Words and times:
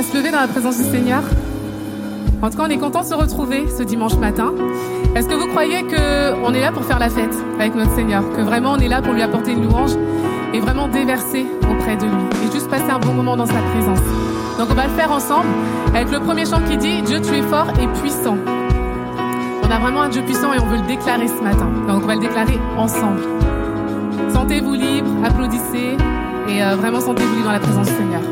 Va 0.00 0.06
se 0.06 0.16
lever 0.16 0.30
dans 0.30 0.40
la 0.40 0.48
présence 0.48 0.78
du 0.78 0.84
Seigneur. 0.84 1.22
En 2.40 2.48
tout 2.48 2.56
cas, 2.56 2.62
on 2.66 2.70
est 2.70 2.78
content 2.78 3.02
de 3.02 3.06
se 3.06 3.12
retrouver 3.12 3.66
ce 3.68 3.82
dimanche 3.82 4.14
matin. 4.14 4.54
Est-ce 5.14 5.28
que 5.28 5.34
vous 5.34 5.46
croyez 5.48 5.82
qu'on 5.82 6.54
est 6.54 6.60
là 6.62 6.72
pour 6.72 6.86
faire 6.86 6.98
la 6.98 7.10
fête 7.10 7.34
avec 7.58 7.74
notre 7.74 7.94
Seigneur? 7.94 8.22
Que 8.34 8.40
vraiment 8.40 8.72
on 8.72 8.78
est 8.78 8.88
là 8.88 9.02
pour 9.02 9.12
lui 9.12 9.20
apporter 9.20 9.52
une 9.52 9.62
louange 9.62 9.90
et 10.54 10.60
vraiment 10.60 10.88
déverser 10.88 11.44
auprès 11.70 11.96
de 11.98 12.04
lui 12.04 12.46
et 12.46 12.50
juste 12.50 12.70
passer 12.70 12.88
un 12.90 12.98
bon 12.98 13.12
moment 13.12 13.36
dans 13.36 13.44
sa 13.44 13.60
présence. 13.74 13.98
Donc 14.58 14.68
on 14.70 14.74
va 14.74 14.84
le 14.84 14.92
faire 14.94 15.12
ensemble 15.12 15.48
avec 15.94 16.10
le 16.10 16.20
premier 16.20 16.46
chant 16.46 16.62
qui 16.62 16.78
dit 16.78 17.02
Dieu 17.02 17.20
tu 17.20 17.34
es 17.34 17.42
fort 17.42 17.68
et 17.78 17.86
puissant. 18.00 18.38
On 19.62 19.70
a 19.70 19.78
vraiment 19.80 20.00
un 20.00 20.08
Dieu 20.08 20.22
puissant 20.22 20.54
et 20.54 20.60
on 20.60 20.66
veut 20.66 20.78
le 20.78 20.86
déclarer 20.86 21.28
ce 21.28 21.42
matin. 21.42 21.68
Donc 21.86 22.04
on 22.04 22.06
va 22.06 22.14
le 22.14 22.22
déclarer 22.22 22.58
ensemble. 22.78 23.20
Sentez-vous 24.32 24.72
libre, 24.72 25.10
applaudissez 25.22 25.98
et 26.48 26.62
euh, 26.62 26.76
vraiment 26.76 27.00
sentez-vous 27.00 27.34
libre 27.34 27.48
dans 27.48 27.52
la 27.52 27.60
présence 27.60 27.86
du 27.86 27.92
Seigneur. 27.92 28.22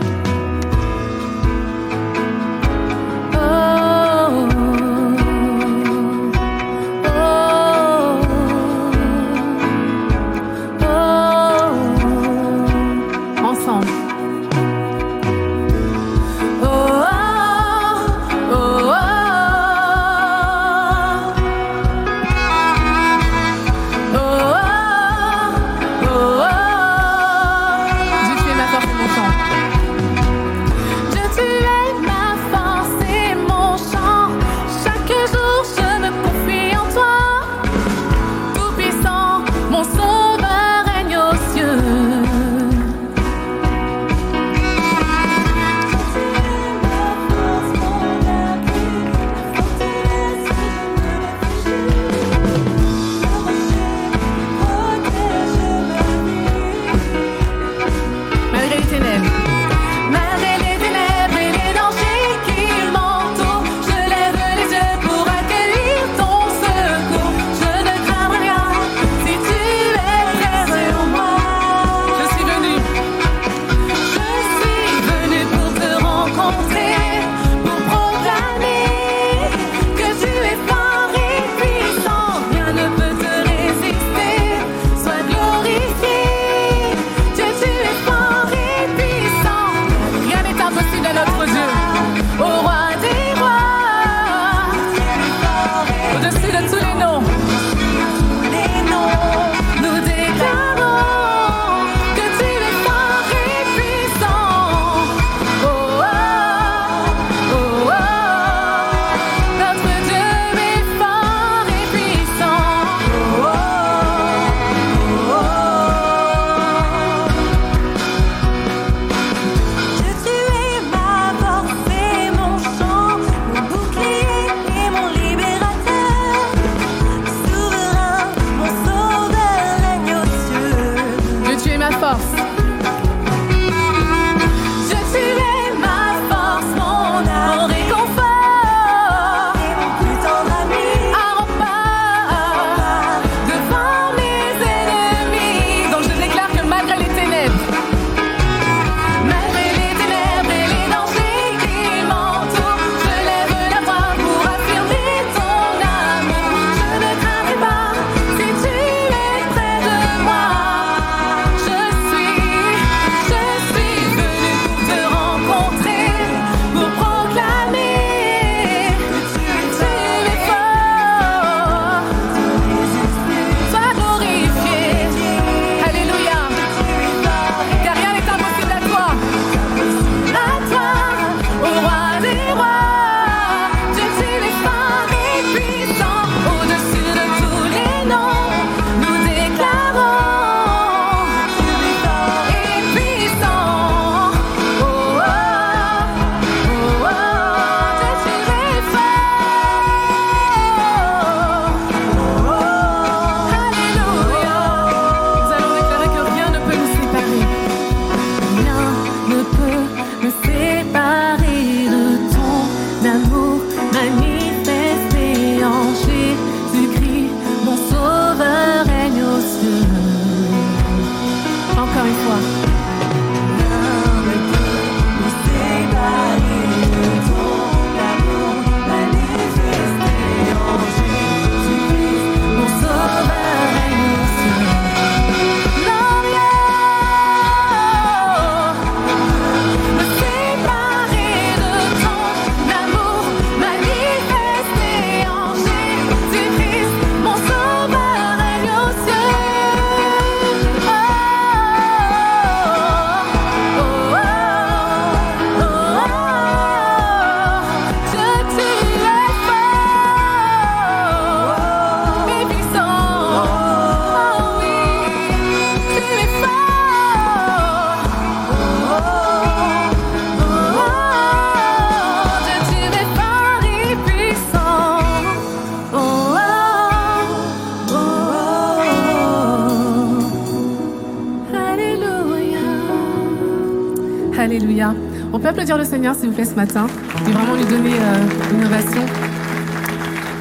Seigneur, 285.98 286.14
s'il 286.14 286.28
vous 286.28 286.34
plaît, 286.36 286.44
ce 286.44 286.54
matin, 286.54 286.86
et 287.26 287.32
vraiment 287.32 287.56
lui 287.56 287.64
donner 287.64 287.90
euh, 287.90 288.52
l'innovation 288.52 289.02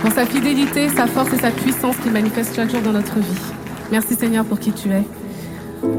pour 0.01 0.11
sa 0.11 0.23
fidélité, 0.23 0.87
sa 0.87 1.07
force 1.07 1.33
et 1.33 1.37
sa 1.37 1.49
puissance 1.49 1.97
qu'il 1.97 2.11
manifeste 2.11 2.55
chaque 2.55 2.69
jour 2.69 2.81
dans 2.81 2.91
notre 2.91 3.15
vie. 3.15 3.41
Merci 3.91 4.13
Seigneur 4.13 4.45
pour 4.45 4.59
qui 4.59 4.71
tu 4.71 4.91
es. 4.91 5.01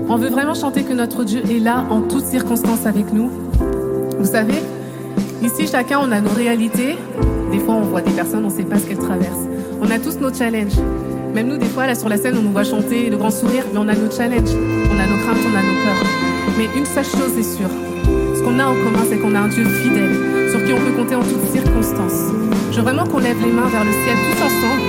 On 0.09 0.15
veut 0.15 0.29
vraiment 0.29 0.55
chanter 0.55 0.85
que 0.85 0.93
notre 0.93 1.25
Dieu 1.25 1.43
est 1.51 1.59
là 1.59 1.85
en 1.91 2.03
toutes 2.03 2.27
circonstances 2.27 2.87
avec 2.87 3.13
nous. 3.13 3.33
Vous 4.21 4.27
savez, 4.31 4.63
ici 5.43 5.67
chacun 5.67 5.99
on 6.05 6.13
a 6.13 6.21
nos 6.21 6.31
réalités. 6.31 6.97
Des 7.51 7.59
fois 7.59 7.75
on 7.75 7.83
voit 7.83 8.03
des 8.03 8.13
personnes, 8.13 8.45
on 8.45 8.51
ne 8.51 8.57
sait 8.57 8.63
pas 8.63 8.79
ce 8.79 8.87
qu'elles 8.87 8.99
traversent. 8.99 9.49
On 9.81 9.91
a 9.91 9.99
tous 9.99 10.21
nos 10.21 10.33
challenges. 10.33 10.79
Même 11.35 11.49
nous, 11.49 11.57
des 11.57 11.67
fois, 11.67 11.89
là 11.89 11.97
sur 11.97 12.09
la 12.09 12.17
scène, 12.17 12.37
on 12.39 12.43
nous 12.43 12.53
voit 12.53 12.63
chanter 12.63 13.11
le 13.11 13.17
grand 13.17 13.33
sourire, 13.33 13.65
mais 13.73 13.79
on 13.79 13.89
a 13.89 13.95
nos 13.95 14.09
challenges, 14.09 14.55
on 14.55 14.99
a 15.01 15.07
nos 15.07 15.19
craintes, 15.25 15.45
on 15.45 15.57
a 15.57 15.63
nos 15.63 15.83
peurs. 15.83 16.07
Mais 16.57 16.69
une 16.79 16.87
seule 16.87 17.05
chose 17.05 17.37
est 17.37 17.57
sûre, 17.57 17.71
qu'on 18.49 18.59
a 18.59 18.67
en 18.67 18.75
commun, 18.75 19.05
c'est 19.09 19.19
qu'on 19.19 19.35
a 19.35 19.41
un 19.41 19.49
Dieu 19.49 19.65
fidèle, 19.65 20.51
sur 20.51 20.65
qui 20.65 20.73
on 20.73 20.79
peut 20.79 20.93
compter 20.97 21.15
en 21.15 21.23
toutes 21.23 21.47
circonstances. 21.53 22.33
Je 22.71 22.77
veux 22.77 22.83
vraiment 22.83 23.05
qu'on 23.05 23.19
lève 23.19 23.37
les 23.45 23.53
mains 23.53 23.69
vers 23.69 23.85
le 23.85 23.93
ciel 23.93 24.17
tous 24.25 24.43
ensemble, 24.43 24.81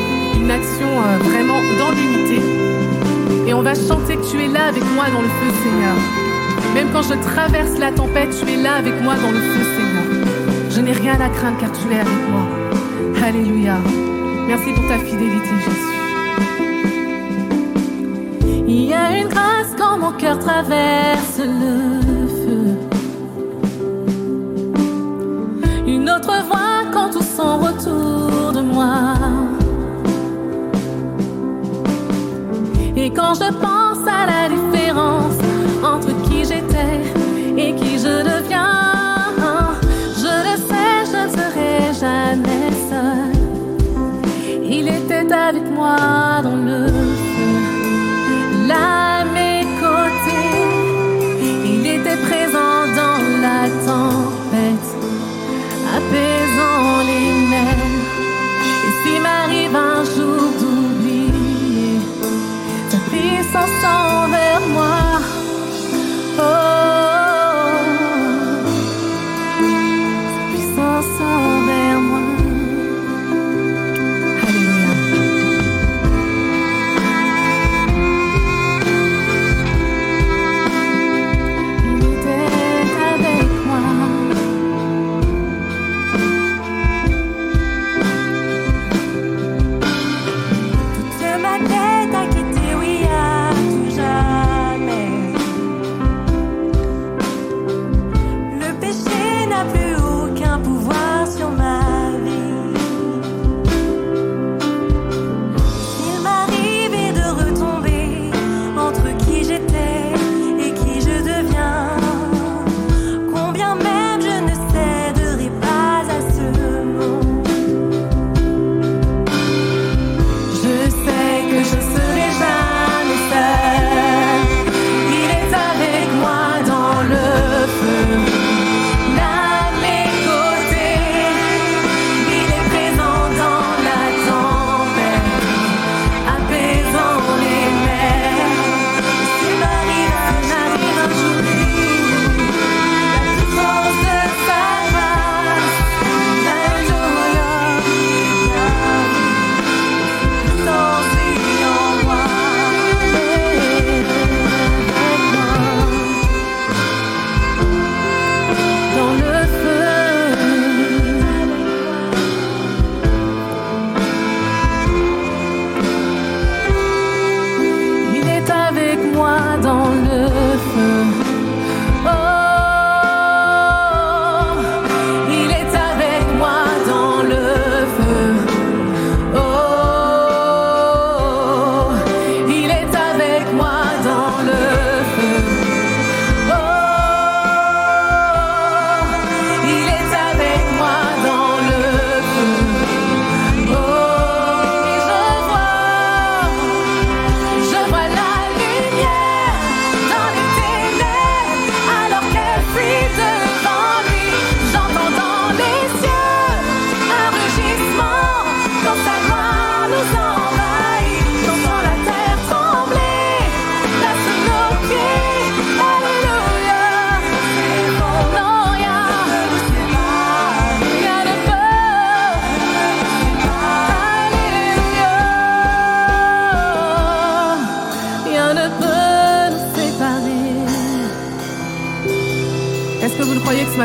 une 0.42 0.50
action 0.50 0.88
euh, 0.88 1.18
vraiment 1.30 1.60
dans 1.78 1.92
l'unité. 1.92 2.40
Et 3.48 3.54
on 3.54 3.62
va 3.62 3.76
chanter 3.76 4.16
que 4.16 4.32
tu 4.32 4.42
es 4.42 4.48
là 4.48 4.68
avec 4.68 4.84
moi 4.96 5.06
dans 5.12 5.22
le 5.22 5.28
feu, 5.28 5.52
Seigneur. 5.64 5.96
Même 6.74 6.88
quand 6.94 7.02
je 7.02 7.16
traverse 7.34 7.78
la 7.80 7.92
tempête, 7.92 8.30
tu 8.30 8.50
es 8.50 8.58
là 8.58 8.76
avec 8.76 8.94
moi 9.02 9.16
dans 9.16 9.32
le 9.32 9.40
feu, 9.40 9.64
Seigneur. 9.76 10.06
Je 10.70 10.82
n'ai 10.82 10.94
rien 10.94 11.20
à 11.20 11.30
craindre 11.30 11.58
car 11.60 11.72
tu 11.74 11.92
es 11.94 12.00
avec 12.00 12.30
moi. 12.30 12.48
Alléluia. 13.26 13.78
Merci 14.48 14.72
pour 14.74 14.88
ta 14.88 15.00
fidélité, 15.00 15.50
Jésus. 15.66 15.90
Il 18.68 18.86
y 18.86 18.94
a 18.94 19.18
une 19.18 19.28
grâce 19.28 19.76
quand 19.78 19.98
mon 19.98 20.12
cœur 20.12 20.40
traverse 20.40 21.40
le 21.40 22.19
quand 27.40 27.74
tout 27.82 27.99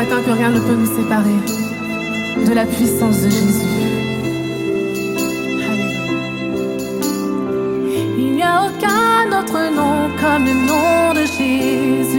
que 0.09 0.31
rien 0.31 0.51
ne 0.51 0.59
peut 0.59 0.75
nous 0.75 0.85
séparer 0.85 1.39
de 2.47 2.53
la 2.53 2.65
puissance 2.65 3.21
de 3.21 3.29
Jésus 3.29 3.65
Il 8.17 8.33
n'y 8.35 8.43
a 8.43 8.63
aucun 8.65 9.39
autre 9.39 9.59
nom 9.73 10.09
comme 10.21 10.45
le 10.45 10.53
nom 10.67 11.13
de 11.13 11.25
Jésus. 11.37 12.14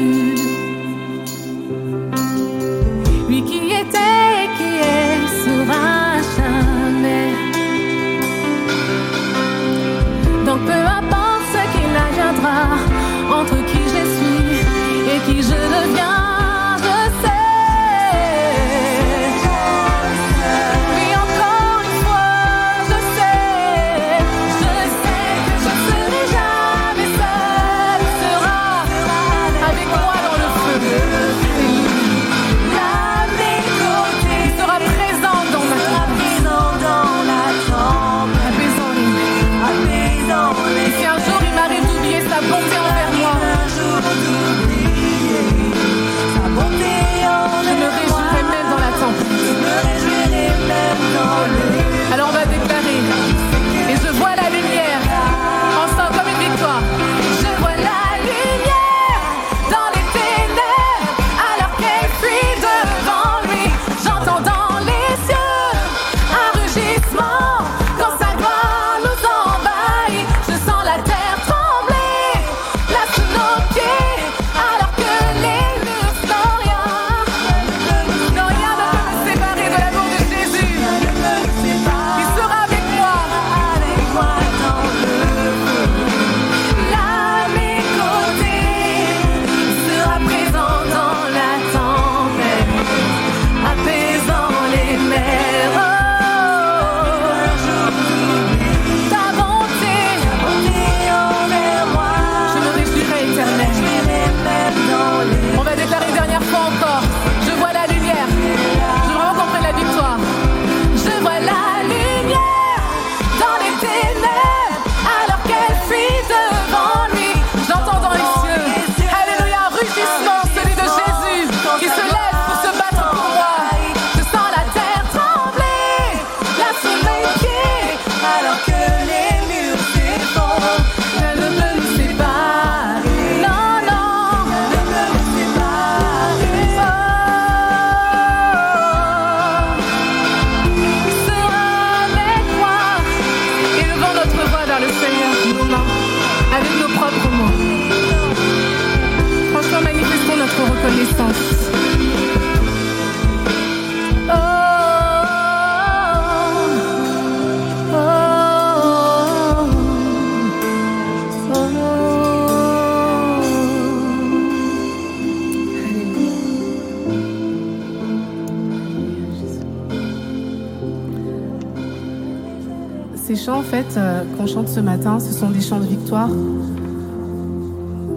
Fait, 173.66 173.96
euh, 173.96 174.22
qu'on 174.36 174.46
chante 174.46 174.68
ce 174.68 174.80
matin, 174.80 175.18
ce 175.18 175.32
sont 175.32 175.50
des 175.50 175.60
chants 175.60 175.80
de 175.80 175.86
victoire 175.86 176.30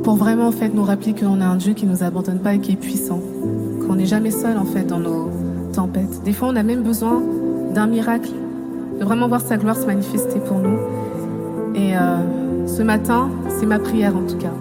pour 0.04 0.16
vraiment, 0.16 0.48
en 0.48 0.52
fait, 0.52 0.70
nous 0.70 0.84
rappeler 0.84 1.14
qu'on 1.14 1.42
a 1.42 1.46
un 1.46 1.56
Dieu 1.56 1.74
qui 1.74 1.86
nous 1.86 2.04
abandonne 2.04 2.40
pas 2.40 2.54
et 2.54 2.60
qui 2.60 2.74
est 2.74 2.76
puissant. 2.76 3.20
Qu'on 3.86 3.96
n'est 3.96 4.06
jamais 4.06 4.32
seul, 4.32 4.58
en 4.58 4.66
fait, 4.66 4.84
dans 4.84 5.00
nos 5.00 5.30
tempêtes. 5.74 6.24
Des 6.24 6.34
fois, 6.34 6.50
on 6.50 6.56
a 6.56 6.64
même 6.64 6.84
besoin 6.84 7.22
d'un 7.74 7.88
miracle, 7.88 8.30
de 9.00 9.04
vraiment 9.04 9.28
voir 9.28 9.42
sa 9.42 9.58
gloire 9.58 9.76
se 9.76 9.86
manifester 9.86 10.40
pour 10.40 10.60
nous. 10.60 10.78
Et 11.76 11.98
euh, 11.98 12.68
ce 12.68 12.82
matin, 12.84 13.30
c'est 13.60 13.66
ma 13.66 13.80
prière, 13.80 14.16
en 14.16 14.26
tout 14.26 14.38
cas. 14.38 14.54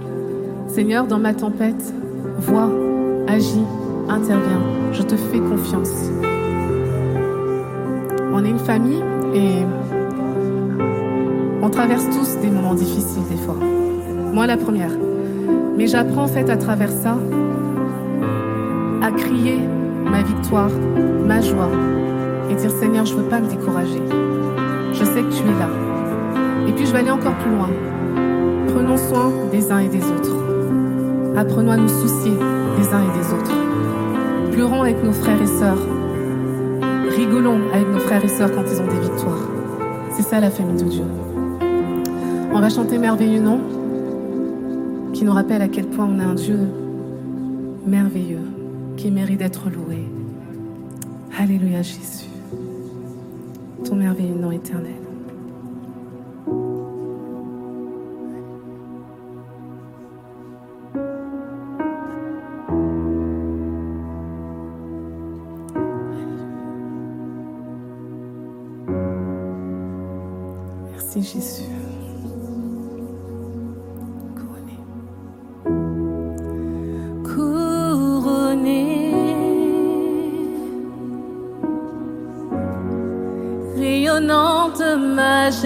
Seigneur, 0.69 1.07
dans 1.07 1.19
ma 1.19 1.35
tempête, 1.35 1.95
vois, 2.39 2.71
agis, 3.27 3.65
interviens. 4.09 4.63
Je 4.93 5.03
te 5.03 5.17
fais 5.17 5.39
confiance. 5.39 6.11
On 8.33 8.45
est 8.45 8.51
une 8.51 8.59
famille 8.59 9.03
et 9.35 9.65
on 11.63 11.71
traverse 11.71 12.05
tous 12.11 12.39
des 12.41 12.51
moments 12.51 12.75
difficiles 12.75 13.27
des 13.31 13.37
fois. 13.37 13.57
Moi 14.33 14.47
la 14.47 14.57
première. 14.57 14.93
Mais 15.77 15.87
j'apprends 15.87 16.25
en 16.25 16.29
fait 16.29 16.49
à 16.51 16.57
travers 16.57 16.91
ça 16.91 17.17
à 19.03 19.11
crier 19.13 19.59
ma 20.05 20.23
victoire, 20.23 20.71
ma 21.27 21.41
joie 21.41 21.71
et 22.51 22.55
dire 22.55 22.71
Seigneur, 22.71 23.07
je 23.07 23.15
ne 23.15 23.21
veux 23.21 23.29
pas 23.29 23.41
me 23.41 23.49
décourager. 23.49 24.03
Je 24.93 25.05
sais 25.05 25.23
que 25.23 25.33
tu 25.33 25.43
es 25.43 25.59
là. 25.59 25.69
Et 26.67 26.73
puis 26.73 26.87
je 26.87 26.93
vais 26.93 26.99
aller 26.99 27.11
encore 27.11 27.35
plus 27.37 27.51
loin. 27.51 27.69
Prenons 28.69 28.97
soin 28.97 29.33
des 29.51 29.71
uns 29.71 29.79
et 29.79 29.89
des 29.89 30.03
autres. 30.03 30.37
Apprenons 31.37 31.73
à 31.73 31.77
nous 31.77 31.89
soucier 31.89 32.33
des 32.33 32.89
uns 32.89 33.03
et 33.03 33.19
des 33.19 33.33
autres. 33.33 33.55
Pleurons 34.53 34.83
avec 34.83 35.03
nos 35.05 35.13
frères 35.13 35.41
et 35.41 35.47
sœurs. 35.47 35.79
Rigolons 37.17 37.61
avec 37.73 37.89
nos 37.89 38.01
frères 38.01 38.25
et 38.25 38.29
sœurs 38.29 38.51
quand 38.53 38.65
ils 38.71 38.81
ont 38.81 38.87
des 38.87 39.01
victoires. 39.01 39.49
C'est 40.13 40.23
ça 40.23 40.41
la 40.41 40.51
famille 40.51 40.83
de 40.83 40.89
Dieu. 40.89 41.05
On 42.51 42.61
va 42.61 42.71
chanter 42.71 42.99
Merveilleux 42.99 43.41
Nom, 43.41 43.61
qui 45.13 45.25
nous 45.25 45.33
rappelle 45.33 45.63
à 45.63 45.69
quel 45.69 45.87
point 45.87 46.07
on 46.07 46.19
a 46.19 46.25
un 46.25 46.35
Dieu 46.35 46.59
merveilleux, 47.87 48.47
qui 48.97 49.11
mérite 49.11 49.39
d'être 49.39 49.71
loué. 49.71 50.05
Alléluia 51.39 51.83
Jésus, 51.83 52.27
ton 53.85 53.95
merveilleux 53.97 54.35
nom 54.35 54.51
éternel. 54.51 54.93
Merci 70.93 71.23
Jésus. 71.23 71.68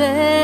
say 0.02 0.41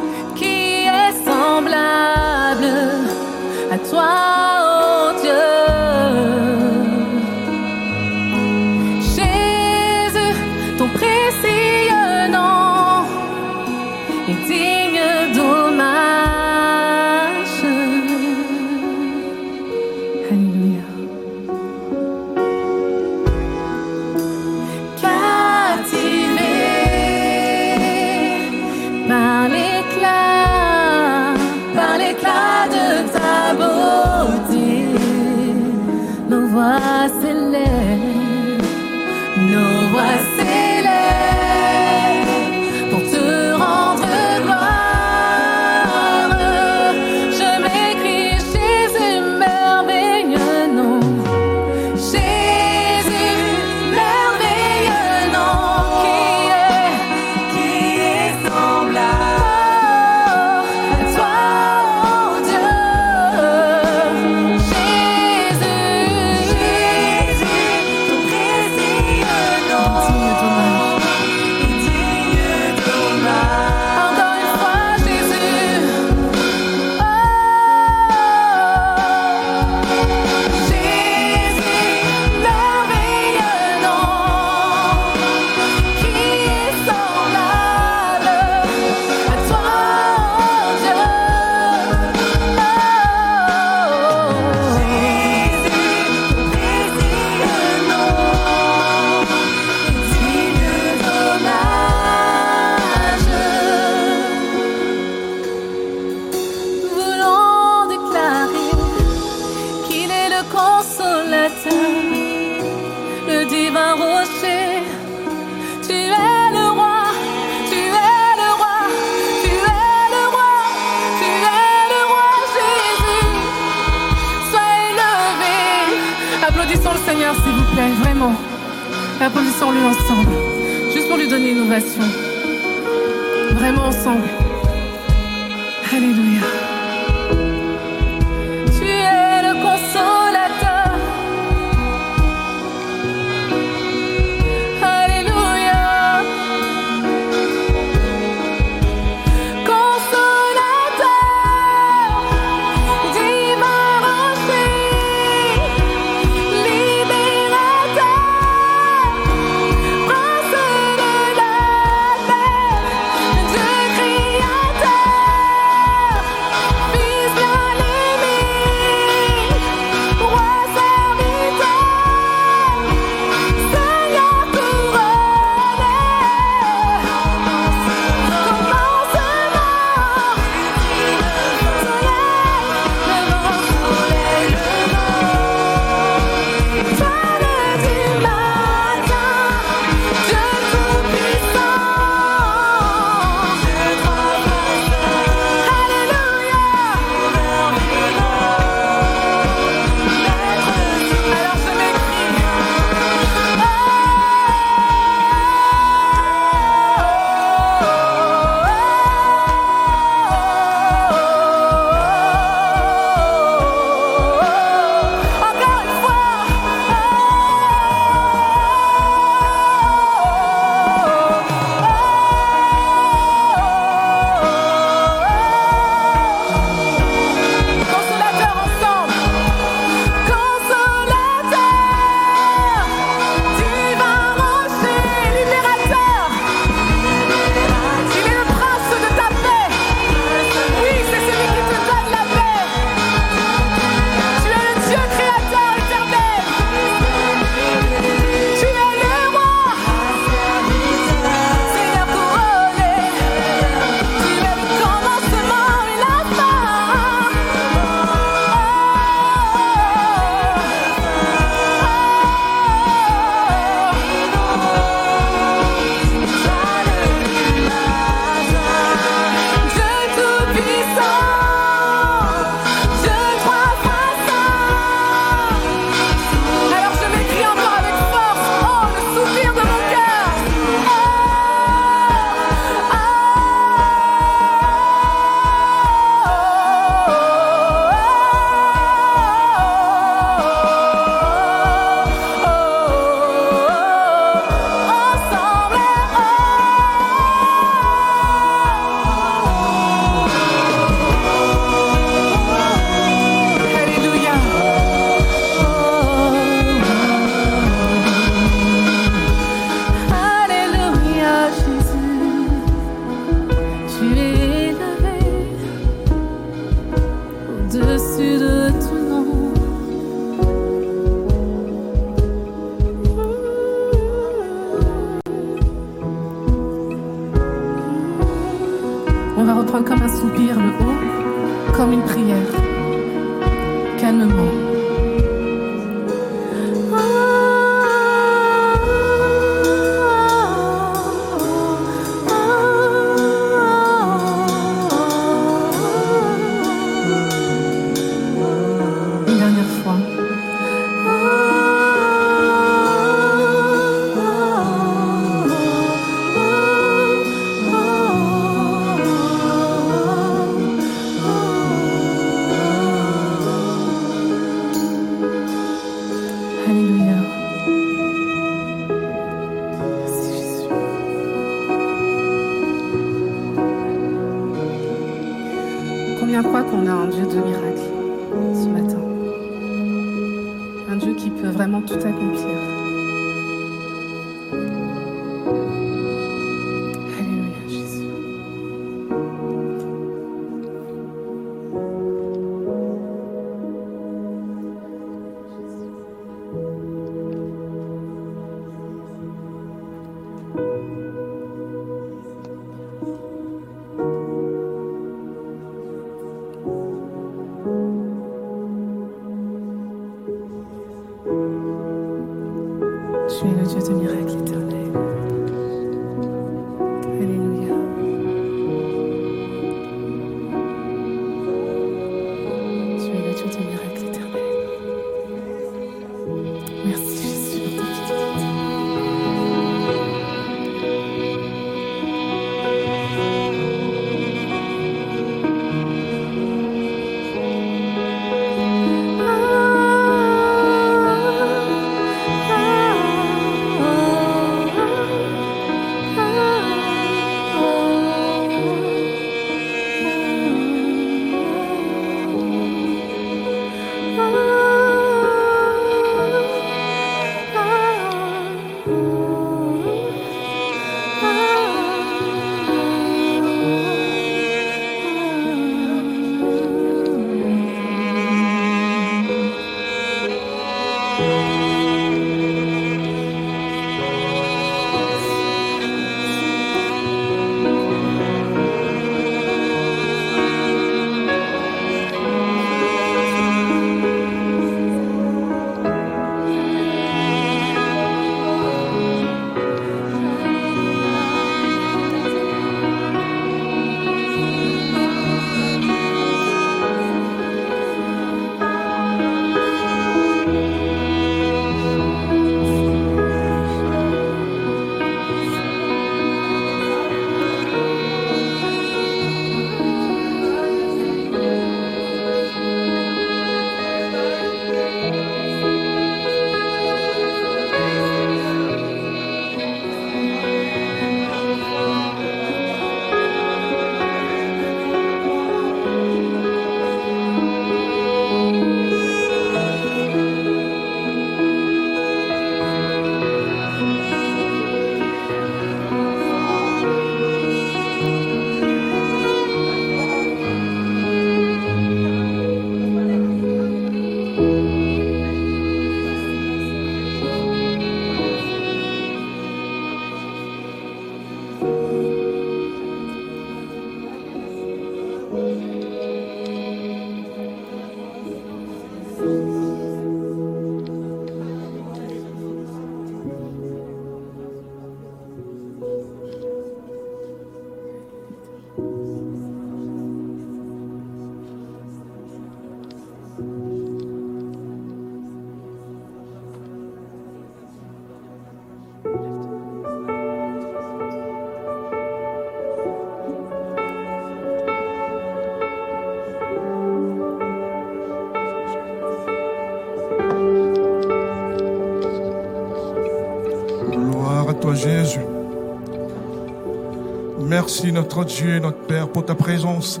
Merci 597.70 597.92
notre 597.92 598.24
Dieu, 598.24 598.58
notre 598.58 598.78
Père, 598.78 599.08
pour 599.08 599.24
ta 599.24 599.36
présence. 599.36 600.00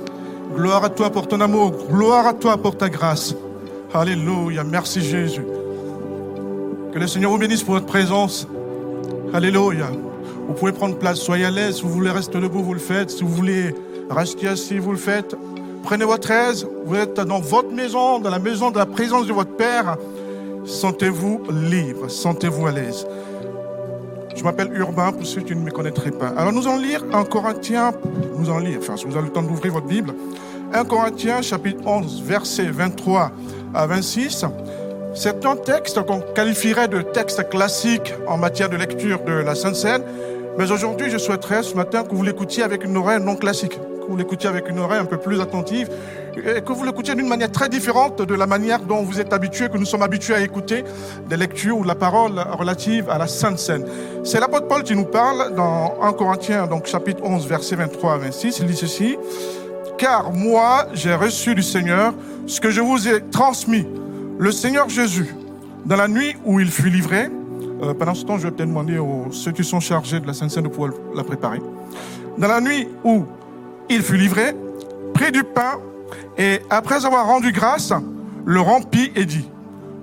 Gloire 0.56 0.82
à 0.82 0.88
toi 0.88 1.08
pour 1.08 1.28
ton 1.28 1.40
amour. 1.40 1.72
Gloire 1.88 2.26
à 2.26 2.32
toi 2.32 2.56
pour 2.56 2.76
ta 2.76 2.88
grâce. 2.88 3.36
Alléluia. 3.94 4.64
Merci 4.64 5.00
Jésus. 5.02 5.46
Que 6.92 6.98
le 6.98 7.06
Seigneur 7.06 7.30
vous 7.30 7.38
bénisse 7.38 7.62
pour 7.62 7.74
votre 7.74 7.86
présence. 7.86 8.48
Alléluia. 9.32 9.86
Vous 10.48 10.54
pouvez 10.54 10.72
prendre 10.72 10.96
place, 10.96 11.20
soyez 11.20 11.44
à 11.44 11.52
l'aise. 11.52 11.76
Si 11.76 11.82
vous 11.82 11.90
voulez 11.90 12.10
rester 12.10 12.40
debout, 12.40 12.64
vous 12.64 12.74
le 12.74 12.80
faites. 12.80 13.10
Si 13.10 13.22
vous 13.22 13.28
voulez 13.28 13.72
rester 14.10 14.48
assis, 14.48 14.78
vous 14.78 14.90
le 14.90 14.98
faites. 14.98 15.36
Prenez 15.84 16.04
votre 16.04 16.28
aise. 16.28 16.66
Vous 16.84 16.96
êtes 16.96 17.20
dans 17.20 17.38
votre 17.38 17.70
maison, 17.70 18.18
dans 18.18 18.30
la 18.30 18.40
maison 18.40 18.72
de 18.72 18.78
la 18.78 18.86
présence 18.86 19.28
de 19.28 19.32
votre 19.32 19.54
Père. 19.54 19.96
Sentez-vous 20.64 21.42
libre, 21.52 22.10
sentez-vous 22.10 22.66
à 22.66 22.72
l'aise. 22.72 23.06
Je 24.40 24.44
m'appelle 24.46 24.72
Urbain, 24.74 25.12
pour 25.12 25.26
ceux 25.26 25.42
qui 25.42 25.54
ne 25.54 25.60
me 25.60 25.70
connaîtraient 25.70 26.12
pas. 26.12 26.28
Alors 26.28 26.50
nous 26.50 26.66
allons 26.66 26.78
lire 26.78 27.04
un 27.12 27.24
Corinthien, 27.24 27.92
nous 28.38 28.48
allons 28.48 28.60
lire, 28.60 28.78
enfin 28.80 28.96
si 28.96 29.04
vous 29.04 29.14
avez 29.14 29.26
le 29.26 29.32
temps 29.32 29.42
d'ouvrir 29.42 29.74
votre 29.74 29.86
Bible, 29.86 30.14
1 30.72 30.82
Corinthiens 30.86 31.42
chapitre 31.42 31.86
11, 31.86 32.22
versets 32.22 32.70
23 32.70 33.32
à 33.74 33.86
26. 33.86 34.46
C'est 35.12 35.44
un 35.44 35.56
texte 35.56 36.02
qu'on 36.06 36.20
qualifierait 36.34 36.88
de 36.88 37.02
texte 37.02 37.50
classique 37.50 38.14
en 38.26 38.38
matière 38.38 38.70
de 38.70 38.78
lecture 38.78 39.22
de 39.24 39.32
la 39.32 39.54
Sainte 39.54 39.76
Seine. 39.76 40.04
Mais 40.56 40.72
aujourd'hui, 40.72 41.10
je 41.10 41.18
souhaiterais 41.18 41.62
ce 41.62 41.74
matin 41.74 42.02
que 42.02 42.14
vous 42.14 42.22
l'écoutiez 42.22 42.62
avec 42.62 42.82
une 42.82 42.96
oreille 42.96 43.22
non 43.22 43.36
classique, 43.36 43.78
que 43.78 43.89
vous 44.10 44.16
l'écoutiez 44.16 44.48
avec 44.48 44.68
une 44.68 44.80
oreille 44.80 44.98
un 44.98 45.04
peu 45.04 45.16
plus 45.16 45.40
attentive, 45.40 45.88
et 46.36 46.60
que 46.60 46.72
vous 46.72 46.84
l'écoutiez 46.84 47.14
d'une 47.14 47.28
manière 47.28 47.50
très 47.50 47.68
différente 47.68 48.20
de 48.20 48.34
la 48.34 48.46
manière 48.46 48.80
dont 48.80 49.02
vous 49.02 49.20
êtes 49.20 49.32
habitué, 49.32 49.68
que 49.68 49.78
nous 49.78 49.84
sommes 49.84 50.02
habitués 50.02 50.34
à 50.34 50.40
écouter 50.40 50.84
des 51.28 51.36
lectures 51.36 51.78
ou 51.78 51.82
de 51.82 51.88
la 51.88 51.94
parole 51.94 52.32
relative 52.58 53.08
à 53.08 53.18
la 53.18 53.26
Sainte 53.26 53.58
Seine. 53.58 53.84
C'est 54.24 54.40
l'apôtre 54.40 54.66
Paul 54.66 54.82
qui 54.82 54.96
nous 54.96 55.04
parle 55.04 55.54
dans 55.54 55.94
1 56.02 56.12
Corinthiens, 56.12 56.66
donc 56.66 56.86
chapitre 56.86 57.22
11, 57.22 57.46
versets 57.46 57.76
23 57.76 58.14
à 58.14 58.18
26. 58.18 58.58
Il 58.58 58.66
dit 58.66 58.76
ceci. 58.76 59.16
Car 59.96 60.32
moi, 60.32 60.86
j'ai 60.94 61.14
reçu 61.14 61.54
du 61.54 61.62
Seigneur 61.62 62.14
ce 62.46 62.60
que 62.60 62.70
je 62.70 62.80
vous 62.80 63.06
ai 63.06 63.20
transmis. 63.30 63.86
Le 64.38 64.50
Seigneur 64.50 64.88
Jésus, 64.88 65.34
dans 65.84 65.96
la 65.96 66.08
nuit 66.08 66.36
où 66.44 66.58
il 66.58 66.70
fut 66.70 66.88
livré, 66.88 67.28
euh, 67.82 67.94
pendant 67.94 68.14
ce 68.14 68.24
temps, 68.24 68.38
je 68.38 68.44
vais 68.44 68.50
peut-être 68.50 68.68
demander 68.68 68.98
aux 68.98 69.26
ceux 69.30 69.52
qui 69.52 69.64
sont 69.64 69.80
chargés 69.80 70.20
de 70.20 70.26
la 70.26 70.32
Sainte 70.32 70.50
Seine 70.50 70.64
de 70.64 70.68
pouvoir 70.68 70.92
la 71.14 71.24
préparer. 71.24 71.60
Dans 72.38 72.48
la 72.48 72.60
nuit 72.60 72.88
où 73.04 73.24
il 73.90 74.02
fut 74.02 74.16
livré, 74.16 74.54
prit 75.12 75.32
du 75.32 75.44
pain 75.44 75.78
et 76.38 76.60
après 76.70 77.04
avoir 77.04 77.26
rendu 77.26 77.52
grâce, 77.52 77.92
le 78.46 78.60
rompit 78.60 79.12
et 79.16 79.26
dit, 79.26 79.46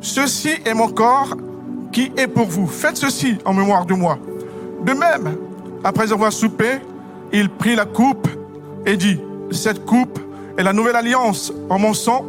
Ceci 0.02 0.52
est 0.65 0.73
mon 0.73 0.89
corps 0.89 1.36
qui 1.91 2.12
est 2.17 2.28
pour 2.28 2.45
vous. 2.45 2.67
Faites 2.67 2.97
ceci 2.97 3.38
en 3.45 3.54
mémoire 3.54 3.86
de 3.86 3.95
moi. 3.95 4.19
De 4.86 4.93
même, 4.93 5.38
après 5.84 6.12
avoir 6.12 6.32
soupé, 6.32 6.80
il 7.34 7.50
prit 7.50 7.76
la 7.76 7.86
coupe 7.86 8.28
et 8.86 8.97
dit, 8.97 9.19
Cette 9.52 9.86
coupe 9.86 10.19
est 10.58 10.63
la 10.63 10.73
nouvelle 10.73 10.95
alliance 10.95 11.52
en 11.69 11.80
mon 11.80 11.93
sang. 11.93 12.26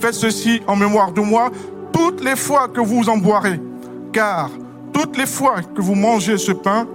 Faites 0.00 0.14
ceci 0.14 0.62
en 0.66 0.74
mémoire 0.74 1.12
de 1.12 1.20
moi 1.20 1.50
toutes 1.92 2.24
les 2.24 2.34
fois 2.34 2.66
que 2.68 2.80
vous 2.80 3.08
en 3.08 3.18
boirez. 3.18 3.60
Car 4.12 4.50
toutes 4.92 5.16
les 5.16 5.26
fois 5.26 5.56
que 5.74 5.80
vous 5.80 5.94
mangez 5.94 6.38
ce 6.38 6.52
pain 6.52 6.86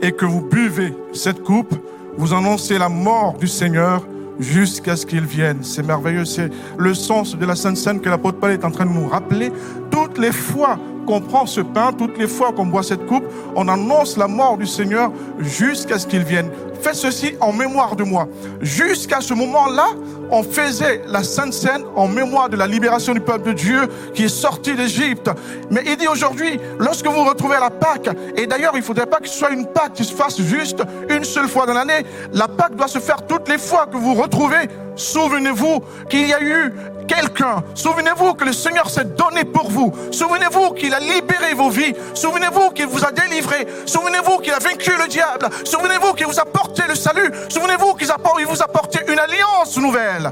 et 0.00 0.12
que 0.12 0.24
vous 0.24 0.40
buvez 0.40 0.94
cette 1.12 1.42
coupe, 1.42 1.74
vous 2.18 2.34
annoncez 2.34 2.76
la 2.78 2.88
mort 2.88 3.34
du 3.38 3.46
Seigneur 3.46 4.04
jusqu'à 4.40 4.96
ce 4.96 5.06
qu'il 5.06 5.24
vienne. 5.24 5.58
C'est 5.62 5.84
merveilleux, 5.84 6.24
c'est 6.24 6.50
le 6.76 6.92
sens 6.92 7.36
de 7.36 7.46
la 7.46 7.54
Sainte 7.54 7.76
Seine 7.76 8.00
que 8.00 8.08
l'apôtre 8.08 8.38
Paul 8.38 8.50
est 8.50 8.64
en 8.64 8.72
train 8.72 8.86
de 8.86 8.90
nous 8.90 9.06
rappeler. 9.06 9.52
Toutes 9.90 10.18
les 10.18 10.32
fois 10.32 10.78
qu'on 11.06 11.20
prend 11.20 11.46
ce 11.46 11.60
pain, 11.60 11.92
toutes 11.92 12.18
les 12.18 12.26
fois 12.26 12.52
qu'on 12.52 12.66
boit 12.66 12.82
cette 12.82 13.06
coupe, 13.06 13.24
on 13.54 13.68
annonce 13.68 14.16
la 14.16 14.26
mort 14.26 14.58
du 14.58 14.66
Seigneur 14.66 15.12
jusqu'à 15.38 15.98
ce 15.98 16.06
qu'il 16.06 16.24
vienne. 16.24 16.50
Faites 16.80 16.94
ceci 16.94 17.34
en 17.40 17.52
mémoire 17.52 17.96
de 17.96 18.04
moi. 18.04 18.28
Jusqu'à 18.60 19.20
ce 19.20 19.34
moment-là, 19.34 19.86
on 20.30 20.42
faisait 20.42 21.02
la 21.06 21.22
Sainte 21.22 21.52
Seine 21.52 21.84
en 21.96 22.08
mémoire 22.08 22.48
de 22.48 22.56
la 22.56 22.66
libération 22.66 23.14
du 23.14 23.20
peuple 23.20 23.48
de 23.48 23.52
Dieu 23.52 23.88
qui 24.14 24.24
est 24.24 24.28
sorti 24.28 24.74
d'Égypte. 24.74 25.30
Mais 25.70 25.82
il 25.86 25.96
dit 25.96 26.08
aujourd'hui, 26.08 26.60
lorsque 26.78 27.06
vous 27.06 27.24
retrouvez 27.24 27.56
la 27.60 27.70
Pâque, 27.70 28.10
et 28.36 28.46
d'ailleurs 28.46 28.72
il 28.74 28.80
ne 28.80 28.84
faudrait 28.84 29.06
pas 29.06 29.18
que 29.18 29.28
ce 29.28 29.38
soit 29.38 29.50
une 29.50 29.66
Pâque 29.66 29.94
qui 29.94 30.04
se 30.04 30.14
fasse 30.14 30.40
juste 30.40 30.82
une 31.08 31.24
seule 31.24 31.48
fois 31.48 31.66
dans 31.66 31.74
l'année, 31.74 32.04
la 32.32 32.48
Pâque 32.48 32.76
doit 32.76 32.88
se 32.88 32.98
faire 32.98 33.26
toutes 33.26 33.48
les 33.48 33.58
fois 33.58 33.86
que 33.86 33.96
vous 33.96 34.14
retrouvez. 34.14 34.68
Souvenez-vous 34.96 35.80
qu'il 36.08 36.26
y 36.28 36.34
a 36.34 36.42
eu 36.42 36.72
quelqu'un. 37.06 37.62
Souvenez-vous 37.74 38.34
que 38.34 38.44
le 38.44 38.52
Seigneur 38.52 38.90
s'est 38.90 39.04
donné 39.04 39.44
pour 39.44 39.70
vous. 39.70 39.92
Souvenez-vous 40.10 40.72
qu'il 40.72 40.92
a 40.92 41.00
libéré 41.00 41.54
vos 41.54 41.70
vies. 41.70 41.94
Souvenez-vous 42.14 42.70
qu'il 42.70 42.86
vous 42.86 43.04
a 43.04 43.12
délivré. 43.12 43.66
Souvenez-vous 43.86 44.38
qu'il 44.38 44.52
a 44.52 44.58
vaincu 44.58 44.90
le 45.00 45.08
diable. 45.08 45.48
Souvenez-vous 45.64 46.12
qu'il 46.14 46.26
vous 46.26 46.38
a 46.38 46.44
porté 46.44 46.67
le 46.88 46.94
salut. 46.94 47.30
Souvenez-vous 47.48 47.94
qu'il 47.94 48.08
vous 48.46 48.62
a 48.62 48.68
porté 48.68 49.00
une 49.08 49.18
alliance 49.18 49.76
nouvelle. 49.78 50.30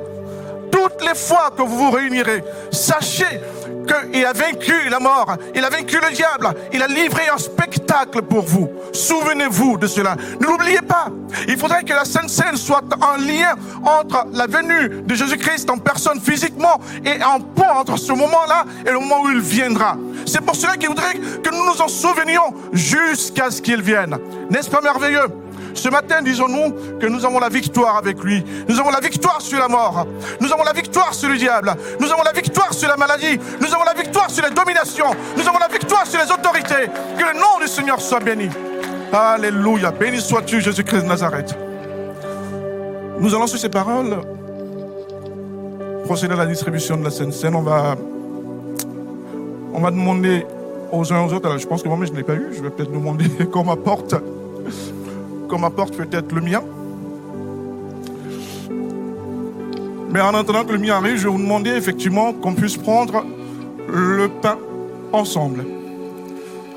Toutes 0.71 1.03
les 1.07 1.15
fois 1.15 1.51
que 1.57 1.63
vous 1.63 1.77
vous 1.77 1.91
réunirez, 1.91 2.45
sachez 2.71 3.41
qu'il 3.87 4.25
a 4.25 4.33
vaincu 4.33 4.89
la 4.91 4.99
mort, 4.99 5.37
il 5.55 5.65
a 5.65 5.71
vaincu 5.71 5.99
le 6.03 6.15
diable, 6.15 6.49
il 6.73 6.83
a 6.83 6.87
livré 6.87 7.29
un 7.33 7.39
spectacle 7.39 8.23
pour 8.23 8.45
vous. 8.45 8.69
Souvenez-vous 8.93 9.79
de 9.79 9.87
cela. 9.87 10.17
Ne 10.41 10.47
l'oubliez 10.47 10.83
pas. 10.83 11.07
Il 11.49 11.57
faudrait 11.57 11.85
que 11.85 11.93
la 11.93 12.05
Sainte 12.05 12.29
Seine 12.29 12.57
soit 12.57 12.83
un 13.01 13.19
lien 13.19 13.55
entre 13.85 14.27
la 14.33 14.47
venue 14.47 15.03
de 15.03 15.15
Jésus-Christ 15.15 15.71
en 15.71 15.79
personne 15.79 16.21
physiquement 16.21 16.81
et 17.05 17.23
en 17.23 17.41
pont 17.41 17.71
entre 17.75 17.97
ce 17.97 18.13
moment-là 18.13 18.65
et 18.85 18.91
le 18.91 18.99
moment 18.99 19.23
où 19.23 19.31
il 19.31 19.41
viendra. 19.41 19.97
C'est 20.27 20.41
pour 20.41 20.57
cela 20.57 20.77
qu'il 20.77 20.89
voudrait 20.89 21.15
que 21.15 21.51
nous 21.51 21.65
nous 21.65 21.81
en 21.81 21.89
souvenions 21.89 22.55
jusqu'à 22.73 23.51
ce 23.51 23.63
qu'il 23.63 23.83
vienne. 23.83 24.19
N'est-ce 24.51 24.69
pas 24.69 24.81
merveilleux? 24.81 25.46
Ce 25.77 25.91
matin, 25.91 26.23
disons-nous 26.23 26.99
que 26.99 27.07
nous 27.07 27.25
avons 27.25 27.39
la 27.39 27.51
victoire 27.51 27.97
avec 27.97 28.23
lui. 28.25 28.43
Nous 28.67 28.81
avons 28.81 28.91
la 28.91 29.01
victoire 29.01 29.41
sur 29.41 29.59
la 29.59 29.69
mort. 29.69 30.07
Nous 30.41 30.51
avons 30.51 30.65
la 30.65 30.73
victoire 30.73 31.13
sur 31.13 31.29
le 31.29 31.37
diable. 31.37 31.75
Nous 32.01 32.11
avons 32.11 32.23
la 32.23 32.33
victoire 32.33 32.73
sur 32.73 32.89
la 32.89 32.97
maladie. 32.97 33.39
Nous 33.61 33.73
avons 33.75 33.85
la 33.85 33.93
victoire 33.95 34.31
sur 34.31 34.43
les 34.43 34.55
dominations. 34.55 35.15
Nous 35.37 35.47
avons 35.47 35.59
la 35.59 35.69
victoire 35.69 36.07
sur 36.07 36.19
les 36.19 36.33
autorités. 36.33 36.91
Que 37.19 37.25
le 37.25 37.39
nom 37.39 37.61
du 37.61 37.69
Seigneur 37.69 38.01
soit 38.01 38.21
béni. 38.21 38.49
Alléluia. 39.13 39.91
Béni 39.91 40.21
sois-tu, 40.21 40.63
Jésus-Christ 40.63 41.03
de 41.03 41.09
Nazareth. 41.09 41.55
Nous 43.21 43.35
allons 43.35 43.47
sur 43.47 43.59
ces 43.59 43.69
paroles 43.69 44.17
procéder 46.05 46.35
à 46.35 46.39
la 46.39 46.47
distribution 46.47 46.97
de 46.97 47.05
la 47.05 47.11
Sainte 47.11 47.35
Seine. 47.35 47.55
On 47.55 47.63
va, 47.63 47.97
on 49.75 49.81
va 49.81 49.91
demander 49.91 50.47
aux 50.91 51.13
uns 51.13 51.21
aux 51.27 51.33
autres. 51.35 51.47
Alors, 51.47 51.59
je 51.59 51.67
pense 51.67 51.83
que 51.83 51.89
moi, 51.89 51.99
je 52.07 52.13
ne 52.13 52.17
l'ai 52.17 52.23
pas 52.23 52.35
eu. 52.35 52.49
Je 52.53 52.63
vais 52.63 52.71
peut-être 52.71 52.93
demander 52.93 53.29
qu'on 53.53 53.65
m'apporte 53.65 54.15
qu'on 55.49 55.59
m'apporte 55.59 55.97
peut-être 55.97 56.33
le 56.33 56.41
mien. 56.41 56.63
Mais 60.11 60.21
en 60.21 60.35
attendant 60.35 60.65
que 60.65 60.73
le 60.73 60.79
mien 60.79 60.95
arrive, 60.95 61.17
je 61.17 61.25
vais 61.25 61.33
vous 61.33 61.43
demander 61.43 61.71
effectivement 61.71 62.33
qu'on 62.33 62.55
puisse 62.55 62.77
prendre 62.77 63.25
le 63.89 64.29
pain 64.29 64.59
ensemble. 65.13 65.65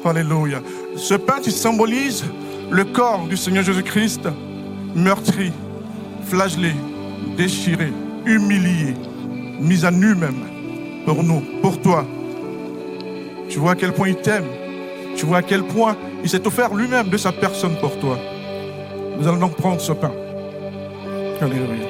Alléluia. 0.04 0.62
Ce 0.96 1.14
pain 1.14 1.40
qui 1.42 1.52
symbolise 1.52 2.26
le 2.70 2.84
corps 2.86 3.26
du 3.28 3.38
Seigneur 3.38 3.64
Jésus-Christ, 3.64 4.28
meurtri, 4.96 5.52
flagellé, 6.24 6.74
déchiré, 7.38 7.92
humilié, 8.26 8.94
mis 9.60 9.86
à 9.86 9.92
nu 9.92 10.16
même, 10.16 10.44
pour 11.06 11.24
nous, 11.24 11.42
pour 11.62 11.80
toi. 11.82 12.06
Tu 13.50 13.60
vois 13.60 13.72
à 13.72 13.76
quel 13.76 13.94
point 13.94 14.10
il 14.10 14.18
t'aime. 14.18 14.46
Tu 15.16 15.26
vois 15.26 15.38
à 15.38 15.42
quel 15.44 15.64
point 15.64 15.96
il 16.24 16.30
s'est 16.30 16.46
offert 16.46 16.74
lui-même 16.74 17.10
de 17.10 17.18
sa 17.18 17.32
personne 17.32 17.76
pour 17.80 17.98
toi. 18.00 18.18
Nous 19.20 19.28
allons 19.28 19.38
donc 19.38 19.56
prendre 19.58 19.82
ce 19.82 19.92
pain. 19.92 20.14
Alléluia. 21.42 21.86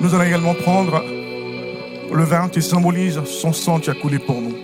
Nous 0.00 0.14
allons 0.14 0.24
également 0.24 0.52
prendre 0.52 1.02
le 2.12 2.24
vin 2.24 2.50
qui 2.50 2.60
symbolise 2.60 3.24
son 3.24 3.54
sang 3.54 3.78
qui 3.78 3.88
a 3.88 3.94
coulé 3.94 4.18
pour 4.18 4.38
nous. 4.38 4.54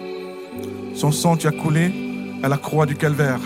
Son 0.94 1.12
sang 1.12 1.36
qui 1.36 1.46
a 1.46 1.50
coulé 1.50 1.90
à 2.42 2.48
la 2.48 2.58
croix 2.58 2.84
du 2.84 2.94
calvaire, 2.94 3.40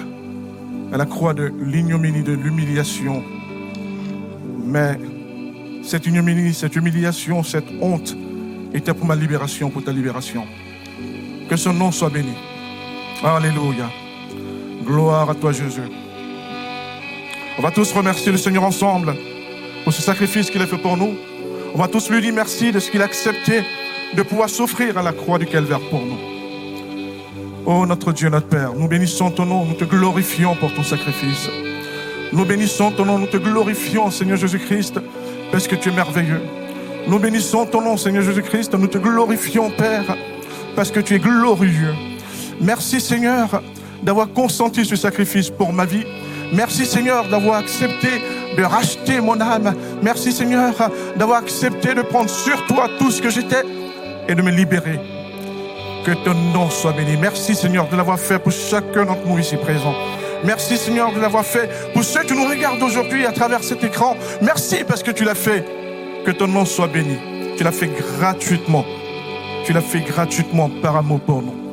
à 0.92 0.96
la 0.96 1.06
croix 1.06 1.34
de 1.34 1.52
l'ignominie, 1.60 2.24
de 2.24 2.32
l'humiliation. 2.32 3.22
Mais 4.64 4.98
cette 5.84 6.04
ignominie, 6.06 6.52
cette 6.52 6.74
humiliation, 6.74 7.44
cette 7.44 7.70
honte 7.80 8.16
était 8.72 8.92
pour 8.92 9.06
ma 9.06 9.14
libération, 9.14 9.70
pour 9.70 9.84
ta 9.84 9.92
libération. 9.92 10.46
Que 11.48 11.54
son 11.54 11.74
nom 11.74 11.92
soit 11.92 12.10
béni. 12.10 12.34
Alléluia. 13.22 13.88
Gloire 14.84 15.30
à 15.30 15.34
toi, 15.34 15.52
Jésus. 15.52 15.80
On 17.58 17.62
va 17.62 17.70
tous 17.70 17.90
remercier 17.92 18.30
le 18.30 18.38
Seigneur 18.38 18.64
ensemble 18.64 19.14
pour 19.82 19.92
ce 19.92 20.02
sacrifice 20.02 20.50
qu'il 20.50 20.60
a 20.60 20.66
fait 20.66 20.78
pour 20.78 20.96
nous. 20.96 21.14
On 21.74 21.78
va 21.78 21.88
tous 21.88 22.10
lui 22.10 22.20
dire 22.20 22.34
merci 22.34 22.70
de 22.70 22.78
ce 22.78 22.90
qu'il 22.90 23.00
a 23.00 23.06
accepté 23.06 23.62
de 24.14 24.22
pouvoir 24.22 24.50
s'offrir 24.50 24.98
à 24.98 25.02
la 25.02 25.12
croix 25.12 25.38
du 25.38 25.46
calvaire 25.46 25.80
pour 25.90 26.00
nous. 26.00 26.18
Oh 27.64 27.86
notre 27.86 28.12
Dieu, 28.12 28.28
notre 28.28 28.48
Père, 28.48 28.74
nous 28.74 28.86
bénissons 28.86 29.30
ton 29.30 29.46
nom, 29.46 29.64
nous 29.64 29.74
te 29.74 29.84
glorifions 29.84 30.54
pour 30.54 30.74
ton 30.74 30.82
sacrifice. 30.82 31.48
Nous 32.32 32.44
bénissons 32.44 32.90
ton 32.90 33.06
nom, 33.06 33.18
nous 33.18 33.26
te 33.26 33.38
glorifions, 33.38 34.10
Seigneur 34.10 34.36
Jésus-Christ, 34.36 35.00
parce 35.50 35.66
que 35.66 35.76
tu 35.76 35.88
es 35.88 35.92
merveilleux. 35.92 36.42
Nous 37.06 37.18
bénissons 37.18 37.64
ton 37.64 37.80
nom, 37.80 37.96
Seigneur 37.96 38.22
Jésus-Christ, 38.22 38.74
nous 38.74 38.88
te 38.88 38.98
glorifions, 38.98 39.70
Père, 39.70 40.16
parce 40.76 40.90
que 40.90 41.00
tu 41.00 41.14
es 41.14 41.18
glorieux. 41.18 41.94
Merci 42.60 43.00
Seigneur 43.00 43.62
d'avoir 44.04 44.32
consenti 44.32 44.84
ce 44.84 44.96
sacrifice 44.96 45.50
pour 45.50 45.72
ma 45.72 45.86
vie. 45.86 46.04
Merci 46.52 46.86
Seigneur 46.86 47.28
d'avoir 47.28 47.56
accepté 47.56 48.08
de 48.56 48.62
racheter 48.62 49.20
mon 49.20 49.40
âme. 49.40 49.74
Merci 50.02 50.32
Seigneur 50.32 50.72
d'avoir 51.16 51.38
accepté 51.38 51.94
de 51.94 52.02
prendre 52.02 52.30
sur 52.30 52.64
toi 52.66 52.88
tout 52.98 53.10
ce 53.10 53.20
que 53.20 53.30
j'étais 53.30 53.64
et 54.28 54.34
de 54.34 54.42
me 54.42 54.50
libérer. 54.50 55.00
Que 56.04 56.12
ton 56.24 56.34
nom 56.34 56.68
soit 56.70 56.92
béni. 56.92 57.16
Merci 57.16 57.54
Seigneur 57.54 57.88
de 57.88 57.96
l'avoir 57.96 58.20
fait 58.20 58.38
pour 58.38 58.52
chacun 58.52 59.06
d'entre 59.06 59.26
nous 59.26 59.38
ici 59.38 59.56
présents. 59.56 59.94
Merci 60.44 60.76
Seigneur 60.76 61.12
de 61.12 61.20
l'avoir 61.20 61.44
fait 61.44 61.70
pour 61.94 62.04
ceux 62.04 62.22
qui 62.22 62.34
nous 62.34 62.46
regardent 62.46 62.82
aujourd'hui 62.82 63.24
à 63.24 63.32
travers 63.32 63.64
cet 63.64 63.82
écran. 63.82 64.16
Merci 64.42 64.84
parce 64.86 65.02
que 65.02 65.10
tu 65.10 65.24
l'as 65.24 65.34
fait. 65.34 65.64
Que 66.26 66.30
ton 66.30 66.46
nom 66.46 66.66
soit 66.66 66.88
béni. 66.88 67.16
Tu 67.56 67.64
l'as 67.64 67.72
fait 67.72 67.90
gratuitement. 68.18 68.84
Tu 69.64 69.72
l'as 69.72 69.80
fait 69.80 70.00
gratuitement 70.00 70.70
par 70.82 70.96
amour 70.96 71.20
pour 71.20 71.40
nous. 71.40 71.63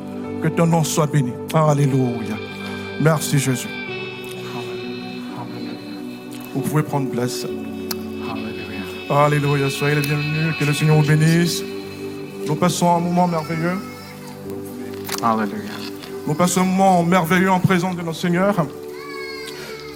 Que 0.42 0.48
ton 0.48 0.66
nom 0.66 0.82
soit 0.82 1.06
béni. 1.06 1.32
Alléluia. 1.54 2.36
Merci 3.00 3.38
Jésus. 3.38 3.68
Vous 6.52 6.60
pouvez 6.60 6.82
prendre 6.82 7.08
place. 7.10 7.46
Alléluia. 8.28 9.24
Alléluia. 9.24 9.70
Soyez 9.70 9.94
les 9.94 10.00
bienvenus. 10.00 10.56
Que 10.58 10.64
le 10.64 10.74
Seigneur 10.74 10.96
vous 10.96 11.06
bénisse. 11.06 11.62
Nous 12.46 12.56
passons 12.56 12.96
un 12.96 12.98
moment 12.98 13.28
merveilleux. 13.28 13.78
Alléluia. 15.22 15.70
Nous 16.26 16.34
passons 16.34 16.62
un 16.62 16.64
moment 16.64 17.04
merveilleux 17.04 17.50
en 17.50 17.60
présence 17.60 17.94
de 17.94 18.02
notre 18.02 18.18
Seigneur. 18.18 18.66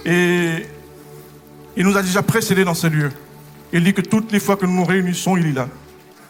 Et 0.05 0.65
il 1.75 1.85
nous 1.85 1.97
a 1.97 2.01
déjà 2.01 2.21
précédés 2.21 2.63
dans 2.63 2.73
ce 2.73 2.87
lieu. 2.87 3.11
Il 3.73 3.83
dit 3.83 3.93
que 3.93 4.01
toutes 4.01 4.31
les 4.31 4.39
fois 4.39 4.55
que 4.55 4.65
nous 4.65 4.75
nous 4.75 4.85
réunissons, 4.85 5.35
il 5.35 5.47
est 5.47 5.53
là. 5.53 5.67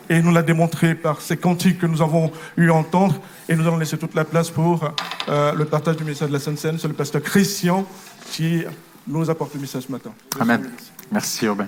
Et 0.09 0.21
nous 0.21 0.31
l'a 0.31 0.41
démontré 0.41 0.95
par 0.95 1.21
ces 1.21 1.37
cantiques 1.37 1.79
que 1.79 1.85
nous 1.85 2.01
avons 2.01 2.31
eu 2.55 2.69
à 2.69 2.73
entendre. 2.73 3.15
Et 3.49 3.55
nous 3.55 3.67
allons 3.67 3.77
laisser 3.77 3.97
toute 3.97 4.15
la 4.15 4.23
place 4.23 4.49
pour 4.49 4.93
euh, 5.27 5.53
le 5.53 5.65
partage 5.65 5.97
du 5.97 6.03
message 6.03 6.29
de 6.29 6.33
la 6.33 6.39
Sainte 6.39 6.57
Seine. 6.57 6.79
C'est 6.79 6.87
le 6.87 6.93
pasteur 6.93 7.21
Christian 7.21 7.85
qui 8.31 8.63
nous 9.07 9.29
apporte 9.29 9.53
le 9.53 9.61
message 9.61 9.83
ce 9.83 9.91
matin. 9.91 10.11
Amen. 10.39 10.69
Merci 11.11 11.45
Urbain. 11.45 11.67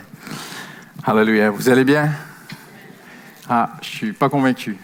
Alléluia. 1.03 1.49
Vous 1.49 1.69
allez 1.69 1.83
bien? 1.83 2.11
Ah, 3.49 3.71
je 3.81 3.87
suis 3.87 4.13
pas 4.13 4.29
convaincu. 4.29 4.77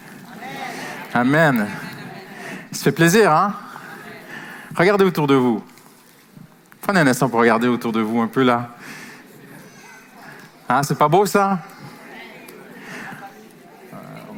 Amen. 1.14 1.66
Ça 2.72 2.84
fait 2.84 2.92
plaisir, 2.92 3.32
hein? 3.32 3.54
Regardez 4.74 5.04
autour 5.04 5.26
de 5.26 5.34
vous. 5.34 5.62
Prenez 6.82 7.00
un 7.00 7.06
instant 7.06 7.28
pour 7.28 7.40
regarder 7.40 7.68
autour 7.68 7.92
de 7.92 8.00
vous 8.00 8.20
un 8.20 8.26
peu 8.26 8.42
là. 8.42 8.76
Ah, 10.68 10.82
c'est 10.82 10.98
pas 10.98 11.08
beau 11.08 11.24
ça? 11.26 11.60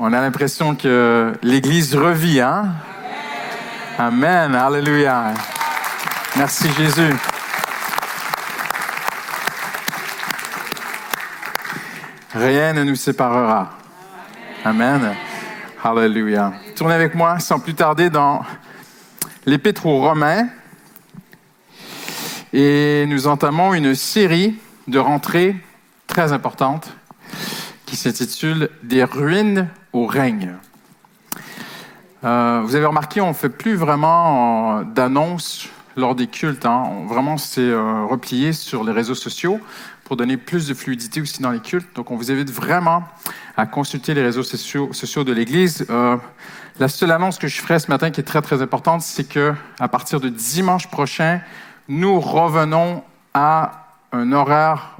On 0.01 0.13
a 0.13 0.21
l'impression 0.21 0.77
que 0.77 1.33
l'Église 1.43 1.97
revit, 1.97 2.41
hein? 2.41 2.67
Amen. 3.99 4.55
Alléluia. 4.55 5.35
Merci 6.37 6.69
Jésus. 6.79 7.17
Rien 12.33 12.75
ne 12.75 12.85
nous 12.85 12.95
séparera. 12.95 13.71
Amen. 14.65 15.17
Alléluia. 15.83 16.53
Tournez 16.77 16.95
avec 16.95 17.17
moi 17.17 17.41
sans 17.41 17.59
plus 17.59 17.75
tarder 17.75 18.09
dans 18.09 18.45
l'Épître 19.47 19.85
aux 19.87 20.01
Romains. 20.01 20.47
Et 22.53 23.05
nous 23.09 23.27
entamons 23.27 23.75
une 23.75 23.97
série 23.97 24.61
de 24.87 25.01
rentrées 25.01 25.57
très 26.07 26.33
importantes 26.33 26.89
qui 27.85 27.97
s'intitule 27.97 28.71
Des 28.85 29.03
ruines 29.03 29.69
au 29.92 30.07
règne. 30.07 30.55
Euh, 32.24 32.62
vous 32.64 32.74
avez 32.74 32.87
remarqué, 32.87 33.20
on 33.20 33.29
ne 33.29 33.33
fait 33.33 33.48
plus 33.48 33.77
vraiment 33.77 34.79
euh, 34.79 34.85
d'annonces 34.85 35.68
lors 35.96 36.14
des 36.14 36.27
cultes. 36.27 36.66
hein. 36.66 36.85
On 36.90 37.07
vraiment 37.07 37.37
s'est 37.37 37.61
euh, 37.61 38.05
replié 38.05 38.53
sur 38.53 38.83
les 38.85 38.92
réseaux 38.92 39.14
sociaux 39.14 39.61
pour 40.05 40.16
donner 40.16 40.37
plus 40.37 40.66
de 40.66 40.74
fluidité 40.74 41.20
aussi 41.20 41.42
dans 41.42 41.51
les 41.51 41.61
cultes. 41.61 41.94
Donc, 41.94 42.11
on 42.11 42.16
vous 42.16 42.33
invite 42.33 42.51
vraiment 42.51 43.05
à 43.57 43.66
consulter 43.66 44.14
les 44.14 44.22
réseaux 44.22 44.42
sociaux, 44.42 45.24
de 45.24 45.33
l'Église. 45.33 45.87
La 46.79 46.88
seule 46.88 47.11
annonce 47.11 47.38
que 47.38 47.46
je 47.48 47.61
ferai 47.61 47.79
ce 47.79 47.90
matin 47.90 48.11
qui 48.11 48.20
est 48.20 48.24
très, 48.24 48.40
très 48.40 48.62
importante, 48.62 49.03
c'est 49.03 49.29
que 49.29 49.53
à 49.79 49.88
partir 49.88 50.20
de 50.20 50.29
dimanche 50.29 50.87
prochain, 50.88 51.40
nous 51.88 52.20
revenons 52.20 53.03
à 53.35 53.88
un 54.12 54.33
horaire 54.33 54.96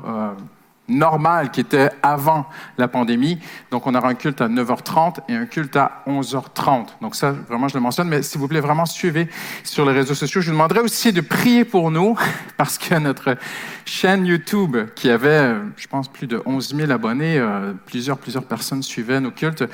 normal 0.89 1.51
qui 1.51 1.61
était 1.61 1.91
avant 2.03 2.47
la 2.77 2.89
pandémie. 2.89 3.39
Donc, 3.71 3.87
on 3.87 3.95
aura 3.95 4.09
un 4.09 4.15
culte 4.15 4.41
à 4.41 4.49
9h30 4.49 5.17
et 5.29 5.35
un 5.35 5.47
culte 5.47 5.77
à 5.77 6.03
11h30. 6.07 6.87
Donc, 7.01 7.15
ça, 7.15 7.33
vraiment, 7.33 7.69
je 7.69 7.75
le 7.75 7.81
mentionne. 7.81 8.09
Mais 8.09 8.23
s'il 8.23 8.41
vous 8.41 8.49
plaît, 8.49 8.61
vraiment, 8.61 8.87
suivez 8.87 9.29
sur 9.65 9.85
les 9.85 9.93
réseaux 9.93 10.15
sociaux. 10.15 10.41
Je 10.41 10.47
vous 10.47 10.53
demanderai 10.53 10.81
aussi 10.81 11.13
de 11.13 11.21
prier 11.21 11.65
pour 11.65 11.91
nous 11.91 12.17
parce 12.57 12.79
que 12.79 12.95
notre 12.95 13.37
chaîne 13.85 14.27
YouTube, 14.27 14.77
qui 14.95 15.11
avait, 15.11 15.55
je 15.77 15.87
pense, 15.87 16.09
plus 16.09 16.27
de 16.27 16.43
11 16.45 16.75
000 16.75 16.91
abonnés, 16.91 17.39
euh, 17.39 17.73
plusieurs, 17.87 18.19
plusieurs 18.19 18.45
personnes 18.45 18.83
suivaient 18.83 19.21
nos 19.21 19.31
cultes, 19.31 19.65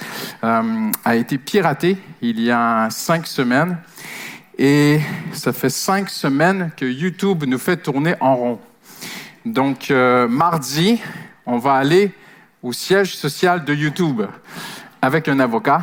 euh, 0.42 0.90
a 1.04 1.16
été 1.16 1.38
piratée 1.38 1.96
il 2.22 2.40
y 2.40 2.50
a 2.50 2.88
cinq 2.90 3.26
semaines. 3.26 3.78
Et 4.56 5.00
ça 5.32 5.52
fait 5.52 5.68
cinq 5.68 6.08
semaines 6.08 6.70
que 6.76 6.84
YouTube 6.84 7.44
nous 7.46 7.58
fait 7.58 7.76
tourner 7.76 8.14
en 8.20 8.36
rond. 8.36 8.60
Donc, 9.44 9.90
euh, 9.90 10.26
mardi, 10.26 11.00
on 11.44 11.58
va 11.58 11.74
aller 11.74 12.12
au 12.62 12.72
siège 12.72 13.14
social 13.14 13.64
de 13.64 13.74
YouTube 13.74 14.22
avec 15.04 15.28
un 15.28 15.38
avocat. 15.38 15.82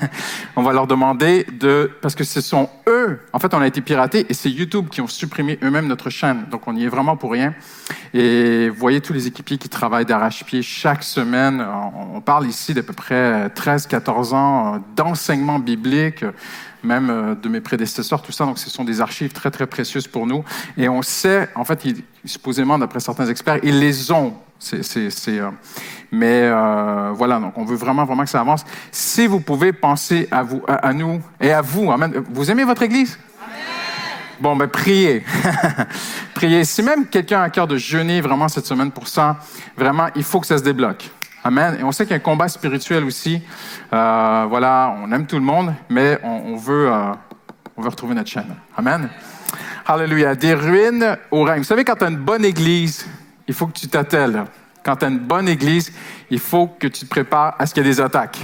on 0.56 0.62
va 0.62 0.72
leur 0.72 0.86
demander 0.86 1.46
de... 1.58 1.90
Parce 2.02 2.14
que 2.14 2.24
ce 2.24 2.40
sont 2.40 2.68
eux, 2.86 3.18
en 3.32 3.38
fait, 3.38 3.54
on 3.54 3.60
a 3.60 3.66
été 3.66 3.80
piratés 3.80 4.26
et 4.28 4.34
c'est 4.34 4.50
YouTube 4.50 4.88
qui 4.90 5.00
ont 5.00 5.06
supprimé 5.06 5.58
eux-mêmes 5.62 5.86
notre 5.86 6.10
chaîne. 6.10 6.44
Donc, 6.50 6.68
on 6.68 6.76
y 6.76 6.84
est 6.84 6.88
vraiment 6.88 7.16
pour 7.16 7.32
rien. 7.32 7.54
Et 8.12 8.68
vous 8.68 8.78
voyez 8.78 9.00
tous 9.00 9.14
les 9.14 9.26
équipiers 9.26 9.56
qui 9.56 9.70
travaillent 9.70 10.04
d'arrache-pied 10.04 10.62
chaque 10.62 11.02
semaine. 11.02 11.64
On, 12.14 12.20
parle 12.20 12.46
ici 12.46 12.74
d'à 12.74 12.82
peu 12.82 12.92
près 12.92 13.48
13-14 13.48 14.34
ans 14.34 14.84
d'enseignement 14.94 15.58
biblique 15.58 16.24
même 16.84 17.10
euh, 17.10 17.34
de 17.34 17.48
mes 17.48 17.60
prédécesseurs, 17.60 18.22
tout 18.22 18.30
ça. 18.30 18.44
Donc, 18.44 18.58
ce 18.58 18.70
sont 18.70 18.84
des 18.84 19.00
archives 19.00 19.32
très, 19.32 19.50
très 19.50 19.66
précieuses 19.66 20.06
pour 20.06 20.26
nous. 20.26 20.44
Et 20.76 20.88
on 20.88 21.02
sait, 21.02 21.48
en 21.56 21.64
fait, 21.64 21.84
supposément, 22.24 22.78
d'après 22.78 23.00
certains 23.00 23.26
experts, 23.26 23.58
ils 23.64 23.80
les 23.80 24.12
ont. 24.12 24.34
Euh, 24.72 25.50
mais 26.10 26.42
euh, 26.42 27.12
voilà, 27.14 27.38
donc 27.38 27.56
on 27.56 27.64
veut 27.64 27.76
vraiment, 27.76 28.04
vraiment 28.04 28.24
que 28.24 28.30
ça 28.30 28.40
avance. 28.40 28.64
Si 28.90 29.26
vous 29.26 29.40
pouvez 29.40 29.72
penser 29.72 30.28
à 30.30 30.42
vous, 30.42 30.62
à, 30.66 30.92
nous 30.92 31.20
et 31.40 31.52
à 31.52 31.60
vous, 31.60 31.90
amen. 31.90 32.24
Vous 32.30 32.50
aimez 32.50 32.64
votre 32.64 32.82
Église? 32.82 33.18
Bon, 34.40 34.54
ben 34.54 34.68
priez. 34.68 35.24
priez. 36.34 36.64
Si 36.64 36.82
même 36.82 37.06
quelqu'un 37.06 37.40
a 37.40 37.44
à 37.44 37.50
cœur 37.50 37.66
de 37.66 37.76
jeûner 37.76 38.20
vraiment 38.20 38.48
cette 38.48 38.66
semaine 38.66 38.92
pour 38.92 39.08
ça, 39.08 39.36
vraiment, 39.76 40.08
il 40.14 40.22
faut 40.22 40.38
que 40.40 40.46
ça 40.46 40.58
se 40.58 40.62
débloque. 40.62 41.10
Amen. 41.42 41.76
Et 41.80 41.82
on 41.82 41.90
sait 41.90 42.04
qu'il 42.04 42.12
y 42.12 42.14
a 42.14 42.16
un 42.16 42.20
combat 42.20 42.48
spirituel 42.48 43.04
aussi. 43.04 43.42
Euh, 43.92 44.46
voilà, 44.48 44.94
on 45.02 45.10
aime 45.10 45.26
tout 45.26 45.36
le 45.36 45.42
monde, 45.42 45.74
mais 45.88 46.20
on, 46.22 46.56
veut, 46.56 46.88
on 47.76 47.82
veut 47.82 47.88
retrouver 47.88 48.14
notre 48.14 48.30
chaîne. 48.30 48.54
Amen. 48.76 49.08
Alléluia. 49.86 50.34
Des 50.34 50.54
ruines 50.54 51.16
au 51.30 51.42
règne. 51.42 51.58
Vous 51.58 51.64
savez, 51.64 51.84
quand 51.84 51.96
tu 51.96 52.04
as 52.04 52.08
une 52.08 52.16
bonne 52.16 52.44
église, 52.44 53.06
il 53.48 53.54
faut 53.54 53.66
que 53.66 53.78
tu 53.78 53.88
t'attelles. 53.88 54.44
Quand 54.84 54.96
tu 54.96 55.06
as 55.06 55.08
une 55.08 55.18
bonne 55.18 55.48
église, 55.48 55.92
il 56.30 56.38
faut 56.38 56.68
que 56.68 56.86
tu 56.86 57.04
te 57.04 57.10
prépares 57.10 57.56
à 57.58 57.66
ce 57.66 57.74
qu'il 57.74 57.82
y 57.82 57.86
ait 57.86 57.90
des 57.90 58.00
attaques. 58.00 58.38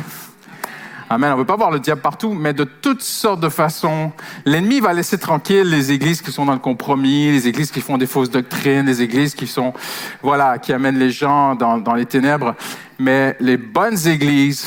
Amen. 1.10 1.30
On 1.30 1.34
ne 1.34 1.38
veut 1.40 1.46
pas 1.46 1.56
voir 1.56 1.70
le 1.70 1.78
diable 1.78 2.00
partout, 2.00 2.32
mais 2.32 2.54
de 2.54 2.64
toutes 2.64 3.02
sortes 3.02 3.40
de 3.40 3.50
façons. 3.50 4.10
L'ennemi 4.46 4.80
va 4.80 4.92
laisser 4.94 5.18
tranquille 5.18 5.68
les 5.68 5.92
églises 5.92 6.22
qui 6.22 6.32
sont 6.32 6.46
dans 6.46 6.54
le 6.54 6.58
compromis, 6.58 7.30
les 7.30 7.46
églises 7.46 7.70
qui 7.70 7.82
font 7.82 7.98
des 7.98 8.06
fausses 8.06 8.30
doctrines, 8.30 8.86
les 8.86 9.02
églises 9.02 9.34
qui 9.34 9.46
sont, 9.46 9.74
voilà, 10.22 10.58
qui 10.58 10.72
amènent 10.72 10.98
les 10.98 11.10
gens 11.10 11.54
dans, 11.54 11.78
dans 11.78 11.94
les 11.94 12.06
ténèbres. 12.06 12.54
Mais 12.98 13.36
les 13.38 13.58
bonnes 13.58 14.08
églises, 14.08 14.66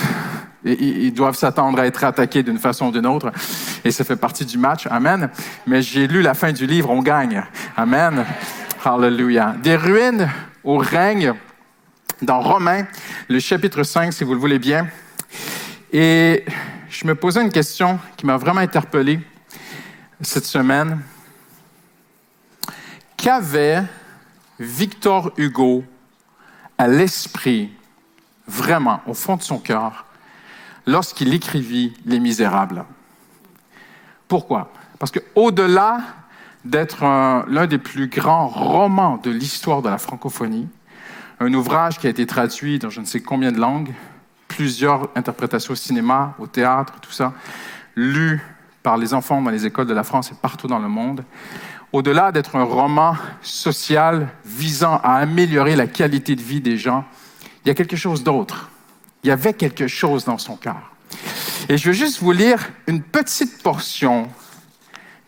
ils 0.64 1.14
doivent 1.14 1.36
s'attendre 1.36 1.80
à 1.80 1.86
être 1.88 2.04
attaqués 2.04 2.44
d'une 2.44 2.60
façon 2.60 2.88
ou 2.88 2.92
d'une 2.92 3.08
autre. 3.08 3.32
Et 3.84 3.92
ça 3.92 4.04
fait 4.04 4.16
partie 4.16 4.46
du 4.46 4.58
match. 4.58 4.88
Amen. 4.90 5.30
Mais 5.66 5.82
j'ai 5.82 6.08
lu 6.08 6.22
la 6.22 6.36
fin 6.36 6.52
du 6.52 6.68
livre, 6.68 6.92
on 6.92 7.02
gagne. 7.02 7.44
Amen. 7.76 8.26
Hallelujah. 8.84 9.56
Des 9.62 9.76
ruines 9.76 10.30
au 10.64 10.78
règne 10.78 11.34
dans 12.22 12.42
Romains, 12.42 12.86
le 13.28 13.40
chapitre 13.40 13.84
5, 13.84 14.14
si 14.14 14.24
vous 14.24 14.34
le 14.34 14.40
voulez 14.40 14.60
bien. 14.60 14.88
Et 15.92 16.46
je 16.90 17.08
me 17.08 17.16
posais 17.16 17.42
une 17.42 17.52
question 17.52 18.00
qui 18.16 18.26
m'a 18.26 18.38
vraiment 18.38 18.62
interpellé 18.62 19.20
cette 20.22 20.46
semaine. 20.46 21.02
Qu'avait 23.16 23.84
Victor 24.60 25.32
Hugo 25.38 25.84
à 26.78 26.88
l'esprit, 26.88 27.72
vraiment, 28.48 29.02
au 29.08 29.14
fond 29.14 29.36
de 29.38 29.44
son 29.44 29.58
cœur, 29.58 30.06
lorsqu'il 30.86 31.34
écrivit 31.34 31.94
Les 32.06 32.20
Misérables? 32.20 32.86
Pourquoi? 34.28 34.72
Parce 35.00 35.12
que 35.12 35.20
au-delà 35.36 36.00
d'être 36.68 37.04
un- 37.04 37.46
l'un 37.48 37.66
des 37.66 37.78
plus 37.78 38.08
grands 38.08 38.48
romans 38.48 39.18
de 39.18 39.32
l'histoire 39.32 39.82
de 39.82 39.90
la 39.90 39.98
francophonie, 39.98 40.68
un 41.40 41.54
ouvrage 41.54 41.98
qui 41.98 42.08
a 42.08 42.10
été 42.10 42.26
traduit 42.26 42.80
dans 42.80 42.90
je 42.90 43.00
ne 43.00 43.06
sais 43.06 43.22
combien 43.22 43.52
de 43.52 43.60
langues, 43.60 43.94
plusieurs 44.48 45.10
interprétations 45.16 45.74
au 45.74 45.76
cinéma, 45.76 46.36
au 46.40 46.48
théâtre, 46.48 46.94
tout 47.02 47.12
ça, 47.12 47.34
lu 47.96 48.42
par 48.84 48.98
les 48.98 49.14
enfants 49.14 49.42
dans 49.42 49.52
les 49.52 49.66
écoles 49.66 49.88
de 49.88 49.94
la 49.94 50.04
France 50.04 50.32
et 50.32 50.36
partout 50.42 50.68
dans 50.68 50.80
le 50.80 50.88
monde. 50.88 51.24
Au-delà 51.94 52.32
d'être 52.32 52.56
un 52.56 52.64
roman 52.64 53.16
social 53.42 54.28
visant 54.46 55.00
à 55.04 55.16
améliorer 55.16 55.76
la 55.76 55.88
qualité 55.88 56.36
de 56.36 56.42
vie 56.42 56.62
des 56.62 56.78
gens, 56.78 57.06
il 57.64 57.70
y 57.70 57.72
a 57.72 57.74
quelque 57.74 57.96
chose 57.96 58.24
d'autre. 58.24 58.70
Il 59.24 59.28
y 59.28 59.32
avait 59.32 59.54
quelque 59.54 59.88
chose 59.88 60.26
dans 60.26 60.38
son 60.38 60.56
cœur. 60.58 60.92
Et 61.70 61.78
je 61.78 61.88
veux 61.88 61.94
juste 61.94 62.22
vous 62.22 62.32
lire 62.32 62.60
une 62.88 63.02
petite 63.02 63.62
portion 63.64 64.28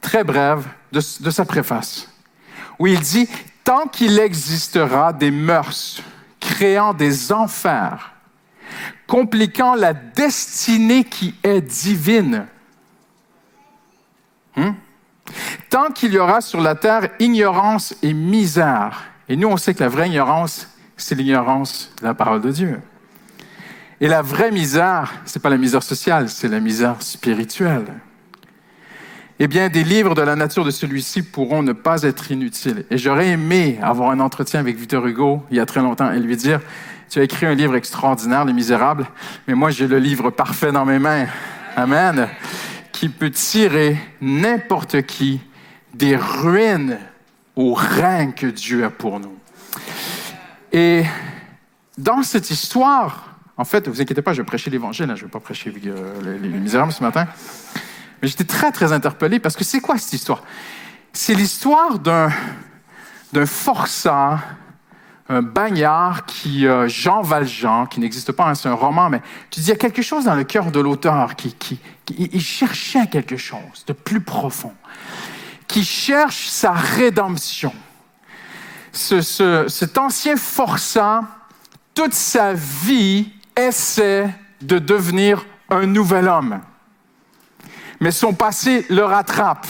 très 0.02 0.24
brève 0.24 0.68
de, 0.92 1.02
sa 1.02 1.46
préface, 1.46 2.10
où 2.78 2.88
il 2.88 3.00
dit, 3.00 3.28
Tant 3.64 3.88
qu'il 3.88 4.18
existera 4.18 5.14
des 5.14 5.30
mœurs 5.30 6.02
créant 6.40 6.94
des 6.94 7.32
enfers, 7.32 8.14
compliquant 9.06 9.76
la 9.76 9.94
destinée 9.94 11.04
qui 11.04 11.36
est 11.44 11.62
divine, 11.62 12.48
hmm? 14.56 14.72
tant 15.70 15.92
qu'il 15.92 16.14
y 16.14 16.18
aura 16.18 16.42
sur 16.42 16.62
la 16.62 16.74
terre 16.74 17.10
ignorance 17.20 17.94
et 18.02 18.14
misère, 18.14 19.04
et 19.28 19.36
nous 19.36 19.50
on 19.50 19.58
sait 19.58 19.76
que 19.76 19.84
la 19.84 19.90
vraie 19.90 20.08
ignorance, 20.08 20.68
c'est 20.98 21.14
l'ignorance 21.14 21.92
de 22.02 22.08
la 22.08 22.16
parole 22.16 22.42
de 22.42 22.52
Dieu. 22.52 22.82
Et 24.02 24.08
la 24.08 24.24
vraie 24.24 24.52
misère, 24.52 25.14
c'est 25.26 25.42
pas 25.42 25.50
la 25.50 25.58
misère 25.58 25.84
sociale, 25.84 26.30
c'est 26.30 26.48
la 26.48 26.60
misère 26.60 27.02
spirituelle. 27.02 27.86
Eh 29.42 29.48
bien, 29.48 29.70
des 29.70 29.86
livres 29.86 30.16
de 30.16 30.22
la 30.22 30.36
nature 30.36 30.66
de 30.66 30.72
celui-ci 30.72 31.22
pourront 31.22 31.64
ne 31.64 31.72
pas 31.72 32.04
être 32.04 32.30
inutiles. 32.30 32.84
Et 32.92 32.98
j'aurais 32.98 33.30
aimé 33.30 33.80
avoir 33.82 34.12
un 34.12 34.20
entretien 34.20 34.60
avec 34.60 34.78
Victor 34.78 35.08
Hugo 35.08 35.46
il 35.50 35.56
y 35.56 35.62
a 35.62 35.66
très 35.66 35.80
longtemps 35.80 36.12
et 36.12 36.20
lui 36.20 36.36
dire, 36.36 36.60
tu 37.10 37.20
as 37.20 37.24
écrit 37.24 37.46
un 37.46 37.56
livre 37.56 37.78
extraordinaire, 37.78 38.44
Les 38.44 38.52
Misérables, 38.52 39.08
mais 39.48 39.56
moi 39.56 39.70
j'ai 39.72 39.88
le 39.88 39.98
livre 39.98 40.30
parfait 40.30 40.74
dans 40.74 40.84
mes 40.84 41.00
mains. 41.00 41.28
Amen. 41.78 42.28
Qui 42.92 43.08
peut 43.08 43.32
tirer 43.32 43.98
n'importe 44.20 45.04
qui 45.04 45.40
des 45.94 46.18
ruines 46.18 46.98
au 47.56 47.74
règne 47.74 48.34
que 48.34 48.48
Dieu 48.48 48.84
a 48.84 48.90
pour 48.90 49.22
nous. 49.22 49.38
Et 50.74 51.04
dans 51.98 52.24
cette 52.24 52.52
histoire, 52.52 53.38
en 53.56 53.64
fait, 53.64 53.88
ne 53.88 53.92
vous 53.92 54.02
inquiétez 54.02 54.22
pas, 54.22 54.34
je 54.34 54.42
vais 54.42 54.46
prêcher 54.46 54.70
l'Évangile, 54.70 55.10
hein, 55.10 55.16
je 55.16 55.22
ne 55.22 55.28
vais 55.28 55.32
pas 55.32 55.40
prêcher 55.40 55.74
euh, 55.86 56.38
les, 56.42 56.50
les 56.50 56.58
Misérables 56.58 56.92
ce 56.92 57.02
matin. 57.02 57.26
Mais 58.22 58.28
j'étais 58.28 58.44
très, 58.44 58.72
très 58.72 58.92
interpellé 58.92 59.40
parce 59.40 59.56
que 59.56 59.64
c'est 59.64 59.80
quoi 59.80 59.98
cette 59.98 60.14
histoire? 60.14 60.44
C'est 61.14 61.34
l'histoire 61.34 62.00
d'un, 62.00 62.30
d'un 63.34 63.46
forçat, 63.46 64.40
un 65.30 65.42
bagnard 65.42 66.26
qui, 66.26 66.68
euh, 66.68 66.88
Jean 66.88 67.22
Valjean, 67.22 67.86
qui 67.86 68.00
n'existe 68.00 68.32
pas, 68.32 68.46
hein, 68.46 68.56
c'est 68.56 68.70
un 68.70 68.74
roman, 68.74 69.10
mais 69.10 69.22
tu 69.50 69.60
dis, 69.60 69.68
il 69.68 69.70
y 69.70 69.74
a 69.74 69.78
quelque 69.78 70.02
chose 70.02 70.26
dans 70.26 70.36
le 70.36 70.44
cœur 70.44 70.72
de 70.72 70.80
l'auteur 70.80 71.36
qui, 71.36 71.54
qui, 71.54 71.80
il 72.18 72.42
cherchait 72.42 73.08
quelque 73.08 73.38
chose 73.38 73.86
de 73.86 73.94
plus 73.94 74.22
profond, 74.22 74.74
qui 75.68 75.84
cherche 75.86 76.48
sa 76.48 76.72
rédemption. 76.72 77.74
Ce, 78.92 79.22
cet 79.68 79.98
ancien 80.00 80.36
forçat, 80.36 81.22
toute 81.94 82.14
sa 82.14 82.54
vie, 82.54 83.32
essaie 83.56 84.34
de 84.62 84.80
devenir 84.80 85.46
un 85.70 85.86
nouvel 85.86 86.28
homme 86.28 86.60
mais 88.00 88.12
son 88.12 88.34
passé 88.34 88.86
le 88.90 89.04
rattrape. 89.04 89.68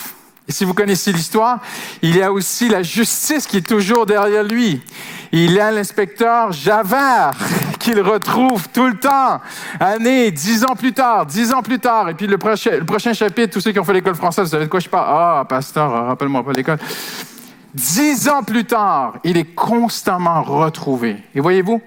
Et 0.49 0.51
si 0.51 0.65
vous 0.65 0.73
connaissez 0.73 1.11
l'histoire, 1.11 1.59
il 2.01 2.15
y 2.15 2.23
a 2.23 2.31
aussi 2.31 2.69
la 2.69 2.81
justice 2.81 3.45
qui 3.45 3.57
est 3.57 3.67
toujours 3.67 4.07
derrière 4.07 4.43
lui. 4.43 4.81
Il 5.31 5.51
y 5.51 5.59
a 5.59 5.69
l'inspecteur 5.69 6.51
Javert 6.51 7.33
qu'il 7.79 8.01
retrouve 8.01 8.67
tout 8.69 8.87
le 8.87 8.97
temps, 8.97 9.41
année, 9.79 10.31
dix 10.31 10.65
ans 10.65 10.75
plus 10.75 10.91
tard, 10.91 11.27
dix 11.27 11.53
ans 11.53 11.61
plus 11.61 11.77
tard. 11.77 12.09
Et 12.09 12.15
puis 12.15 12.25
le 12.25 12.39
prochain, 12.39 13.13
chapitre, 13.13 13.53
tous 13.53 13.61
ceux 13.61 13.71
qui 13.71 13.79
ont 13.79 13.83
fait 13.83 13.93
l'école 13.93 14.15
française, 14.15 14.45
vous 14.45 14.51
savez 14.51 14.65
de 14.65 14.69
quoi 14.71 14.79
je 14.79 14.89
parle? 14.89 15.05
Ah, 15.07 15.45
pasteur, 15.47 16.07
rappelle-moi 16.07 16.43
pas 16.43 16.51
l'école. 16.51 16.79
Dix 17.75 18.27
ans 18.27 18.41
plus 18.41 18.65
tard, 18.65 19.19
il 19.23 19.37
est 19.37 19.53
constamment 19.53 20.41
retrouvé. 20.41 21.17
Et 21.35 21.41
voyez-vous, 21.41 21.79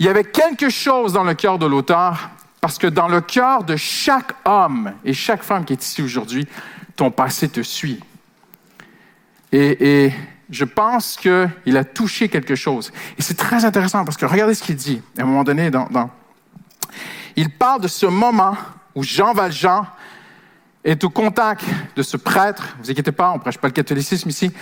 il 0.00 0.06
y 0.06 0.08
avait 0.08 0.24
quelque 0.24 0.70
chose 0.70 1.12
dans 1.12 1.22
le 1.22 1.34
cœur 1.34 1.56
de 1.56 1.66
l'auteur 1.66 2.30
parce 2.62 2.78
que 2.78 2.86
dans 2.86 3.08
le 3.08 3.20
cœur 3.20 3.64
de 3.64 3.74
chaque 3.74 4.34
homme 4.44 4.92
et 5.04 5.14
chaque 5.14 5.42
femme 5.42 5.64
qui 5.64 5.72
est 5.72 5.84
ici 5.84 6.00
aujourd'hui, 6.00 6.46
ton 6.94 7.10
passé 7.10 7.48
te 7.48 7.60
suit. 7.60 7.98
Et, 9.50 10.12
je 10.48 10.64
pense 10.64 11.16
qu'il 11.16 11.76
a 11.76 11.84
touché 11.84 12.28
quelque 12.28 12.54
chose. 12.54 12.92
Et 13.18 13.22
c'est 13.22 13.36
très 13.36 13.64
intéressant 13.64 14.04
parce 14.04 14.18
que 14.18 14.26
regardez 14.26 14.54
ce 14.54 14.62
qu'il 14.62 14.76
dit 14.76 15.00
à 15.18 15.22
un 15.22 15.24
moment 15.24 15.44
donné. 15.44 15.70
Il 17.36 17.50
parle 17.50 17.80
de 17.80 17.88
ce 17.88 18.06
moment 18.06 18.56
où 18.94 19.02
Jean 19.02 19.32
Valjean 19.32 19.86
est 20.84 21.02
au 21.04 21.10
contact 21.10 21.64
de 21.96 22.02
ce 22.02 22.16
prêtre, 22.16 22.76
vous 22.82 22.90
inquiétez 22.90 23.12
pas, 23.12 23.30
on 23.30 23.36
ne 23.36 23.40
prêche 23.40 23.58
pas 23.58 23.68
le 23.68 23.72
catholicisme 23.72 24.28
ici, 24.28 24.52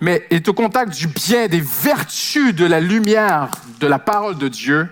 mais 0.00 0.24
est 0.30 0.48
au 0.48 0.54
contact 0.54 0.94
du 0.94 1.08
bien, 1.08 1.48
des 1.48 1.60
vertus 1.60 2.54
de 2.54 2.64
la 2.64 2.80
lumière 2.80 3.50
de 3.80 3.86
la 3.86 3.98
parole 3.98 4.38
de 4.38 4.48
Dieu, 4.48 4.88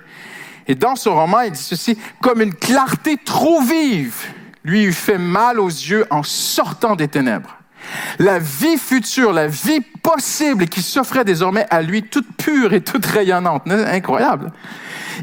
et 0.69 0.75
dans 0.75 0.95
ce 0.95 1.09
roman, 1.09 1.41
il 1.41 1.53
dit 1.53 1.63
ceci, 1.63 1.99
comme 2.21 2.43
une 2.43 2.55
clarté 2.55 3.17
trop 3.17 3.61
vive 3.63 4.27
lui 4.65 4.85
eût 4.85 4.93
fait 4.93 5.19
mal 5.19 5.59
aux 5.59 5.69
yeux 5.69 6.07
en 6.11 6.23
sortant 6.23 6.95
des 6.95 7.09
ténèbres. 7.09 7.57
La 8.19 8.39
vie 8.39 8.77
future, 8.77 9.33
la 9.33 9.47
vie 9.47 9.81
possible 9.81 10.67
qui 10.67 10.83
s'offrait 10.83 11.25
désormais 11.25 11.67
à 11.71 11.81
lui, 11.81 12.03
toute 12.03 12.27
pure 12.37 12.75
et 12.75 12.83
toute 12.83 13.07
rayonnante. 13.07 13.63
Incroyable? 13.67 14.53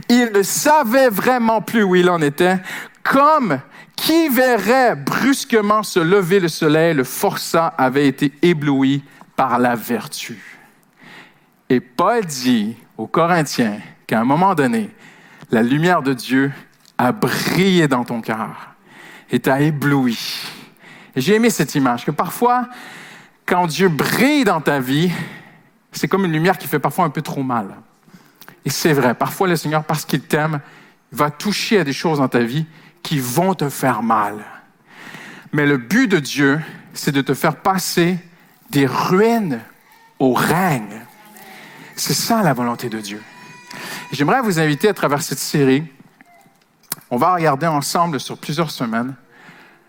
Il 0.10 0.32
ne 0.34 0.42
savait 0.42 1.10
vraiment 1.10 1.62
plus 1.62 1.84
où 1.84 1.96
il 1.96 2.10
en 2.10 2.22
était, 2.22 2.58
comme 3.04 3.60
qui 3.96 4.30
verrait 4.30 4.96
brusquement 4.96 5.84
se 5.84 6.00
lever 6.00 6.40
le 6.40 6.48
soleil, 6.48 6.96
le 6.96 7.04
forçat 7.04 7.68
avait 7.78 8.08
été 8.08 8.34
ébloui 8.42 9.04
par 9.36 9.60
la 9.60 9.76
vertu. 9.76 10.60
Et 11.70 11.80
Paul 11.80 12.26
dit 12.26 12.76
aux 12.98 13.08
Corinthiens 13.08 13.80
qu'à 14.08 14.20
un 14.20 14.26
moment 14.26 14.56
donné, 14.56 14.90
la 15.52 15.64
lumière 15.64 16.02
de 16.02 16.14
Dieu 16.14 16.52
a 16.98 17.12
brillé 17.12 17.88
dans 17.88 18.04
ton 18.04 18.22
cœur 18.22 18.76
et 19.32 19.40
t'a 19.40 19.62
ébloui. 19.62 20.18
J'ai 21.16 21.36
aimé 21.36 21.50
cette 21.50 21.76
image, 21.76 22.06
que 22.06 22.12
parfois, 22.12 22.68
quand 23.46 23.68
Dieu 23.68 23.90
brille 23.90 24.44
dans 24.44 24.62
ta 24.62 24.80
vie, 24.80 25.12
c'est 25.92 26.08
comme 26.08 26.26
une 26.26 26.32
lumière 26.32 26.58
qui 26.58 26.68
fait 26.68 26.80
parfois 26.80 27.06
un 27.06 27.10
peu 27.10 27.22
trop 27.22 27.44
mal. 27.44 27.68
Et 28.66 28.70
c'est 28.70 28.94
vrai, 28.94 29.14
parfois 29.14 29.48
le 29.48 29.56
Seigneur, 29.56 29.84
parce 29.84 30.06
qu'il 30.06 30.22
t'aime, 30.22 30.60
va 31.12 31.30
toucher 31.30 31.80
à 31.80 31.84
des 31.84 31.94
choses 31.94 32.20
dans 32.20 32.28
ta 32.28 32.40
vie 32.40 32.66
qui 33.04 33.20
vont 33.20 33.54
te 33.54 33.70
faire 33.70 34.04
mal. 34.04 34.44
Mais 35.54 35.66
le 35.66 35.78
but 35.78 36.08
de 36.08 36.20
Dieu, 36.20 36.60
c'est 36.94 37.12
de 37.12 37.22
te 37.22 37.34
faire 37.34 37.58
passer 37.58 38.18
des 38.72 38.88
ruines 38.88 39.62
au 40.20 40.34
règne. 40.34 41.02
C'est 41.96 42.14
ça 42.14 42.42
la 42.44 42.54
volonté 42.54 42.90
de 42.90 43.00
Dieu. 43.00 43.22
J'aimerais 44.12 44.42
vous 44.42 44.60
inviter 44.60 44.90
à 44.90 44.94
travers 44.94 45.22
cette 45.22 45.40
série, 45.40 45.84
on 47.10 47.18
va 47.18 47.34
regarder 47.34 47.68
ensemble 47.68 48.20
sur 48.20 48.38
plusieurs 48.38 48.72
semaines 48.72 49.16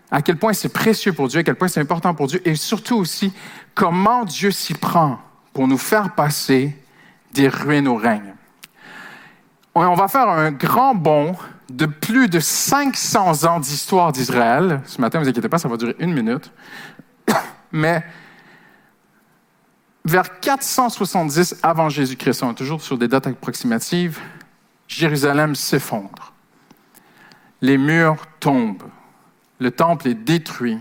à 0.09 0.21
quel 0.21 0.37
point 0.37 0.53
c'est 0.53 0.69
précieux 0.69 1.13
pour 1.13 1.27
Dieu, 1.27 1.39
à 1.39 1.43
quel 1.43 1.55
point 1.55 1.67
c'est 1.67 1.81
important 1.81 2.13
pour 2.13 2.27
Dieu, 2.27 2.41
et 2.45 2.55
surtout 2.55 2.95
aussi 2.95 3.33
comment 3.75 4.23
Dieu 4.23 4.51
s'y 4.51 4.73
prend 4.73 5.19
pour 5.53 5.67
nous 5.67 5.77
faire 5.77 6.15
passer 6.15 6.77
des 7.33 7.49
ruines 7.49 7.87
au 7.87 7.95
règne. 7.95 8.33
On 9.75 9.93
va 9.93 10.07
faire 10.07 10.29
un 10.29 10.51
grand 10.51 10.95
bond 10.95 11.35
de 11.69 11.85
plus 11.85 12.29
de 12.29 12.39
500 12.39 13.43
ans 13.43 13.59
d'histoire 13.59 14.11
d'Israël. 14.11 14.81
Ce 14.85 14.99
matin, 14.99 15.19
ne 15.19 15.25
vous 15.25 15.29
inquiétez 15.29 15.49
pas, 15.49 15.57
ça 15.57 15.67
va 15.67 15.77
durer 15.77 15.95
une 15.99 16.13
minute. 16.13 16.51
Mais 17.71 18.03
vers 20.07 20.39
470 20.39 21.57
avant 21.61 21.89
Jésus-Christ, 21.89 22.41
on 22.43 22.51
est 22.51 22.55
toujours 22.55 22.81
sur 22.81 22.97
des 22.97 23.07
dates 23.07 23.27
approximatives, 23.27 24.19
Jérusalem 24.87 25.53
s'effondre. 25.53 26.33
Les 27.61 27.77
murs 27.77 28.25
tombent. 28.39 28.83
Le 29.59 29.71
temple 29.71 30.07
est 30.07 30.13
détruit. 30.13 30.79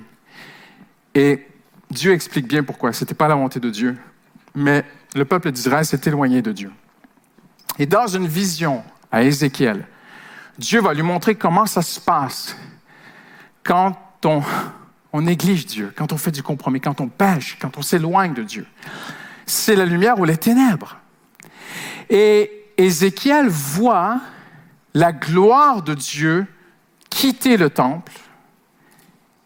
Et 1.14 1.46
Dieu 1.90 2.12
explique 2.12 2.46
bien 2.46 2.62
pourquoi. 2.62 2.92
Ce 2.92 3.02
n'était 3.02 3.14
pas 3.14 3.26
la 3.26 3.34
volonté 3.34 3.58
de 3.58 3.70
Dieu, 3.70 3.96
mais 4.54 4.84
le 5.14 5.24
peuple 5.24 5.50
d'Israël 5.50 5.84
s'est 5.84 6.02
éloigné 6.04 6.40
de 6.40 6.52
Dieu. 6.52 6.70
Et 7.78 7.86
dans 7.86 8.06
une 8.06 8.28
vision 8.28 8.84
à 9.10 9.22
Ézéchiel, 9.22 9.86
Dieu 10.58 10.80
va 10.80 10.94
lui 10.94 11.02
montrer 11.02 11.34
comment 11.34 11.66
ça 11.66 11.82
se 11.82 11.98
passe 11.98 12.56
quand 13.64 13.96
on 14.24 14.42
on 15.16 15.22
néglige 15.22 15.64
Dieu, 15.64 15.92
quand 15.96 16.12
on 16.12 16.18
fait 16.18 16.30
du 16.30 16.42
compromis, 16.42 16.80
quand 16.80 17.00
on 17.00 17.08
pêche, 17.08 17.56
quand 17.58 17.78
on 17.78 17.82
s'éloigne 17.82 18.34
de 18.34 18.42
Dieu. 18.42 18.66
C'est 19.46 19.74
la 19.74 19.86
lumière 19.86 20.18
ou 20.18 20.24
les 20.24 20.36
ténèbres. 20.36 20.98
Et 22.10 22.50
Ézéchiel 22.76 23.48
voit 23.48 24.20
la 24.92 25.12
gloire 25.12 25.82
de 25.82 25.94
Dieu 25.94 26.46
quitter 27.08 27.56
le 27.56 27.70
temple 27.70 28.12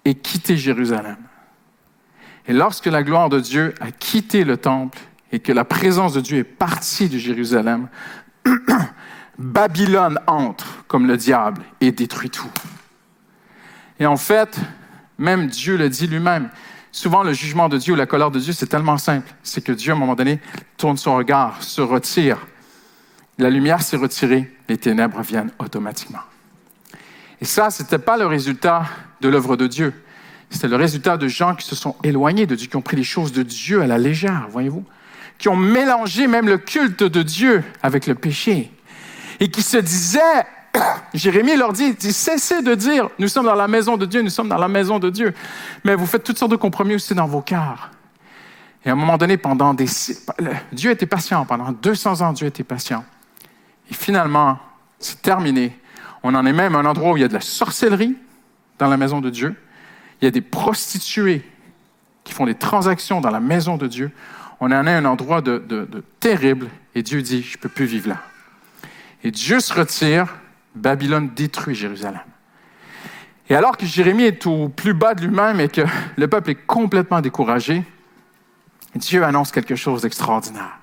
et 0.05 0.17
quitter 0.17 0.57
Jérusalem. 0.57 1.19
Et 2.49 2.53
lorsque 2.53 2.87
la 2.87 3.05
gloire 3.05 3.29
de 3.29 3.39
Dieu 3.39 3.73
a 3.81 3.93
quitté 3.93 4.43
le 4.43 4.57
temple 4.57 4.99
et 5.31 5.39
que 5.39 5.53
la 5.53 5.65
présence 5.65 6.15
de 6.15 6.21
Dieu 6.21 6.39
est 6.39 6.45
partie 6.45 7.09
de 7.09 7.17
Jérusalem, 7.17 7.89
Babylone 9.39 10.19
entre 10.27 10.85
comme 10.89 11.07
le 11.07 11.17
diable 11.17 11.63
et 11.81 11.93
détruit 11.93 12.31
tout. 12.31 12.51
Et 14.01 14.07
en 14.07 14.17
fait, 14.17 14.59
Même 15.21 15.49
Dieu 15.49 15.77
le 15.77 15.91
dit 15.91 16.07
lui-même. 16.07 16.49
Souvent, 16.93 17.23
le 17.23 17.35
jugement 17.35 17.69
de 17.69 17.77
Dieu 17.77 17.93
ou 17.93 17.97
la 17.97 18.07
colère 18.07 18.31
de 18.31 18.41
Dieu, 18.41 18.55
c'est 18.55 18.67
tellement 18.67 18.97
simple. 18.97 19.31
C'est 19.43 19.63
que 19.63 19.71
Dieu, 19.71 19.93
à 19.93 19.95
un 19.95 19.99
moment 19.99 20.15
donné, 20.15 20.41
tourne 20.79 20.97
son 20.97 21.15
regard, 21.15 21.63
se 21.63 21.83
retire. 21.83 22.39
La 23.37 23.51
lumière 23.51 23.83
s'est 23.83 23.99
retirée, 23.99 24.51
les 24.69 24.79
ténèbres 24.79 25.21
viennent 25.21 25.53
automatiquement. 25.59 26.21
Et 27.41 27.45
ça, 27.45 27.69
ce 27.69 27.83
n'était 27.83 27.99
pas 27.99 28.17
le 28.17 28.27
résultat 28.27 28.85
de 29.21 29.29
l'œuvre 29.29 29.57
de 29.59 29.67
Dieu. 29.67 29.93
C'était 30.49 30.69
le 30.69 30.77
résultat 30.77 31.19
de 31.19 31.29
gens 31.29 31.55
qui 31.55 31.67
se 31.67 31.77
sont 31.77 31.97
éloignés 32.03 32.47
de 32.47 32.55
Dieu, 32.55 32.67
qui 32.67 32.77
ont 32.77 32.83
pris 32.83 32.97
les 32.97 33.05
choses 33.05 33.33
de 33.33 33.43
Dieu 33.43 33.83
à 33.83 33.87
la 33.87 33.99
légère, 33.99 34.49
voyez-vous, 34.51 34.85
qui 35.39 35.51
ont 35.51 35.57
mélangé 35.57 36.29
même 36.29 36.49
le 36.49 36.57
culte 36.57 37.03
de 37.03 37.23
Dieu 37.23 37.63
avec 37.83 38.07
le 38.07 38.15
péché, 38.15 38.73
et 39.39 39.51
qui 39.51 39.63
se 39.63 39.77
disaient, 39.77 40.47
Jérémie 41.15 41.57
leur 41.57 41.73
dit, 41.73 41.95
cessez 42.01 42.63
de 42.63 42.75
dire, 42.75 43.09
nous 43.19 43.29
sommes 43.29 43.47
dans 43.47 43.55
la 43.55 43.69
maison 43.69 43.97
de 43.97 44.07
Dieu, 44.07 44.23
nous 44.23 44.31
sommes 44.31 44.49
dans 44.49 44.59
la 44.59 44.69
maison 44.69 44.99
de 44.99 45.11
Dieu, 45.11 45.35
mais 45.85 45.95
vous 45.95 46.07
faites 46.07 46.23
toutes 46.23 46.39
sortes 46.39 46.53
de 46.53 46.57
compromis 46.57 46.95
aussi 46.95 47.15
dans 47.15 47.27
vos 47.27 47.41
cœurs. 47.41 47.91
Et 48.85 48.89
à 48.89 48.93
un 48.93 48.97
moment 48.97 49.19
donné, 49.19 49.37
pendant 49.37 49.75
des... 49.75 49.87
Dieu 50.73 50.91
était 50.91 51.07
patient, 51.07 51.45
pendant 51.45 51.73
200 51.73 52.21
ans, 52.23 52.33
Dieu 52.33 52.47
était 52.47 52.65
patient. 52.65 53.05
Et 53.91 53.95
finalement, 53.95 54.59
c'est 54.99 55.21
terminé. 55.21 55.77
On 56.23 56.35
en 56.35 56.47
est 56.47 56.53
même 56.53 56.77
à 56.77 56.79
un 56.79 56.85
endroit 56.85 57.13
où 57.13 57.17
il 57.17 57.21
y 57.21 57.25
a 57.25 57.29
de 57.29 57.35
la 57.35 57.41
sorcellerie 57.41 58.17
dans 58.79 58.89
la 58.89 58.97
maison 58.97 59.21
de 59.21 59.31
Dieu. 59.31 59.55
Il 60.21 60.25
y 60.25 60.29
a 60.29 60.31
des 60.31 60.41
prostituées 60.41 61.43
qui 62.25 62.33
font 62.33 62.47
des 62.47 62.55
transactions 62.55 63.21
dans 63.21 63.31
la 63.31 63.41
maison 63.41 63.77
de 63.77 63.87
Dieu. 63.87 64.11
On 64.61 64.67
en 64.67 64.87
est 64.87 64.93
à 64.93 64.99
un 64.99 65.05
endroit 65.05 65.41
de, 65.41 66.05
terrible 66.21 66.69
et 66.95 67.03
Dieu 67.03 67.23
dit, 67.23 67.43
je 67.43 67.57
ne 67.57 67.63
peux 67.63 67.69
plus 67.69 67.87
vivre 67.87 68.11
là. 68.11 68.19
Et 69.25 69.31
Dieu 69.31 69.61
se 69.61 69.73
retire, 69.73 70.35
Babylone 70.75 71.31
détruit 71.35 71.75
Jérusalem. 71.75 72.21
Et 73.49 73.55
alors 73.57 73.77
que 73.77 73.85
Jérémie 73.85 74.25
est 74.25 74.47
au 74.47 74.69
plus 74.69 74.95
bas 74.95 75.15
de 75.15 75.27
lui-même 75.27 75.59
et 75.61 75.69
que 75.69 75.83
le 76.17 76.29
peuple 76.29 76.51
est 76.51 76.67
complètement 76.67 77.21
découragé, 77.21 77.83
Dieu 78.95 79.25
annonce 79.25 79.51
quelque 79.51 79.77
chose 79.77 80.03
d'extraordinaire. 80.03 80.79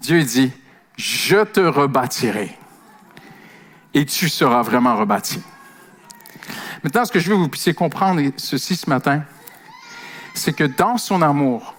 Dieu 0.00 0.22
dit, 0.22 0.52
je 0.96 1.44
te 1.44 1.60
rebâtirai 1.60 2.56
et 3.92 4.06
tu 4.06 4.28
seras 4.28 4.62
vraiment 4.62 4.96
rebâti. 4.96 5.42
Maintenant, 6.82 7.04
ce 7.04 7.12
que 7.12 7.18
je 7.18 7.28
veux 7.28 7.36
que 7.36 7.40
vous 7.40 7.48
puissiez 7.48 7.74
comprendre 7.74 8.20
ceci 8.36 8.76
ce 8.76 8.90
matin, 8.90 9.22
c'est 10.34 10.52
que 10.52 10.64
dans 10.64 10.98
son 10.98 11.22
amour, 11.22 11.74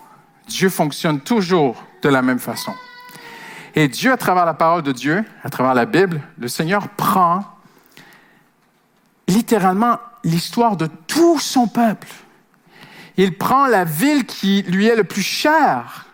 Dieu 0.47 0.69
fonctionne 0.69 1.19
toujours 1.19 1.83
de 2.01 2.09
la 2.09 2.21
même 2.21 2.39
façon. 2.39 2.73
Et 3.75 3.87
Dieu, 3.87 4.11
à 4.11 4.17
travers 4.17 4.45
la 4.45 4.53
parole 4.53 4.81
de 4.81 4.91
Dieu, 4.91 5.23
à 5.43 5.49
travers 5.49 5.73
la 5.73 5.85
Bible, 5.85 6.21
le 6.37 6.47
Seigneur 6.47 6.87
prend 6.89 7.43
littéralement 9.27 9.99
l'histoire 10.23 10.77
de 10.77 10.87
tout 11.07 11.39
son 11.39 11.67
peuple. 11.67 12.07
Il 13.17 13.37
prend 13.37 13.67
la 13.67 13.83
ville 13.83 14.25
qui 14.25 14.63
lui 14.63 14.87
est 14.87 14.95
le 14.95 15.03
plus 15.03 15.21
chère 15.21 16.05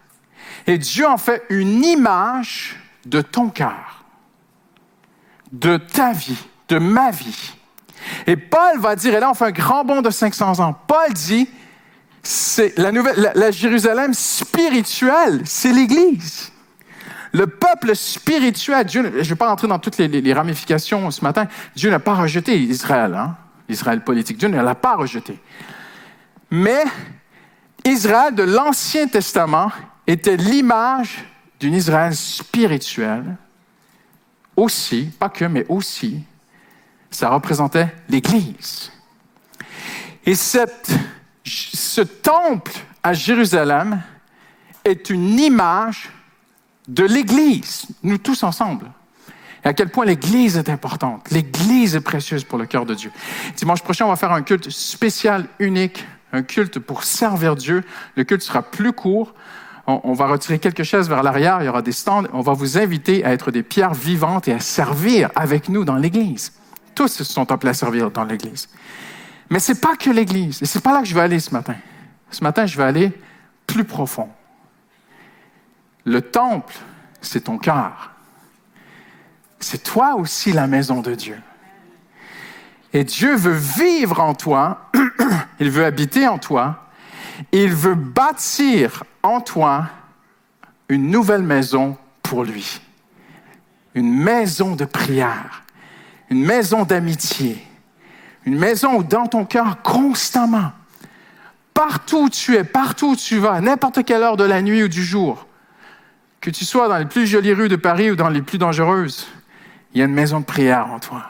et 0.68 0.78
Dieu 0.78 1.08
en 1.08 1.18
fait 1.18 1.44
une 1.50 1.84
image 1.84 2.78
de 3.06 3.22
ton 3.22 3.50
cœur, 3.50 4.04
de 5.52 5.78
ta 5.78 6.14
vie, 6.14 6.38
de 6.68 6.78
ma 6.78 7.12
vie. 7.12 7.54
Et 8.28 8.36
Paul 8.36 8.80
va 8.80 8.96
dire, 8.96 9.16
et 9.16 9.20
là 9.20 9.30
on 9.30 9.34
fait 9.34 9.46
un 9.46 9.52
grand 9.52 9.84
bond 9.84 10.02
de 10.02 10.10
500 10.10 10.60
ans, 10.60 10.74
Paul 10.88 11.14
dit, 11.14 11.50
c'est 12.24 12.78
la, 12.78 12.92
nouvelle, 12.92 13.32
la, 13.34 13.52
Jérusalem 13.52 14.14
spirituelle, 14.14 15.42
c'est 15.46 15.72
l'Église. 15.72 16.52
Le 17.34 17.48
peuple 17.48 17.96
spirituel, 17.96 18.86
Dieu, 18.86 19.04
je 19.14 19.18
ne 19.18 19.24
vais 19.24 19.36
pas 19.36 19.48
rentrer 19.48 19.68
dans 19.68 19.80
toutes 19.80 19.98
les, 19.98 20.34
ramifications 20.34 21.10
ce 21.12 21.24
matin, 21.24 21.48
Dieu 21.76 21.90
n'a 21.90 22.00
pas 22.00 22.16
rejeté 22.16 22.60
Israël, 22.60 23.14
hein, 23.16 23.38
Israël 23.70 24.04
politique, 24.04 24.38
Dieu 24.38 24.50
ne 24.50 24.62
l'a 24.62 24.76
pas 24.76 24.96
rejeté. 24.96 25.40
Mais 26.50 26.84
Israël 27.86 28.36
de 28.36 28.44
l'Ancien 28.44 29.08
Testament 29.08 29.72
était 30.06 30.36
l'image 30.36 31.24
d'une 31.60 31.74
Israël 31.74 32.14
spirituelle, 32.16 33.38
aussi, 34.58 35.10
pas 35.18 35.30
que, 35.30 35.46
mais 35.46 35.66
aussi, 35.70 36.24
ça 37.10 37.30
représentait 37.30 37.96
l'Église. 38.10 38.92
Et 40.26 40.36
ce 40.36 42.02
temple 42.02 42.74
à 43.02 43.14
Jérusalem 43.14 44.02
est 44.84 45.10
une 45.10 45.40
image 45.40 46.10
de 46.88 47.04
l'Église, 47.04 47.88
nous 48.04 48.18
tous 48.18 48.44
ensemble. 48.44 48.88
Et 49.64 49.68
à 49.68 49.74
quel 49.74 49.90
point 49.90 50.06
l'Église 50.06 50.58
est 50.58 50.70
importante. 50.70 51.30
L'Église 51.30 51.96
est 51.96 52.02
précieuse 52.02 52.44
pour 52.44 52.58
le 52.58 52.66
cœur 52.66 52.86
de 52.86 52.96
Dieu. 52.96 53.12
Dimanche 53.56 53.84
prochain, 53.84 54.06
on 54.06 54.10
va 54.10 54.16
faire 54.16 54.32
un 54.32 54.42
culte 54.42 54.70
spécial, 54.70 55.46
unique, 55.60 56.06
un 56.34 56.42
culte 56.42 56.80
pour 56.80 57.04
servir 57.04 57.56
Dieu. 57.56 57.84
Le 58.16 58.24
culte 58.24 58.42
sera 58.42 58.64
plus 58.64 58.94
court. 58.94 59.34
On, 59.88 60.14
va 60.14 60.28
retirer 60.28 60.60
quelques 60.60 60.84
chaises 60.84 61.10
vers 61.10 61.22
l'arrière, 61.22 61.58
il 61.62 61.66
y 61.66 61.68
aura 61.68 61.82
des 61.82 61.92
stands. 61.92 62.24
On 62.34 62.42
va 62.42 62.54
vous 62.54 62.78
inviter 62.78 63.26
à 63.26 63.34
être 63.34 63.52
des 63.52 63.64
pierres 63.64 63.94
vivantes 63.94 64.48
et 64.48 64.54
à 64.54 64.60
servir 64.60 65.30
avec 65.36 65.70
nous 65.70 65.84
dans 65.84 65.96
l'Église. 65.96 66.54
Tous 66.96 67.24
sont 67.24 67.52
appelés 67.52 67.72
à 67.72 67.74
servir 67.74 68.10
dans 68.12 68.24
l'Église. 68.24 68.70
Mais 69.50 69.60
ce 69.60 69.74
n'est 69.74 69.80
pas 69.80 69.96
que 69.96 70.10
l'Église. 70.10 70.62
Et 70.62 70.66
ce 70.66 70.78
n'est 70.78 70.82
pas 70.82 70.94
là 70.94 71.02
que 71.02 71.08
je 71.08 71.16
vais 71.16 71.22
aller 71.22 71.40
ce 71.40 71.52
matin. 71.52 71.76
Ce 72.30 72.44
matin, 72.44 72.66
je 72.66 72.78
vais 72.78 72.84
aller 72.84 73.12
plus 73.68 73.84
profond. 73.84 74.30
Le 76.06 76.22
temple, 76.22 76.76
c'est 77.22 77.42
ton 77.42 77.58
cœur. 77.58 78.12
C'est 79.60 79.84
toi 79.84 80.16
aussi 80.16 80.52
la 80.52 80.68
maison 80.68 81.02
de 81.02 81.14
Dieu. 81.14 81.38
Et 82.94 83.04
Dieu 83.04 83.36
veut 83.36 83.56
vivre 83.56 84.20
en 84.20 84.34
toi, 84.34 84.90
il 85.60 85.70
veut 85.70 85.86
habiter 85.86 86.28
en 86.28 86.38
toi, 86.38 86.86
il 87.52 87.74
veut 87.74 87.96
bâtir 87.96 89.04
en 89.24 89.40
toi 89.40 89.88
une 90.90 91.10
nouvelle 91.10 91.44
maison 91.44 91.98
pour 92.22 92.44
lui. 92.44 92.82
Une 93.94 94.14
maison 94.14 94.76
de 94.76 94.86
prière, 94.86 95.64
une 96.30 96.44
maison 96.44 96.84
d'amitié, 96.84 97.66
une 98.46 98.58
maison 98.58 98.96
où 98.96 99.04
dans 99.04 99.28
ton 99.28 99.46
cœur, 99.46 99.82
constamment, 99.82 100.72
partout 101.74 102.24
où 102.24 102.30
tu 102.30 102.56
es, 102.56 102.64
partout 102.64 103.12
où 103.12 103.16
tu 103.16 103.38
vas, 103.38 103.62
n'importe 103.62 104.04
quelle 104.04 104.24
heure 104.24 104.38
de 104.38 104.44
la 104.44 104.62
nuit 104.62 104.84
ou 104.84 104.88
du 104.88 105.04
jour, 105.04 105.46
que 106.42 106.50
tu 106.50 106.66
sois 106.66 106.88
dans 106.88 106.98
les 106.98 107.06
plus 107.06 107.28
jolies 107.28 107.54
rues 107.54 107.70
de 107.70 107.76
Paris 107.76 108.10
ou 108.12 108.16
dans 108.16 108.30
les 108.30 108.42
plus 108.42 108.58
dangereuses, 108.58 109.28
il 109.94 110.00
y 110.00 110.02
a 110.02 110.06
une 110.06 110.14
maison 110.14 110.40
de 110.40 110.46
prière 110.46 110.88
en 110.88 111.00
toi. 111.00 111.24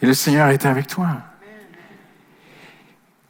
Et 0.00 0.06
le 0.06 0.14
Seigneur 0.14 0.48
est 0.48 0.64
avec 0.64 0.86
toi. 0.86 1.08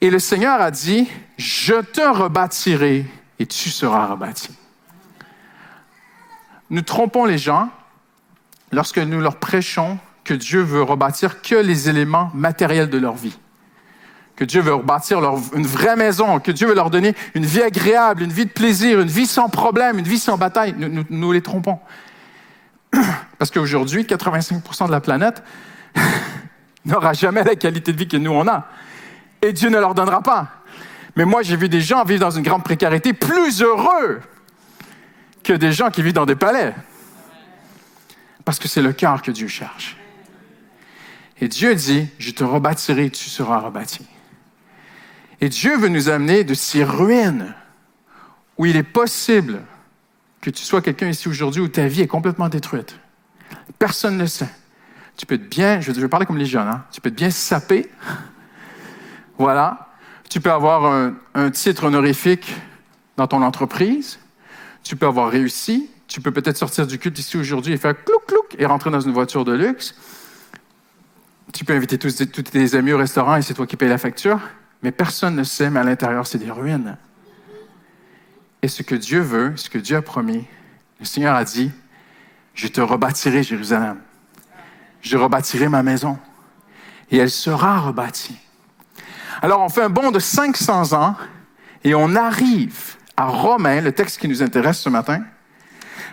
Et 0.00 0.10
le 0.10 0.18
Seigneur 0.18 0.60
a 0.60 0.70
dit, 0.70 1.08
je 1.38 1.80
te 1.80 2.00
rebâtirai 2.00 3.06
et 3.38 3.46
tu 3.46 3.70
seras 3.70 4.06
rebâti. 4.06 4.50
Nous 6.70 6.82
trompons 6.82 7.24
les 7.24 7.38
gens 7.38 7.70
lorsque 8.70 8.98
nous 8.98 9.20
leur 9.20 9.36
prêchons 9.36 9.98
que 10.24 10.34
Dieu 10.34 10.60
veut 10.60 10.82
rebâtir 10.82 11.40
que 11.40 11.54
les 11.54 11.88
éléments 11.88 12.30
matériels 12.34 12.90
de 12.90 12.98
leur 12.98 13.14
vie. 13.14 13.36
Que 14.36 14.44
Dieu 14.44 14.60
veut 14.62 14.74
rebâtir 14.74 15.20
leur, 15.20 15.38
une 15.54 15.66
vraie 15.66 15.96
maison, 15.96 16.40
que 16.40 16.50
Dieu 16.50 16.66
veut 16.66 16.74
leur 16.74 16.90
donner 16.90 17.14
une 17.34 17.44
vie 17.44 17.62
agréable, 17.62 18.22
une 18.22 18.32
vie 18.32 18.46
de 18.46 18.50
plaisir, 18.50 19.00
une 19.00 19.08
vie 19.08 19.26
sans 19.26 19.48
problème, 19.48 19.98
une 19.98 20.08
vie 20.08 20.18
sans 20.18 20.38
bataille. 20.38 20.74
Nous, 20.76 21.04
nous, 21.08 21.32
les 21.32 21.42
trompons. 21.42 21.78
Parce 23.38 23.50
qu'aujourd'hui, 23.50 24.04
85% 24.04 24.86
de 24.86 24.90
la 24.90 25.00
planète 25.00 25.42
n'aura 26.84 27.12
jamais 27.12 27.44
la 27.44 27.56
qualité 27.56 27.92
de 27.92 27.98
vie 27.98 28.08
que 28.08 28.16
nous 28.16 28.32
on 28.32 28.48
a. 28.48 28.66
Et 29.42 29.52
Dieu 29.52 29.68
ne 29.68 29.78
leur 29.78 29.94
donnera 29.94 30.22
pas. 30.22 30.48
Mais 31.16 31.24
moi, 31.24 31.42
j'ai 31.42 31.56
vu 31.56 31.68
des 31.68 31.80
gens 31.80 32.04
vivre 32.04 32.20
dans 32.20 32.30
une 32.30 32.42
grande 32.42 32.64
précarité 32.64 33.12
plus 33.12 33.60
heureux 33.60 34.20
que 35.42 35.52
des 35.52 35.72
gens 35.72 35.90
qui 35.90 36.02
vivent 36.02 36.14
dans 36.14 36.26
des 36.26 36.36
palais. 36.36 36.74
Parce 38.44 38.58
que 38.58 38.68
c'est 38.68 38.82
le 38.82 38.92
cœur 38.92 39.22
que 39.22 39.30
Dieu 39.30 39.48
cherche. 39.48 39.96
Et 41.40 41.48
Dieu 41.48 41.74
dit, 41.74 42.08
je 42.18 42.30
te 42.30 42.44
rebâtirai, 42.44 43.10
tu 43.10 43.28
seras 43.28 43.58
rebâti. 43.58 44.06
Et 45.42 45.48
Dieu 45.48 45.76
veut 45.76 45.88
nous 45.88 46.08
amener 46.08 46.44
de 46.44 46.54
ces 46.54 46.84
ruines 46.84 47.52
où 48.58 48.64
il 48.64 48.76
est 48.76 48.84
possible 48.84 49.60
que 50.40 50.50
tu 50.50 50.62
sois 50.62 50.80
quelqu'un 50.80 51.08
ici 51.08 51.28
aujourd'hui 51.28 51.60
où 51.60 51.66
ta 51.66 51.88
vie 51.88 52.02
est 52.02 52.06
complètement 52.06 52.48
détruite. 52.48 52.96
Personne 53.76 54.16
ne 54.16 54.26
sait. 54.26 54.48
Tu 55.16 55.26
peux 55.26 55.34
être 55.34 55.50
bien, 55.50 55.80
je 55.80 55.90
vais 55.90 56.08
parler 56.08 56.26
comme 56.26 56.38
les 56.38 56.46
jeunes, 56.46 56.68
hein? 56.68 56.84
tu 56.92 57.00
peux 57.00 57.08
être 57.08 57.16
bien 57.16 57.30
sapé. 57.30 57.90
Voilà. 59.36 59.88
Tu 60.30 60.40
peux 60.40 60.52
avoir 60.52 61.10
un, 61.34 61.50
titre 61.50 61.84
honorifique 61.84 62.54
dans 63.16 63.26
ton 63.26 63.42
entreprise. 63.42 64.20
Tu 64.84 64.94
peux 64.94 65.06
avoir 65.06 65.28
réussi. 65.28 65.90
Tu 66.06 66.20
peux 66.20 66.30
peut-être 66.30 66.56
sortir 66.56 66.86
du 66.86 67.00
culte 67.00 67.18
ici 67.18 67.36
aujourd'hui 67.36 67.72
et 67.72 67.78
faire 67.78 67.96
clouc 68.04 68.26
clouc 68.28 68.54
et 68.58 68.66
rentrer 68.66 68.90
dans 68.90 69.00
une 69.00 69.12
voiture 69.12 69.44
de 69.44 69.52
luxe. 69.52 69.96
Tu 71.52 71.64
peux 71.64 71.74
inviter 71.74 71.98
tous, 71.98 72.14
tes 72.14 72.74
amis 72.76 72.92
au 72.92 72.98
restaurant 72.98 73.34
et 73.34 73.42
c'est 73.42 73.54
toi 73.54 73.66
qui 73.66 73.76
payes 73.76 73.88
la 73.88 73.98
facture, 73.98 74.40
mais 74.82 74.90
personne 74.90 75.36
ne 75.36 75.44
sait, 75.44 75.70
mais 75.70 75.80
à 75.80 75.84
l'intérieur, 75.84 76.26
c'est 76.26 76.38
des 76.38 76.50
ruines. 76.50 76.96
Et 78.62 78.68
ce 78.68 78.82
que 78.82 78.94
Dieu 78.94 79.20
veut, 79.20 79.56
ce 79.56 79.70
que 79.70 79.78
Dieu 79.78 79.96
a 79.96 80.02
promis, 80.02 80.46
le 81.00 81.04
Seigneur 81.04 81.34
a 81.34 81.44
dit, 81.44 81.70
je 82.54 82.68
te 82.68 82.80
rebâtirai 82.80 83.42
Jérusalem. 83.42 83.98
Je 85.00 85.16
rebâtirai 85.16 85.68
ma 85.68 85.82
maison. 85.82 86.18
Et 87.10 87.18
elle 87.18 87.30
sera 87.30 87.80
rebâtie. 87.80 88.38
Alors 89.40 89.60
on 89.60 89.68
fait 89.68 89.82
un 89.82 89.90
bond 89.90 90.10
de 90.10 90.18
500 90.18 90.92
ans 90.92 91.16
et 91.82 91.94
on 91.94 92.14
arrive 92.14 92.96
à 93.16 93.26
Romains, 93.26 93.80
le 93.80 93.92
texte 93.92 94.20
qui 94.20 94.28
nous 94.28 94.42
intéresse 94.42 94.80
ce 94.80 94.88
matin. 94.88 95.22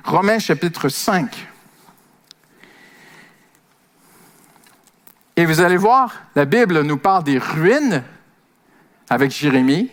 Romains 0.04 0.40
chapitre 0.40 0.90
5. 0.90 1.48
Et 5.36 5.46
vous 5.46 5.62
allez 5.62 5.78
voir, 5.78 6.14
la 6.36 6.46
Bible 6.46 6.82
nous 6.82 6.98
parle 6.98 7.24
des 7.24 7.38
ruines 7.38 8.04
avec 9.10 9.32
Jérémie. 9.32 9.90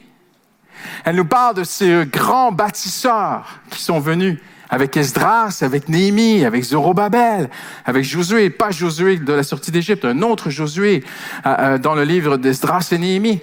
Elle 1.04 1.16
nous 1.16 1.24
parle 1.24 1.56
de 1.56 1.64
ces 1.64 2.04
grands 2.06 2.52
bâtisseurs 2.52 3.60
qui 3.70 3.82
sont 3.82 3.98
venus 3.98 4.38
avec 4.68 4.96
Esdras, 4.96 5.60
avec 5.62 5.88
Néhémie, 5.88 6.44
avec 6.44 6.64
Zorobabel, 6.64 7.50
avec 7.84 8.04
Josué, 8.04 8.50
pas 8.50 8.70
Josué 8.70 9.16
de 9.16 9.32
la 9.32 9.42
sortie 9.42 9.70
d'Égypte, 9.70 10.04
un 10.04 10.22
autre 10.22 10.50
Josué 10.50 11.04
euh, 11.46 11.56
euh, 11.58 11.78
dans 11.78 11.94
le 11.94 12.02
livre 12.02 12.36
d'Esdras 12.36 12.88
et 12.92 12.98
Néhémie. 12.98 13.40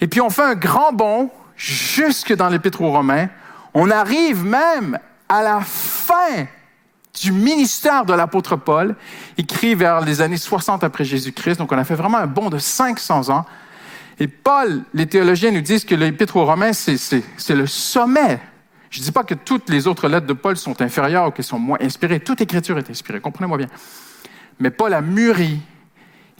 Et 0.00 0.08
puis 0.08 0.20
on 0.20 0.30
fait 0.30 0.42
un 0.42 0.54
grand 0.56 0.92
bond 0.92 1.30
jusque 1.56 2.34
dans 2.34 2.48
l'Épître 2.48 2.82
aux 2.82 2.90
Romains. 2.90 3.28
On 3.72 3.90
arrive 3.90 4.44
même 4.44 4.98
à 5.28 5.42
la 5.42 5.60
fin 5.60 6.46
du 7.22 7.30
ministère 7.30 8.04
de 8.04 8.12
l'apôtre 8.12 8.56
Paul, 8.56 8.96
écrit 9.38 9.76
vers 9.76 10.00
les 10.00 10.20
années 10.20 10.36
60 10.36 10.82
après 10.82 11.04
Jésus-Christ. 11.04 11.58
Donc 11.58 11.70
on 11.70 11.78
a 11.78 11.84
fait 11.84 11.94
vraiment 11.94 12.18
un 12.18 12.26
bond 12.26 12.50
de 12.50 12.58
500 12.58 13.30
ans. 13.30 13.46
Et 14.18 14.28
Paul, 14.28 14.82
les 14.94 15.06
théologiens 15.06 15.50
nous 15.50 15.60
disent 15.60 15.84
que 15.84 15.94
l'Épître 15.94 16.36
aux 16.36 16.44
Romains, 16.44 16.72
c'est 16.72 17.20
le 17.50 17.66
sommet 17.66 18.40
je 18.94 19.00
ne 19.00 19.04
dis 19.06 19.10
pas 19.10 19.24
que 19.24 19.34
toutes 19.34 19.70
les 19.70 19.88
autres 19.88 20.08
lettres 20.08 20.28
de 20.28 20.34
Paul 20.34 20.56
sont 20.56 20.80
inférieures 20.80 21.26
ou 21.26 21.30
qu'elles 21.32 21.44
sont 21.44 21.58
moins 21.58 21.78
inspirées. 21.80 22.20
Toute 22.20 22.40
écriture 22.40 22.78
est 22.78 22.88
inspirée, 22.88 23.20
comprenez-moi 23.20 23.58
bien. 23.58 23.66
Mais 24.60 24.70
Paul 24.70 24.94
a 24.94 25.00
mûri, 25.00 25.58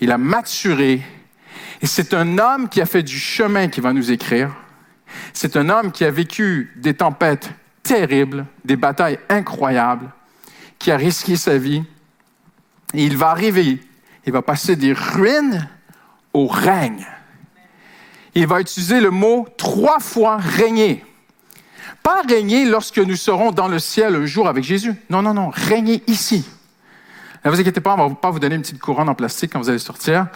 il 0.01 0.12
a 0.12 0.18
maturé, 0.18 1.03
et 1.83 1.87
c'est 1.87 2.14
un 2.14 2.39
homme 2.39 2.68
qui 2.68 2.81
a 2.81 2.87
fait 2.87 3.03
du 3.03 3.18
chemin 3.18 3.66
qui 3.66 3.81
va 3.81 3.93
nous 3.93 4.12
écrire. 4.12 4.55
C'est 5.33 5.57
un 5.57 5.68
homme 5.68 5.91
qui 5.91 6.05
a 6.05 6.12
vécu 6.12 6.72
des 6.77 6.95
tempêtes 6.95 7.51
terribles, 7.83 8.47
des 8.64 8.77
batailles 8.77 9.18
incroyables, 9.29 10.09
qui 10.79 10.93
a 10.93 10.97
risqué 10.97 11.35
sa 11.35 11.59
vie. 11.59 11.83
Et 12.95 13.05
il 13.05 13.16
va 13.16 13.31
arriver, 13.31 13.81
il 14.27 14.33
va 14.33 14.43
passer 14.43 14.77
des 14.77 14.93
ruines 14.93 15.68
au 16.33 16.47
règne. 16.47 17.05
Il 18.35 18.47
va 18.47 18.61
utiliser 18.61 19.01
le 19.01 19.11
mot 19.11 19.47
trois 19.57 20.01
fois 20.01 20.37
régner 20.37 21.05
pas 22.05 22.20
régner 22.28 22.66
lorsque 22.66 22.99
nous 22.99 23.16
serons 23.16 23.51
dans 23.51 23.66
le 23.66 23.78
ciel 23.78 24.14
un 24.14 24.26
jour 24.26 24.47
avec 24.47 24.62
Jésus. 24.62 24.95
Non, 25.09 25.22
non, 25.22 25.32
non, 25.32 25.49
régner 25.49 26.03
ici. 26.07 26.47
Ne 27.43 27.51
vous 27.51 27.59
inquiétez 27.59 27.80
pas, 27.80 27.95
on 27.95 28.05
ne 28.05 28.09
va 28.11 28.14
pas 28.14 28.30
vous 28.30 28.39
donner 28.39 28.57
une 28.57 28.61
petite 28.61 28.78
couronne 28.78 29.09
en 29.09 29.14
plastique 29.14 29.53
quand 29.53 29.59
vous 29.59 29.70
allez 29.70 29.78
sortir. 29.78 30.26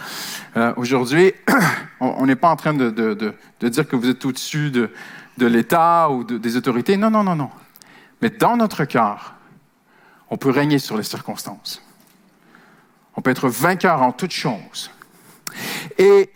Euh, 0.57 0.73
aujourd'hui, 0.77 1.31
on 1.99 2.25
n'est 2.25 2.35
pas 2.35 2.49
en 2.49 2.55
train 2.55 2.73
de, 2.73 2.89
de, 2.89 3.69
dire 3.69 3.87
que 3.87 3.95
vous 3.95 4.09
êtes 4.09 4.25
au-dessus 4.25 4.71
de, 4.71 4.89
l'État 5.37 6.09
ou 6.09 6.23
des 6.23 6.57
autorités. 6.57 6.97
Non, 6.97 7.11
non, 7.11 7.23
non, 7.23 7.35
non. 7.35 7.51
Mais 8.23 8.31
dans 8.31 8.57
notre 8.57 8.85
cœur, 8.85 9.35
on 10.31 10.37
peut 10.37 10.49
régner 10.49 10.79
sur 10.79 10.97
les 10.97 11.03
circonstances. 11.03 11.83
On 13.15 13.21
peut 13.21 13.29
être 13.29 13.47
vainqueur 13.47 14.01
en 14.01 14.11
toutes 14.11 14.31
choses. 14.31 14.89
Et 15.99 16.31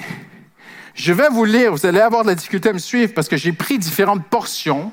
je 0.94 1.14
vais 1.14 1.30
vous 1.30 1.46
lire, 1.46 1.72
vous 1.72 1.86
allez 1.86 2.00
avoir 2.00 2.24
de 2.24 2.30
la 2.30 2.36
difficulté 2.36 2.70
à 2.70 2.74
me 2.74 2.80
suivre 2.80 3.14
parce 3.14 3.28
que 3.28 3.38
j'ai 3.38 3.52
pris 3.52 3.80
différentes 3.80 4.26
portions 4.26 4.92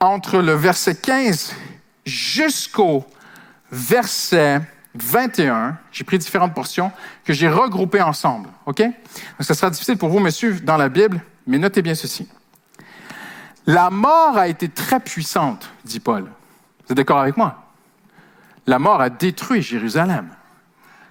entre 0.00 0.38
le 0.38 0.52
verset 0.52 0.96
15 0.96 1.54
jusqu'au 2.04 3.04
verset 3.70 4.60
21, 4.94 5.76
j'ai 5.92 6.04
pris 6.04 6.18
différentes 6.18 6.54
portions 6.54 6.90
que 7.24 7.32
j'ai 7.32 7.48
regroupées 7.48 8.02
ensemble. 8.02 8.48
OK? 8.66 8.80
Donc, 8.80 8.94
ça 9.40 9.54
sera 9.54 9.70
difficile 9.70 9.98
pour 9.98 10.08
vous 10.08 10.30
suivre 10.30 10.60
dans 10.62 10.76
la 10.76 10.88
Bible, 10.88 11.20
mais 11.46 11.58
notez 11.58 11.82
bien 11.82 11.94
ceci. 11.94 12.28
La 13.66 13.90
mort 13.90 14.36
a 14.38 14.48
été 14.48 14.68
très 14.68 15.00
puissante, 15.00 15.70
dit 15.84 16.00
Paul. 16.00 16.22
Vous 16.22 16.92
êtes 16.92 16.96
d'accord 16.96 17.18
avec 17.18 17.36
moi? 17.36 17.64
La 18.66 18.78
mort 18.78 19.00
a 19.00 19.10
détruit 19.10 19.62
Jérusalem. 19.62 20.28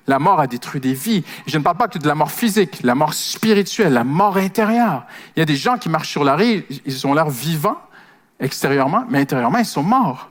La 0.08 0.20
mort 0.20 0.40
a 0.40 0.48
détruit 0.48 0.82
des 0.82 0.94
vies. 0.94 1.24
Je 1.48 1.58
ne 1.58 1.64
parle 1.64 1.78
pas 1.78 1.88
que 1.88 1.98
de 1.98 2.08
la 2.08 2.16
mort 2.16 2.32
physique, 2.32 2.82
la 2.84 2.96
mort 2.96 3.14
spirituelle, 3.14 3.94
la 3.94 4.04
mort 4.04 4.38
intérieure. 4.38 5.06
Il 5.36 5.40
y 5.40 5.42
a 5.42 5.46
des 5.46 5.56
gens 5.56 5.78
qui 5.78 5.90
marchent 5.90 6.12
sur 6.12 6.24
la 6.24 6.36
rue, 6.36 6.66
ils 6.86 7.08
ont 7.08 7.14
l'air 7.14 7.30
vivants, 7.30 7.80
extérieurement, 8.40 9.06
mais 9.10 9.20
intérieurement, 9.20 9.58
ils 9.58 9.66
sont 9.66 9.84
morts. 9.84 10.30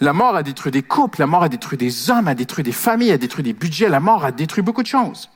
La 0.00 0.12
mort 0.12 0.34
a 0.34 0.42
détruit 0.42 0.72
des 0.72 0.82
couples, 0.82 1.20
la 1.20 1.26
mort 1.26 1.44
a 1.44 1.48
détruit 1.48 1.78
des 1.78 2.10
hommes, 2.10 2.26
a 2.26 2.34
détruit 2.34 2.64
des 2.64 2.72
familles, 2.72 3.12
a 3.12 3.18
détruit 3.18 3.44
des 3.44 3.52
budgets, 3.52 3.88
la 3.88 4.00
mort 4.00 4.24
a 4.24 4.32
détruit 4.32 4.62
beaucoup 4.62 4.82
de 4.82 4.88
choses. 4.88 5.30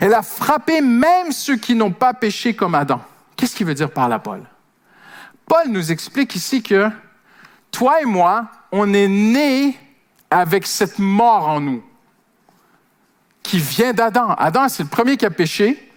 Elle 0.00 0.12
a 0.14 0.22
frappé 0.22 0.82
même 0.82 1.32
ceux 1.32 1.56
qui 1.56 1.74
n'ont 1.74 1.92
pas 1.92 2.12
péché 2.12 2.54
comme 2.54 2.74
Adam. 2.74 3.00
Qu'est-ce 3.36 3.56
qu'il 3.56 3.66
veut 3.66 3.74
dire 3.74 3.90
par 3.90 4.08
là, 4.08 4.18
Paul? 4.18 4.42
Paul 5.46 5.68
nous 5.68 5.90
explique 5.90 6.34
ici 6.34 6.62
que 6.62 6.90
toi 7.70 8.02
et 8.02 8.04
moi, 8.04 8.48
on 8.72 8.92
est 8.92 9.08
nés 9.08 9.78
avec 10.30 10.66
cette 10.66 10.98
mort 10.98 11.48
en 11.48 11.60
nous 11.60 11.82
qui 13.42 13.58
vient 13.58 13.92
d'Adam. 13.92 14.34
Adam, 14.38 14.68
c'est 14.68 14.82
le 14.82 14.88
premier 14.88 15.16
qui 15.16 15.26
a 15.26 15.30
péché 15.30 15.88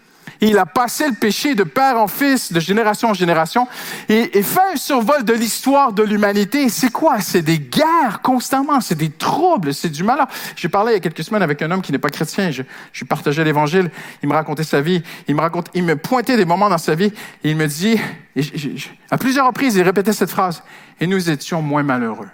il 0.41 0.57
a 0.57 0.65
passé 0.65 1.07
le 1.07 1.13
péché 1.13 1.53
de 1.53 1.63
père 1.63 1.97
en 1.99 2.07
fils, 2.07 2.51
de 2.51 2.59
génération 2.59 3.09
en 3.09 3.13
génération, 3.13 3.67
et, 4.09 4.41
fait 4.41 4.73
un 4.73 4.75
survol 4.75 5.23
de 5.23 5.33
l'histoire 5.33 5.93
de 5.93 6.01
l'humanité. 6.01 6.67
C'est 6.69 6.91
quoi? 6.91 7.19
C'est 7.21 7.43
des 7.43 7.59
guerres 7.59 8.21
constamment, 8.23 8.81
c'est 8.81 8.95
des 8.95 9.11
troubles, 9.11 9.73
c'est 9.73 9.89
du 9.89 10.03
malheur. 10.03 10.27
J'ai 10.55 10.67
parlé 10.67 10.93
il 10.93 10.95
y 10.95 10.97
a 10.97 10.99
quelques 10.99 11.23
semaines 11.23 11.43
avec 11.43 11.61
un 11.61 11.69
homme 11.69 11.83
qui 11.83 11.91
n'est 11.91 11.99
pas 11.99 12.09
chrétien, 12.09 12.49
je, 12.49 12.63
je 12.91 13.05
partageais 13.05 13.43
l'évangile, 13.43 13.91
il 14.23 14.29
me 14.29 14.33
racontait 14.33 14.63
sa 14.63 14.81
vie, 14.81 15.03
il 15.27 15.35
me 15.35 15.41
raconte, 15.41 15.69
il 15.75 15.83
me 15.83 15.95
pointait 15.95 16.37
des 16.37 16.45
moments 16.45 16.69
dans 16.69 16.79
sa 16.79 16.95
vie, 16.95 17.13
et 17.43 17.51
il 17.51 17.55
me 17.55 17.67
dit, 17.67 17.99
à 19.11 19.17
plusieurs 19.17 19.45
reprises, 19.45 19.75
il 19.75 19.83
répétait 19.83 20.13
cette 20.13 20.31
phrase, 20.31 20.63
et 20.99 21.05
nous 21.05 21.29
étions 21.29 21.61
moins 21.61 21.83
malheureux. 21.83 22.29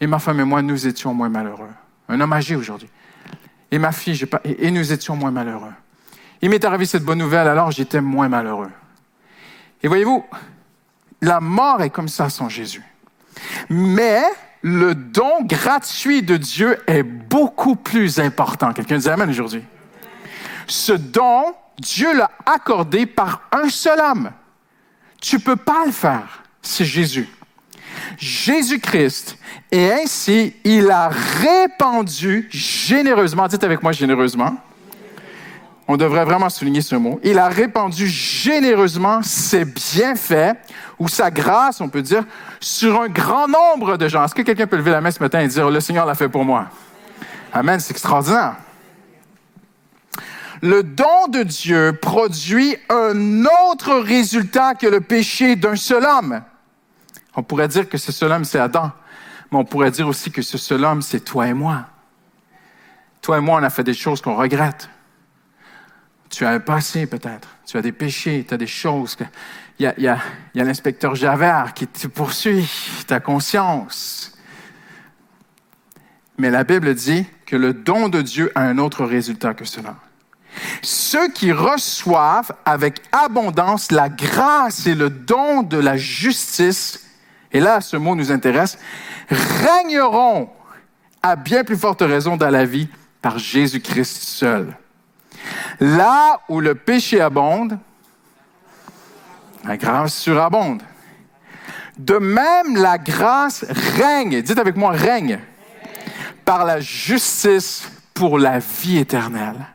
Et 0.00 0.08
ma 0.08 0.18
femme 0.18 0.40
et 0.40 0.44
moi, 0.44 0.62
nous 0.62 0.86
étions 0.86 1.14
moins 1.14 1.28
malheureux. 1.28 1.70
Un 2.08 2.20
homme 2.20 2.32
âgé 2.32 2.56
aujourd'hui. 2.56 2.88
Et 3.70 3.78
ma 3.78 3.92
fille, 3.92 4.24
et 4.44 4.70
nous 4.70 4.92
étions 4.92 5.16
moins 5.16 5.30
malheureux. 5.30 5.72
Il 6.40 6.50
m'est 6.50 6.64
arrivé 6.64 6.86
cette 6.86 7.04
bonne 7.04 7.18
nouvelle, 7.18 7.48
alors 7.48 7.70
j'étais 7.70 8.00
moins 8.00 8.28
malheureux. 8.28 8.70
Et 9.82 9.88
voyez-vous, 9.88 10.24
la 11.20 11.40
mort 11.40 11.82
est 11.82 11.90
comme 11.90 12.08
ça 12.08 12.30
sans 12.30 12.48
Jésus. 12.48 12.82
Mais 13.68 14.22
le 14.62 14.94
don 14.94 15.42
gratuit 15.42 16.22
de 16.22 16.36
Dieu 16.36 16.78
est 16.86 17.02
beaucoup 17.02 17.76
plus 17.76 18.18
important. 18.18 18.72
Quelqu'un 18.72 18.98
dit 18.98 19.08
Amen 19.08 19.28
aujourd'hui. 19.30 19.64
Ce 20.66 20.92
don, 20.92 21.54
Dieu 21.78 22.16
l'a 22.16 22.30
accordé 22.44 23.06
par 23.06 23.42
un 23.52 23.68
seul 23.68 24.00
homme. 24.00 24.30
Tu 25.20 25.38
peux 25.38 25.56
pas 25.56 25.84
le 25.86 25.92
faire, 25.92 26.42
c'est 26.62 26.84
Jésus. 26.84 27.28
Jésus-Christ, 28.18 29.36
et 29.70 29.92
ainsi, 29.92 30.54
il 30.64 30.90
a 30.90 31.08
répandu 31.08 32.48
généreusement, 32.50 33.46
dites 33.48 33.64
avec 33.64 33.82
moi 33.82 33.92
généreusement, 33.92 34.56
on 35.90 35.96
devrait 35.96 36.24
vraiment 36.26 36.50
souligner 36.50 36.82
ce 36.82 36.96
mot. 36.96 37.18
Il 37.24 37.38
a 37.38 37.48
répandu 37.48 38.06
généreusement 38.06 39.22
ses 39.22 39.64
bienfaits 39.64 40.56
ou 40.98 41.08
sa 41.08 41.30
grâce, 41.30 41.80
on 41.80 41.88
peut 41.88 42.02
dire, 42.02 42.24
sur 42.60 43.00
un 43.00 43.08
grand 43.08 43.48
nombre 43.48 43.96
de 43.96 44.06
gens. 44.06 44.24
Est-ce 44.24 44.34
que 44.34 44.42
quelqu'un 44.42 44.66
peut 44.66 44.76
lever 44.76 44.90
la 44.90 45.00
main 45.00 45.10
ce 45.10 45.20
matin 45.20 45.40
et 45.40 45.48
dire, 45.48 45.70
le 45.70 45.80
Seigneur 45.80 46.04
l'a 46.04 46.14
fait 46.14 46.28
pour 46.28 46.44
moi? 46.44 46.66
Amen, 47.52 47.80
c'est 47.80 47.92
extraordinaire. 47.92 48.56
Le 50.60 50.82
don 50.82 51.28
de 51.28 51.42
Dieu 51.42 51.98
produit 52.02 52.76
un 52.90 53.44
autre 53.70 53.94
résultat 53.94 54.74
que 54.74 54.86
le 54.86 55.00
péché 55.00 55.56
d'un 55.56 55.76
seul 55.76 56.04
homme. 56.04 56.42
On 57.38 57.44
pourrait 57.44 57.68
dire 57.68 57.88
que 57.88 57.98
ce 57.98 58.10
seul 58.10 58.32
homme, 58.32 58.44
c'est 58.44 58.58
Adam, 58.58 58.90
mais 59.52 59.58
on 59.58 59.64
pourrait 59.64 59.92
dire 59.92 60.08
aussi 60.08 60.32
que 60.32 60.42
ce 60.42 60.58
seul 60.58 60.84
homme, 60.84 61.02
c'est 61.02 61.20
toi 61.20 61.46
et 61.46 61.54
moi. 61.54 61.86
Toi 63.22 63.38
et 63.38 63.40
moi, 63.40 63.60
on 63.60 63.62
a 63.62 63.70
fait 63.70 63.84
des 63.84 63.94
choses 63.94 64.20
qu'on 64.20 64.34
regrette. 64.34 64.90
Tu 66.30 66.44
as 66.44 66.50
un 66.50 66.58
passé 66.58 67.06
peut-être, 67.06 67.46
tu 67.64 67.76
as 67.76 67.80
des 67.80 67.92
péchés, 67.92 68.44
tu 68.46 68.52
as 68.52 68.56
des 68.56 68.66
choses. 68.66 69.16
Il 69.78 69.84
y 69.84 69.86
a, 69.86 69.94
y 70.00 70.08
a, 70.08 70.18
y 70.52 70.60
a 70.60 70.64
l'inspecteur 70.64 71.14
Javert 71.14 71.74
qui 71.74 71.86
te 71.86 72.08
poursuit, 72.08 72.68
ta 73.06 73.20
conscience. 73.20 74.36
Mais 76.38 76.50
la 76.50 76.64
Bible 76.64 76.92
dit 76.92 77.24
que 77.46 77.54
le 77.54 77.72
don 77.72 78.08
de 78.08 78.20
Dieu 78.20 78.50
a 78.56 78.62
un 78.62 78.78
autre 78.78 79.04
résultat 79.04 79.54
que 79.54 79.64
cela. 79.64 79.94
Ceux 80.82 81.30
qui 81.30 81.52
reçoivent 81.52 82.52
avec 82.64 83.00
abondance 83.12 83.92
la 83.92 84.08
grâce 84.08 84.88
et 84.88 84.96
le 84.96 85.08
don 85.08 85.62
de 85.62 85.78
la 85.78 85.96
justice, 85.96 87.04
et 87.52 87.60
là 87.60 87.80
ce 87.80 87.96
mot 87.96 88.14
nous 88.14 88.32
intéresse, 88.32 88.78
régneront 89.28 90.50
à 91.22 91.36
bien 91.36 91.64
plus 91.64 91.76
forte 91.76 92.00
raison 92.00 92.36
dans 92.36 92.50
la 92.50 92.64
vie 92.64 92.88
par 93.22 93.38
Jésus-Christ 93.38 94.22
seul. 94.22 94.76
Là 95.80 96.40
où 96.48 96.60
le 96.60 96.74
péché 96.74 97.20
abonde, 97.20 97.78
la 99.64 99.76
grâce 99.76 100.16
surabonde. 100.16 100.82
De 101.98 102.14
même, 102.14 102.76
la 102.76 102.96
grâce 102.96 103.64
règne, 103.96 104.40
dites 104.40 104.58
avec 104.58 104.76
moi, 104.76 104.92
règne, 104.92 105.40
par 106.44 106.64
la 106.64 106.80
justice 106.80 107.90
pour 108.14 108.38
la 108.38 108.60
vie 108.60 108.98
éternelle, 108.98 109.66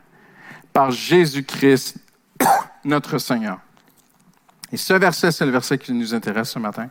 par 0.72 0.90
Jésus-Christ, 0.90 1.96
notre 2.84 3.18
Seigneur. 3.18 3.58
Et 4.72 4.76
ce 4.76 4.94
verset, 4.94 5.30
c'est 5.32 5.44
le 5.44 5.52
verset 5.52 5.78
qui 5.78 5.92
nous 5.92 6.14
intéresse 6.14 6.50
ce 6.50 6.58
matin. 6.58 6.88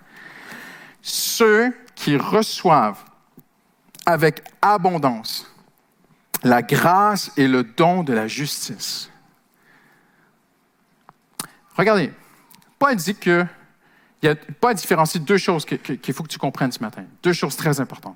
Ceux 1.03 1.75
qui 1.95 2.17
reçoivent 2.17 3.03
avec 4.05 4.41
abondance 4.61 5.45
la 6.43 6.61
grâce 6.61 7.31
et 7.37 7.47
le 7.47 7.63
don 7.63 8.03
de 8.03 8.13
la 8.13 8.27
justice. 8.27 9.09
Regardez, 11.75 12.11
Paul 12.79 12.95
dit 12.95 13.15
que 13.15 13.45
il 14.21 14.29
n'y 14.29 14.31
a 14.31 14.35
pas 14.35 14.73
différencier 14.73 15.19
deux 15.19 15.37
choses 15.37 15.65
qu'il 15.65 16.13
faut 16.13 16.23
que 16.23 16.29
tu 16.29 16.39
comprennes 16.39 16.71
ce 16.71 16.79
matin. 16.79 17.03
Deux 17.21 17.33
choses 17.33 17.57
très 17.57 17.81
importantes. 17.81 18.15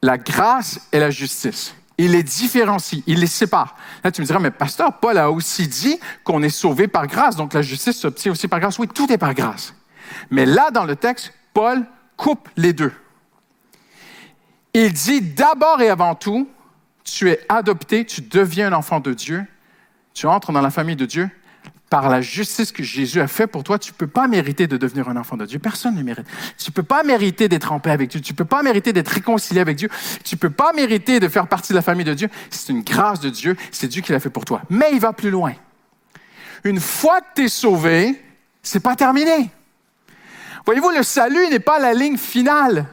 La 0.00 0.16
grâce 0.16 0.88
et 0.92 1.00
la 1.00 1.10
justice. 1.10 1.74
Il 1.98 2.12
les 2.12 2.22
différencie, 2.22 3.02
il 3.08 3.18
les 3.18 3.26
sépare. 3.26 3.76
Là, 4.04 4.12
tu 4.12 4.20
me 4.20 4.26
diras, 4.26 4.38
mais 4.38 4.52
pasteur, 4.52 5.00
Paul 5.00 5.18
a 5.18 5.30
aussi 5.30 5.66
dit 5.66 5.98
qu'on 6.22 6.42
est 6.44 6.50
sauvé 6.50 6.86
par 6.86 7.08
grâce, 7.08 7.34
donc 7.34 7.52
la 7.52 7.62
justice 7.62 7.98
s'obtient 7.98 8.30
aussi 8.30 8.46
par 8.46 8.60
grâce. 8.60 8.78
Oui, 8.78 8.86
tout 8.86 9.12
est 9.12 9.18
par 9.18 9.34
grâce. 9.34 9.74
Mais 10.30 10.46
là, 10.46 10.70
dans 10.70 10.84
le 10.84 10.94
texte, 10.94 11.34
Paul 11.52 11.84
coupe 12.16 12.48
les 12.56 12.72
deux. 12.72 12.92
Il 14.74 14.92
dit 14.92 15.20
d'abord 15.20 15.80
et 15.80 15.88
avant 15.88 16.14
tout, 16.14 16.48
tu 17.04 17.30
es 17.30 17.40
adopté, 17.48 18.04
tu 18.04 18.20
deviens 18.20 18.72
un 18.72 18.76
enfant 18.76 19.00
de 19.00 19.12
Dieu, 19.12 19.44
tu 20.14 20.26
entres 20.26 20.52
dans 20.52 20.60
la 20.60 20.70
famille 20.70 20.96
de 20.96 21.06
Dieu 21.06 21.28
par 21.90 22.08
la 22.08 22.20
justice 22.20 22.70
que 22.70 22.84
Jésus 22.84 23.20
a 23.20 23.26
fait 23.26 23.48
pour 23.48 23.64
toi. 23.64 23.78
Tu 23.78 23.90
ne 23.90 23.96
peux 23.96 24.06
pas 24.06 24.28
mériter 24.28 24.68
de 24.68 24.76
devenir 24.76 25.08
un 25.08 25.16
enfant 25.16 25.36
de 25.36 25.44
Dieu. 25.44 25.58
Personne 25.58 25.96
ne 25.96 26.02
mérite. 26.02 26.26
Tu 26.56 26.70
ne 26.70 26.72
peux 26.72 26.84
pas 26.84 27.02
mériter 27.02 27.48
d'être 27.48 27.72
en 27.72 27.80
paix 27.80 27.90
avec 27.90 28.10
Dieu. 28.10 28.20
Tu 28.20 28.32
ne 28.32 28.36
peux 28.36 28.44
pas 28.44 28.62
mériter 28.62 28.92
d'être 28.92 29.08
réconcilié 29.08 29.60
avec 29.60 29.76
Dieu. 29.76 29.90
Tu 30.22 30.36
ne 30.36 30.38
peux 30.38 30.50
pas 30.50 30.72
mériter 30.72 31.18
de 31.18 31.26
faire 31.26 31.48
partie 31.48 31.72
de 31.72 31.76
la 31.76 31.82
famille 31.82 32.04
de 32.04 32.14
Dieu. 32.14 32.28
C'est 32.48 32.72
une 32.72 32.82
grâce 32.82 33.18
de 33.18 33.28
Dieu. 33.28 33.56
C'est 33.72 33.88
Dieu 33.88 34.02
qui 34.02 34.12
l'a 34.12 34.20
fait 34.20 34.30
pour 34.30 34.44
toi. 34.44 34.62
Mais 34.70 34.90
il 34.92 35.00
va 35.00 35.12
plus 35.12 35.30
loin. 35.30 35.52
Une 36.62 36.78
fois 36.78 37.20
que 37.20 37.26
tu 37.34 37.44
es 37.46 37.48
sauvé, 37.48 38.22
c'est 38.62 38.80
pas 38.80 38.94
terminé. 38.94 39.50
Voyez-vous, 40.64 40.90
le 40.90 41.02
salut 41.02 41.48
n'est 41.48 41.60
pas 41.60 41.78
la 41.78 41.94
ligne 41.94 42.16
finale, 42.16 42.86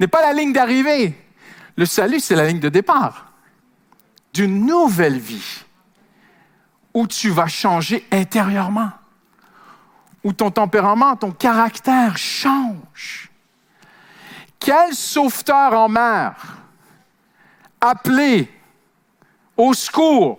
n'est 0.00 0.08
pas 0.08 0.22
la 0.22 0.32
ligne 0.32 0.52
d'arrivée. 0.52 1.16
Le 1.76 1.86
salut, 1.86 2.20
c'est 2.20 2.34
la 2.34 2.46
ligne 2.46 2.60
de 2.60 2.68
départ 2.68 3.32
d'une 4.32 4.64
nouvelle 4.64 5.18
vie 5.18 5.64
où 6.94 7.06
tu 7.06 7.30
vas 7.30 7.46
changer 7.46 8.06
intérieurement, 8.10 8.90
où 10.24 10.32
ton 10.32 10.50
tempérament, 10.50 11.16
ton 11.16 11.32
caractère 11.32 12.16
change. 12.16 13.30
Quel 14.58 14.94
sauveteur 14.94 15.72
en 15.72 15.88
mer, 15.88 16.34
appelé 17.80 18.50
au 19.56 19.74
secours, 19.74 20.38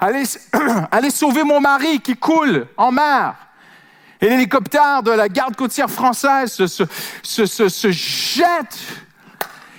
allez, 0.00 0.24
allez 0.90 1.10
sauver 1.10 1.44
mon 1.44 1.60
mari 1.60 2.00
qui 2.00 2.16
coule 2.16 2.66
en 2.76 2.90
mer, 2.90 3.34
et 4.20 4.28
l'hélicoptère 4.28 5.02
de 5.02 5.10
la 5.10 5.28
garde 5.28 5.56
côtière 5.56 5.90
française 5.90 6.52
se, 6.52 6.66
se, 6.66 7.68
se, 7.68 7.90
jette 7.90 8.78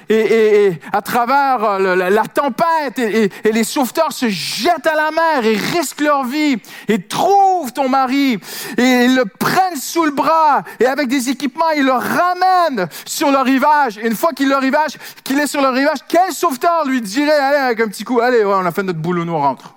et, 0.10 0.74
à 0.92 1.02
travers 1.02 1.64
euh, 1.64 1.96
la, 1.96 2.24
tempête, 2.24 3.00
et, 3.00 3.32
les 3.52 3.64
sauveteurs 3.64 4.12
se 4.12 4.30
jettent 4.30 4.88
à 4.88 4.96
la 4.96 5.12
mer 5.12 5.46
et 5.46 5.56
risquent 5.56 6.02
leur 6.02 6.26
vie, 6.26 6.58
et 6.88 7.02
trouvent 7.02 7.74
ton 7.74 7.90
mari, 7.90 8.40
et 8.78 9.08
le 9.08 9.26
prennent 9.26 9.78
sous 9.78 10.06
le 10.06 10.12
bras, 10.12 10.64
et 10.80 10.86
avec 10.86 11.08
des 11.08 11.30
équipements, 11.30 11.72
ils 11.76 11.86
le 11.86 11.92
ramènent 11.92 12.88
sur 13.06 13.32
le 13.32 13.40
rivage. 13.40 13.98
Et 13.98 14.08
une 14.08 14.16
fois 14.16 14.32
qu'il 14.34 14.52
est, 14.52 15.48
sur 15.48 15.62
le 15.62 15.70
rivage, 15.70 16.00
quel 16.08 16.32
sauveteur 16.32 16.86
lui 16.86 17.02
dirait, 17.02 17.32
allez, 17.32 17.58
avec 17.58 17.80
un 17.82 17.88
petit 17.88 18.04
coup, 18.04 18.20
allez, 18.20 18.46
on 18.46 18.66
a 18.66 18.72
fait 18.72 18.84
notre 18.84 19.00
boulot, 19.00 19.26
nous 19.26 19.38
rentre. 19.38 19.74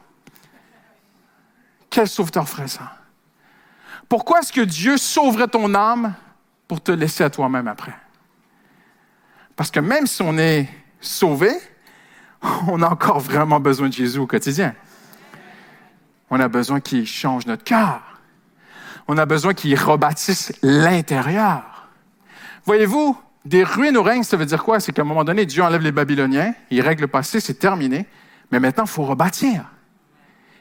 Quel 1.91 2.07
sauveteur 2.07 2.47
ferait 2.47 2.69
ça? 2.69 2.98
Pourquoi 4.09 4.41
est-ce 4.41 4.53
que 4.53 4.63
Dieu 4.63 4.97
sauverait 4.97 5.49
ton 5.49 5.75
âme 5.75 6.15
pour 6.67 6.83
te 6.83 6.93
laisser 6.93 7.25
à 7.25 7.31
toi-même 7.31 7.69
après? 7.69 7.95
Parce 9.55 9.71
que 9.71 9.81
même 9.81 10.07
si 10.07 10.23
on 10.23 10.39
est 10.39 10.69
sauvé, 11.01 11.51
on 12.69 12.83
a 12.83 12.89
encore 12.89 13.21
vraiment 13.21 13.61
besoin 13.61 13.89
de 13.89 13.93
Jésus 13.93 14.19
au 14.19 14.27
quotidien. 14.27 14.75
On 16.31 16.41
a 16.41 16.49
besoin 16.49 16.81
qu'il 16.81 17.07
change 17.07 17.47
notre 17.47 17.65
cœur. 17.65 18.01
On 19.09 19.17
a 19.17 19.27
besoin 19.27 19.55
qu'il 19.55 19.75
rebâtisse 19.79 20.53
l'intérieur. 20.63 21.89
Voyez-vous, 22.65 23.19
des 23.45 23.65
ruines 23.65 23.97
au 23.97 24.03
règne, 24.03 24.23
ça 24.23 24.37
veut 24.37 24.45
dire 24.45 24.63
quoi? 24.63 24.79
C'est 24.79 24.93
qu'à 24.93 25.03
un 25.03 25.07
moment 25.07 25.25
donné, 25.25 25.47
Dieu 25.47 25.63
enlève 25.63 25.81
les 25.81 25.93
Babyloniens, 25.93 26.53
il 26.71 26.83
règle 26.83 27.03
le 27.03 27.09
passé, 27.09 27.41
c'est 27.41 27.55
terminé. 27.55 28.07
Mais 28.53 28.61
maintenant, 28.61 28.85
il 28.85 28.91
faut 28.91 29.05
rebâtir. 29.05 29.65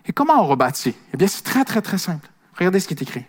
Et 0.06 0.14
comment 0.14 0.42
on 0.42 0.48
rebâtit? 0.48 0.96
Eh 1.14 1.18
bien, 1.18 1.28
c'est 1.28 1.44
très, 1.44 1.66
très, 1.66 1.82
très 1.82 1.98
simple. 1.98 2.30
Regardez 2.58 2.80
ce 2.80 2.88
qui 2.88 2.94
est 2.94 3.02
écrit. 3.02 3.26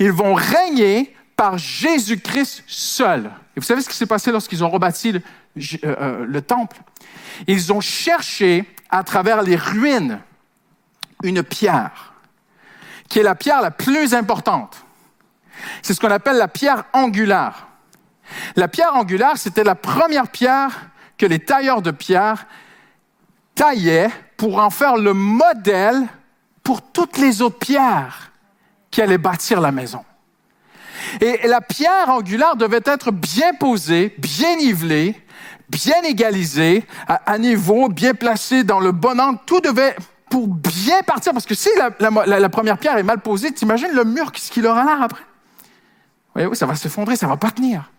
Ils 0.00 0.12
vont 0.12 0.34
régner 0.34 1.14
par 1.36 1.58
Jésus-Christ 1.58 2.64
seul. 2.66 3.30
Et 3.54 3.60
vous 3.60 3.66
savez 3.66 3.82
ce 3.82 3.88
qui 3.88 3.96
s'est 3.96 4.06
passé 4.06 4.32
lorsqu'ils 4.32 4.64
ont 4.64 4.70
rebâti 4.70 5.12
le, 5.12 5.22
euh, 5.58 5.76
euh, 5.84 6.24
le, 6.26 6.42
temple? 6.42 6.78
Ils 7.46 7.72
ont 7.72 7.82
cherché 7.82 8.64
à 8.88 9.04
travers 9.04 9.42
les 9.42 9.56
ruines 9.56 10.20
une 11.22 11.42
pierre, 11.42 12.14
qui 13.10 13.18
est 13.18 13.22
la 13.22 13.34
pierre 13.34 13.60
la 13.60 13.70
plus 13.70 14.14
importante. 14.14 14.84
C'est 15.82 15.92
ce 15.92 16.00
qu'on 16.00 16.10
appelle 16.10 16.38
la 16.38 16.48
pierre 16.48 16.84
angulaire. 16.94 17.66
La 18.56 18.68
pierre 18.68 18.96
angulaire, 18.96 19.36
c'était 19.36 19.64
la 19.64 19.74
première 19.74 20.28
pierre 20.28 20.88
que 21.18 21.26
les 21.26 21.40
tailleurs 21.40 21.82
de 21.82 21.90
pierre 21.90 22.46
taillaient 23.54 24.10
pour 24.38 24.58
en 24.60 24.70
faire 24.70 24.96
le 24.96 25.12
modèle 25.12 26.06
pour 26.62 26.80
toutes 26.80 27.18
les 27.18 27.42
autres 27.42 27.58
pierres 27.58 28.29
qui 28.90 29.00
allait 29.02 29.18
bâtir 29.18 29.60
la 29.60 29.72
maison. 29.72 30.04
Et 31.20 31.46
la 31.48 31.60
pierre 31.60 32.08
angulaire 32.08 32.56
devait 32.56 32.82
être 32.84 33.10
bien 33.10 33.54
posée, 33.54 34.14
bien 34.18 34.56
nivelée, 34.56 35.16
bien 35.68 36.02
égalisée, 36.02 36.84
à, 37.06 37.38
niveau, 37.38 37.88
bien 37.88 38.14
placée 38.14 38.64
dans 38.64 38.80
le 38.80 38.92
bon 38.92 39.18
angle. 39.20 39.38
Tout 39.46 39.60
devait 39.60 39.96
pour 40.28 40.46
bien 40.46 41.02
partir. 41.02 41.32
Parce 41.32 41.46
que 41.46 41.54
si 41.54 41.68
la, 41.76 42.48
première 42.48 42.78
pierre 42.78 42.98
est 42.98 43.02
mal 43.02 43.20
posée, 43.20 43.52
t'imagines 43.52 43.92
le 43.92 44.04
mur, 44.04 44.30
ce 44.34 44.50
qu'il 44.50 44.66
aura 44.66 44.84
l'air 44.84 45.02
après? 45.02 45.22
Oui, 46.36 46.44
oui, 46.44 46.56
ça 46.56 46.66
va 46.66 46.74
s'effondrer, 46.74 47.16
ça 47.16 47.26
va 47.26 47.36
pas 47.36 47.50
tenir. 47.50 47.90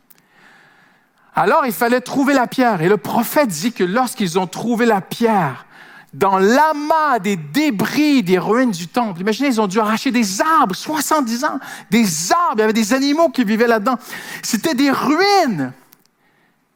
Alors, 1.36 1.66
il 1.66 1.74
fallait 1.74 2.02
trouver 2.02 2.34
la 2.34 2.48
pierre. 2.48 2.82
Et 2.82 2.90
le 2.90 2.98
prophète 2.98 3.50
dit 3.50 3.72
que 3.72 3.84
lorsqu'ils 3.84 4.38
ont 4.38 4.48
trouvé 4.48 4.86
la 4.86 5.02
pierre, 5.02 5.66
dans 6.14 6.38
l'amas 6.38 7.20
des 7.20 7.38
débris 7.38 8.22
des 8.24 8.38
ruines 8.38 8.72
du 8.72 8.88
temple. 8.88 9.22
Imaginez, 9.22 9.50
ils 9.50 9.62
ont 9.62 9.68
dû 9.68 9.80
arracher 9.80 10.12
des 10.12 10.42
arbres, 10.42 10.76
70 10.76 11.46
ans, 11.46 11.60
des 11.90 12.32
arbres, 12.32 12.56
il 12.56 12.60
y 12.60 12.64
avait 12.64 12.74
des 12.74 12.94
animaux 12.94 13.30
qui 13.30 13.44
vivaient 13.44 13.68
là-dedans. 13.68 13.98
C'était 14.44 14.76
des 14.76 14.92
ruines. 14.92 15.72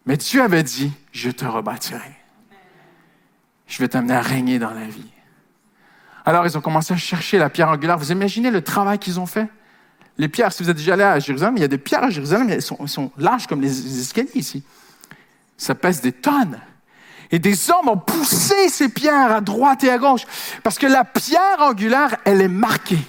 Mais 0.06 0.18
Dieu 0.18 0.42
avait 0.42 0.64
dit, 0.64 0.92
je 1.12 1.30
te 1.32 1.46
rebâtirai. 1.46 2.16
Je 3.68 3.80
vais 3.80 3.88
t'amener 3.88 4.14
à 4.14 4.22
régner 4.22 4.60
dans 4.60 4.72
la 4.72 4.86
vie. 4.86 5.12
Alors, 6.26 6.46
ils 6.46 6.58
ont 6.58 6.62
commencé 6.62 6.94
à 6.94 6.98
chercher 6.98 7.38
la 7.38 7.50
pierre 7.50 7.70
angulaire. 7.70 7.98
Vous 7.98 8.12
imaginez 8.12 8.52
le 8.52 8.62
travail 8.64 9.00
qu'ils 9.00 9.20
ont 9.20 9.26
fait? 9.26 9.48
Les 10.18 10.30
pierres, 10.30 10.54
si 10.54 10.64
vous 10.64 10.70
êtes 10.70 10.78
déjà 10.78 10.94
allé 10.94 11.04
à 11.04 11.20
Jérusalem, 11.20 11.58
il 11.58 11.62
y 11.62 11.66
a 11.66 11.68
des 11.68 11.78
pierres 11.78 12.04
à 12.04 12.10
Jérusalem, 12.10 12.50
elles 12.50 12.62
sont, 12.62 12.78
elles 12.80 12.88
sont 12.88 13.12
larges 13.18 13.48
comme 13.48 13.62
les 13.62 14.00
escaliers 14.00 14.30
ici. 14.36 14.64
Ça 15.58 15.76
pèse 15.76 16.02
des 16.02 16.14
tonnes. 16.14 16.60
Et 17.36 17.40
des 17.40 17.70
hommes 17.70 17.90
ont 17.90 17.98
poussé 17.98 18.70
ces 18.70 18.88
pierres 18.88 19.30
à 19.30 19.42
droite 19.42 19.84
et 19.84 19.90
à 19.90 19.98
gauche 19.98 20.22
parce 20.64 20.80
que 20.80 20.88
la 20.88 21.04
pierre 21.04 21.60
angulaire, 21.60 22.16
elle 22.24 22.40
est 22.40 22.48
marquée. 22.48 23.06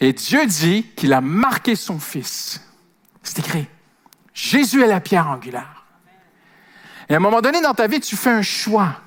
Et 0.00 0.14
Dieu 0.14 0.46
dit 0.46 0.84
qu'il 0.96 1.12
a 1.12 1.20
marqué 1.20 1.76
son 1.76 1.98
Fils. 1.98 2.62
C'est 3.22 3.40
écrit. 3.40 3.66
Jésus 4.32 4.82
est 4.82 4.86
la 4.86 5.00
pierre 5.00 5.28
angulaire. 5.28 5.84
Et 7.10 7.12
à 7.12 7.18
un 7.18 7.20
moment 7.20 7.42
donné 7.42 7.60
dans 7.60 7.74
ta 7.74 7.86
vie, 7.86 8.00
tu 8.00 8.16
fais 8.16 8.30
un 8.30 8.40
choix. 8.40 8.98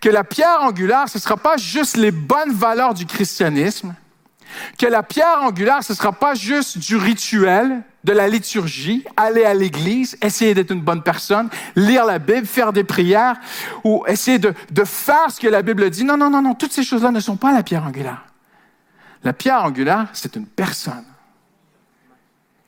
Que 0.00 0.08
la 0.08 0.22
pierre 0.22 0.60
angulaire, 0.60 1.08
ce 1.08 1.18
ne 1.18 1.22
sera 1.22 1.36
pas 1.36 1.56
juste 1.56 1.96
les 1.96 2.12
bonnes 2.12 2.52
valeurs 2.52 2.94
du 2.94 3.06
christianisme, 3.06 3.92
que 4.78 4.86
la 4.86 5.02
pierre 5.02 5.42
angulaire, 5.42 5.82
ce 5.82 5.92
ne 5.92 5.96
sera 5.96 6.12
pas 6.12 6.34
juste 6.34 6.78
du 6.78 6.96
rituel, 6.96 7.82
de 8.04 8.12
la 8.12 8.28
liturgie, 8.28 9.04
aller 9.16 9.44
à 9.44 9.54
l'église, 9.54 10.16
essayer 10.22 10.54
d'être 10.54 10.72
une 10.72 10.80
bonne 10.80 11.02
personne, 11.02 11.48
lire 11.76 12.04
la 12.04 12.18
Bible, 12.18 12.46
faire 12.46 12.72
des 12.72 12.84
prières, 12.84 13.36
ou 13.84 14.04
essayer 14.06 14.38
de, 14.38 14.54
faire 14.84 15.30
ce 15.30 15.40
que 15.40 15.46
la 15.46 15.62
Bible 15.62 15.88
dit. 15.90 16.04
Non, 16.04 16.16
non, 16.16 16.30
non, 16.30 16.42
non, 16.42 16.54
toutes 16.54 16.72
ces 16.72 16.82
choses-là 16.82 17.10
ne 17.10 17.20
sont 17.20 17.36
pas 17.36 17.52
la 17.52 17.62
pierre 17.62 17.84
angulaire. 17.84 18.24
La 19.22 19.32
pierre 19.32 19.64
angulaire, 19.64 20.08
c'est 20.12 20.34
une 20.34 20.46
personne. 20.46 21.04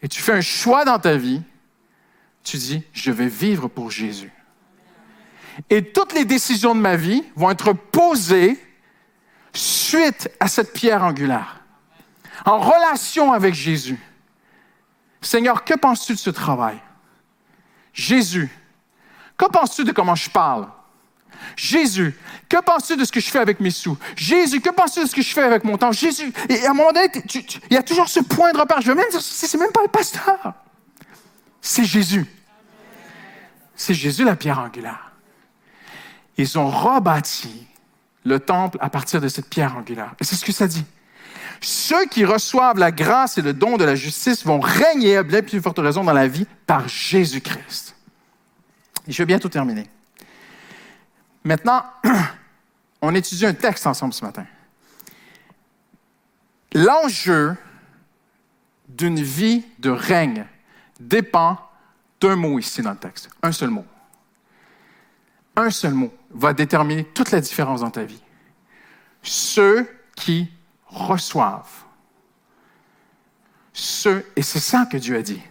Et 0.02 0.08
tu 0.08 0.22
fais 0.22 0.32
un 0.32 0.40
choix 0.40 0.84
dans 0.84 0.98
ta 0.98 1.16
vie, 1.16 1.42
tu 2.44 2.56
dis, 2.58 2.82
je 2.92 3.10
vais 3.10 3.26
vivre 3.26 3.68
pour 3.68 3.90
Jésus. 3.90 4.30
Et 5.70 5.82
toutes 5.82 6.12
les 6.12 6.24
décisions 6.24 6.74
de 6.74 6.80
ma 6.80 6.96
vie 6.96 7.24
vont 7.36 7.50
être 7.50 7.72
posées 7.72 8.58
suite 9.52 10.30
à 10.40 10.48
cette 10.48 10.72
pierre 10.72 11.02
angulaire 11.02 11.63
en 12.44 12.58
relation 12.58 13.32
avec 13.32 13.54
Jésus. 13.54 13.98
Seigneur, 15.20 15.64
que 15.64 15.74
penses-tu 15.74 16.12
de 16.12 16.18
ce 16.18 16.30
travail? 16.30 16.78
Jésus, 17.92 18.50
que 19.36 19.46
penses-tu 19.46 19.84
de 19.84 19.92
comment 19.92 20.14
je 20.14 20.28
parle? 20.28 20.68
Jésus, 21.56 22.16
que 22.48 22.60
penses-tu 22.60 22.96
de 22.96 23.04
ce 23.04 23.12
que 23.12 23.20
je 23.20 23.30
fais 23.30 23.38
avec 23.38 23.60
mes 23.60 23.70
sous? 23.70 23.96
Jésus, 24.16 24.60
que 24.60 24.70
penses-tu 24.70 25.02
de 25.02 25.06
ce 25.06 25.14
que 25.14 25.22
je 25.22 25.32
fais 25.32 25.42
avec 25.42 25.64
mon 25.64 25.76
temps? 25.76 25.92
Jésus, 25.92 26.32
et 26.48 26.64
à 26.66 26.70
un 26.70 26.74
moment 26.74 26.92
donné, 26.92 27.08
il 27.70 27.74
y 27.74 27.76
a 27.76 27.82
toujours 27.82 28.08
ce 28.08 28.20
point 28.20 28.52
de 28.52 28.58
repère. 28.58 28.80
Je 28.80 28.88
veux 28.88 28.94
même 28.94 29.10
dire, 29.10 29.20
c'est 29.20 29.56
même 29.58 29.72
pas 29.72 29.82
le 29.82 29.88
pasteur. 29.88 30.54
C'est 31.60 31.84
Jésus. 31.84 32.26
C'est 33.74 33.94
Jésus 33.94 34.24
la 34.24 34.36
pierre 34.36 34.58
angulaire. 34.58 35.12
Ils 36.36 36.58
ont 36.58 36.68
rebâti 36.68 37.66
le 38.24 38.40
temple 38.40 38.78
à 38.80 38.90
partir 38.90 39.20
de 39.20 39.28
cette 39.28 39.48
pierre 39.48 39.76
angulaire. 39.76 40.14
Et 40.20 40.24
c'est 40.24 40.36
ce 40.36 40.44
que 40.44 40.52
ça 40.52 40.66
dit. 40.66 40.84
Ceux 41.64 42.04
qui 42.06 42.26
reçoivent 42.26 42.78
la 42.78 42.92
grâce 42.92 43.38
et 43.38 43.42
le 43.42 43.54
don 43.54 43.78
de 43.78 43.84
la 43.84 43.94
justice 43.94 44.44
vont 44.44 44.60
régner 44.60 45.16
à 45.16 45.22
bien 45.22 45.42
plus 45.42 45.62
forte 45.62 45.78
raison 45.78 46.04
dans 46.04 46.12
la 46.12 46.28
vie 46.28 46.46
par 46.66 46.88
Jésus-Christ. 46.88 47.96
Je 49.08 49.16
vais 49.16 49.24
bientôt 49.24 49.48
terminer. 49.48 49.88
Maintenant, 51.42 51.84
on 53.00 53.14
étudie 53.14 53.46
un 53.46 53.54
texte 53.54 53.86
ensemble 53.86 54.12
ce 54.12 54.22
matin. 54.24 54.44
L'enjeu 56.74 57.56
d'une 58.86 59.22
vie 59.22 59.64
de 59.78 59.88
règne 59.90 60.46
dépend 61.00 61.58
d'un 62.20 62.36
mot 62.36 62.58
ici 62.58 62.82
dans 62.82 62.90
le 62.90 62.98
texte, 62.98 63.30
un 63.42 63.52
seul 63.52 63.70
mot. 63.70 63.86
Un 65.56 65.70
seul 65.70 65.94
mot 65.94 66.12
va 66.30 66.52
déterminer 66.52 67.04
toute 67.04 67.30
la 67.30 67.40
différence 67.40 67.80
dans 67.80 67.90
ta 67.90 68.04
vie. 68.04 68.22
Ceux 69.22 69.88
qui 70.14 70.50
reçoivent. 70.94 71.84
Ceux, 73.72 74.24
et 74.36 74.42
c'est 74.42 74.60
ça 74.60 74.86
que 74.86 74.96
Dieu 74.96 75.16
a 75.16 75.22
dit. 75.22 75.42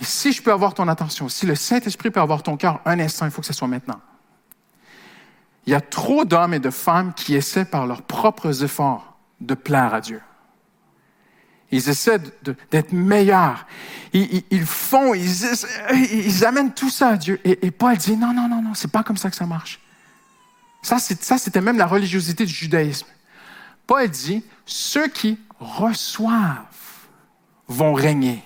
Et 0.00 0.04
si 0.04 0.32
je 0.32 0.42
peux 0.42 0.52
avoir 0.52 0.74
ton 0.74 0.86
attention, 0.88 1.28
si 1.28 1.46
le 1.46 1.54
Saint-Esprit 1.54 2.10
peut 2.10 2.20
avoir 2.20 2.42
ton 2.42 2.56
cœur 2.56 2.80
un 2.84 3.00
instant, 3.00 3.24
il 3.24 3.30
faut 3.30 3.40
que 3.40 3.46
ce 3.46 3.54
soit 3.54 3.68
maintenant. 3.68 4.00
Il 5.66 5.72
y 5.72 5.74
a 5.74 5.80
trop 5.80 6.24
d'hommes 6.24 6.54
et 6.54 6.60
de 6.60 6.70
femmes 6.70 7.14
qui 7.14 7.34
essaient 7.34 7.64
par 7.64 7.86
leurs 7.86 8.02
propres 8.02 8.62
efforts 8.62 9.16
de 9.40 9.54
plaire 9.54 9.94
à 9.94 10.00
Dieu. 10.00 10.20
Ils 11.72 11.88
essaient 11.88 12.20
d'être 12.70 12.92
meilleurs. 12.92 13.66
Ils, 14.12 14.64
font, 14.64 15.14
ils, 15.14 16.44
amènent 16.44 16.72
tout 16.72 16.90
ça 16.90 17.08
à 17.08 17.16
Dieu. 17.16 17.40
Et, 17.44 17.70
Paul 17.72 17.96
dit, 17.96 18.16
non, 18.16 18.32
non, 18.32 18.48
non, 18.48 18.62
non, 18.62 18.74
c'est 18.74 18.90
pas 18.90 19.02
comme 19.02 19.16
ça 19.16 19.30
que 19.30 19.36
ça 19.36 19.46
marche. 19.46 19.80
Ça, 20.82 20.98
c'était 20.98 21.60
même 21.60 21.78
la 21.78 21.86
religiosité 21.86 22.46
du 22.46 22.52
judaïsme. 22.52 23.08
Paul 23.86 24.08
dit, 24.08 24.44
ceux 24.64 25.08
qui 25.08 25.38
reçoivent 25.58 26.64
vont 27.68 27.94
régner. 27.94 28.42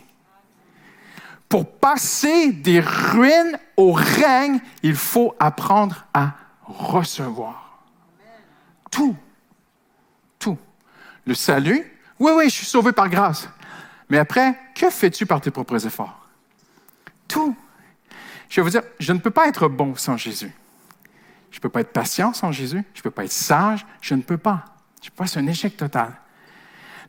Pour 1.48 1.70
passer 1.78 2.52
des 2.52 2.80
ruines 2.80 3.58
au 3.76 3.92
règne, 3.92 4.60
il 4.82 4.94
faut 4.94 5.34
apprendre 5.38 6.06
à 6.14 6.34
recevoir. 6.64 7.82
Tout. 8.90 9.16
Tout. 10.38 10.58
Le 11.26 11.34
salut, 11.34 11.84
oui, 12.18 12.32
oui, 12.36 12.44
je 12.44 12.54
suis 12.54 12.66
sauvé 12.66 12.92
par 12.92 13.08
grâce. 13.08 13.48
Mais 14.08 14.18
après, 14.18 14.58
que 14.74 14.90
fais-tu 14.90 15.26
par 15.26 15.40
tes 15.40 15.50
propres 15.50 15.86
efforts? 15.86 16.28
Tout. 17.26 17.56
Je 18.48 18.56
vais 18.56 18.62
vous 18.62 18.70
dire, 18.70 18.82
je 18.98 19.12
ne 19.12 19.18
peux 19.18 19.30
pas 19.30 19.48
être 19.48 19.68
bon 19.68 19.94
sans 19.96 20.16
Jésus. 20.16 20.52
Je 21.50 21.56
ne 21.58 21.60
peux 21.60 21.68
pas 21.68 21.80
être 21.80 21.92
patient 21.92 22.32
sans 22.32 22.52
Jésus. 22.52 22.84
Je 22.94 23.00
ne 23.00 23.02
peux 23.02 23.10
pas 23.10 23.24
être 23.24 23.32
sage. 23.32 23.86
Je 24.00 24.14
ne 24.14 24.22
peux 24.22 24.38
pas. 24.38 24.64
Je 25.02 25.10
pense 25.10 25.32
c'est 25.32 25.40
un 25.40 25.46
échec 25.46 25.76
total. 25.76 26.14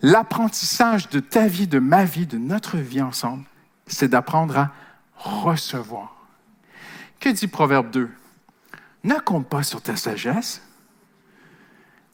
L'apprentissage 0.02 1.10
de 1.10 1.20
ta 1.20 1.48
vie, 1.48 1.68
de 1.68 1.80
ma 1.80 2.06
vie, 2.06 2.26
de 2.26 2.38
notre 2.38 2.78
vie 2.78 3.02
ensemble, 3.02 3.46
c'est 3.86 4.08
d'apprendre 4.08 4.58
à 4.58 4.72
recevoir. 5.16 6.16
Que 7.20 7.30
dit 7.30 7.48
Proverbe 7.48 7.92
2? 7.92 8.10
Ne 9.04 9.16
compte 9.20 9.48
pas 9.48 9.64
sur 9.64 9.82
ta 9.82 9.96
sagesse, 9.96 10.62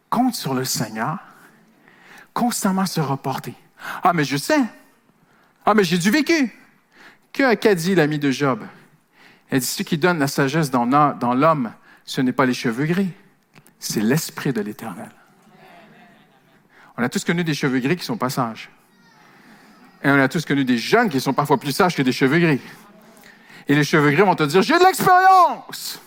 compte 0.10 0.36
sur 0.36 0.54
le 0.54 0.66
Seigneur, 0.66 1.20
constamment 2.34 2.86
se 2.86 3.00
reporter. 3.00 3.56
Ah, 4.04 4.14
mais 4.14 4.24
je 4.24 4.38
sais. 4.38 4.62
Ah, 5.66 5.74
mais 5.74 5.84
j'ai 5.84 5.98
du 5.98 6.12
vécu. 6.12 6.54
Que 7.34 7.54
qu'a 7.56 7.76
dit 7.76 7.94
l'ami 7.94 8.20
de 8.20 8.32
Job? 8.32 8.66
Elle 9.50 9.60
dit, 9.60 9.66
ce 9.66 9.84
qui 9.84 9.98
donne 9.98 10.20
la 10.20 10.28
sagesse 10.28 10.72
dans 10.72 10.86
l'homme, 11.36 11.72
ce 12.04 12.22
n'est 12.22 12.34
pas 12.34 12.46
les 12.46 12.54
cheveux 12.54 12.86
gris, 12.86 13.12
c'est 13.80 14.02
l'esprit 14.02 14.52
de 14.52 14.62
l'Éternel. 14.62 15.12
On 16.98 17.04
a 17.04 17.10
tous 17.10 17.24
connu 17.24 17.44
des 17.44 17.54
cheveux 17.54 17.80
gris 17.80 17.96
qui 17.96 18.04
sont 18.04 18.18
pas 18.18 18.30
sages. 18.30 18.70
Et 20.04 20.10
on 20.10 20.20
a 20.20 20.28
tous 20.28 20.46
connu 20.46 20.66
des 20.66 20.78
jeunes 20.78 21.10
qui 21.10 21.22
sont 21.22 21.34
parfois 21.34 21.60
plus 21.60 21.72
sages 21.72 21.96
que 21.96 22.02
des 22.02 22.12
cheveux 22.12 22.40
gris. 22.40 22.62
Et 23.68 23.76
les 23.76 23.84
cheveux 23.84 24.12
gris 24.12 24.24
vont 24.24 24.36
te 24.36 24.44
dire, 24.44 24.62
j'ai 24.62 24.78
de 24.78 24.84
l'expérience. 24.84 26.02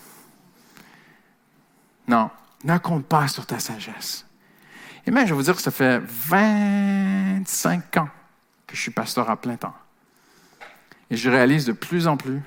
Non, 2.07 2.29
ne 2.63 2.77
compte 2.77 3.05
pas 3.05 3.27
sur 3.27 3.45
ta 3.45 3.59
sagesse. 3.59 4.25
Et 5.05 5.11
même, 5.11 5.25
je 5.25 5.31
vais 5.31 5.37
vous 5.37 5.43
dire 5.43 5.55
que 5.55 5.61
ça 5.61 5.71
fait 5.71 5.99
25 5.99 7.97
ans 7.97 8.09
que 8.67 8.75
je 8.75 8.81
suis 8.81 8.91
pasteur 8.91 9.29
à 9.29 9.37
plein 9.37 9.55
temps. 9.55 9.75
Et 11.09 11.17
je 11.17 11.29
réalise 11.29 11.65
de 11.65 11.73
plus 11.73 12.07
en 12.07 12.17
plus 12.17 12.41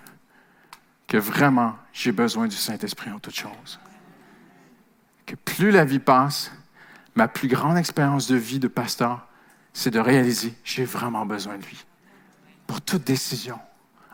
que 1.07 1.17
vraiment, 1.17 1.77
j'ai 1.93 2.13
besoin 2.13 2.47
du 2.47 2.57
Saint-Esprit 2.57 3.11
en 3.11 3.19
toutes 3.19 3.37
choses. 3.37 3.79
Que 5.27 5.35
plus 5.35 5.71
la 5.71 5.85
vie 5.85 5.99
passe, 5.99 6.51
ma 7.15 7.29
plus 7.29 7.49
grande 7.49 7.77
expérience 7.77 8.29
de 8.29 8.37
vie 8.37 8.59
de 8.59 8.69
pasteur, 8.69 9.27
c'est 9.73 9.91
de 9.91 10.01
réaliser, 10.01 10.55
j'ai 10.65 10.85
vraiment 10.85 11.27
besoin 11.27 11.57
de 11.57 11.65
lui. 11.65 11.85
Pour 12.67 12.81
toute 12.81 13.05
décision, 13.05 13.59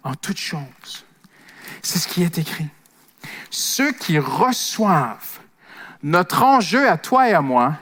en 0.02 0.14
toute 0.14 0.38
chose. 0.38 1.04
C'est 1.82 1.98
ce 1.98 2.08
qui 2.08 2.22
est 2.22 2.38
écrit. 2.38 2.68
Ceux 3.50 3.92
qui 3.92 4.18
reçoivent 4.18 5.40
notre 6.02 6.42
enjeu 6.42 6.88
à 6.88 6.96
toi 6.96 7.28
et 7.28 7.34
à 7.34 7.42
moi 7.42 7.74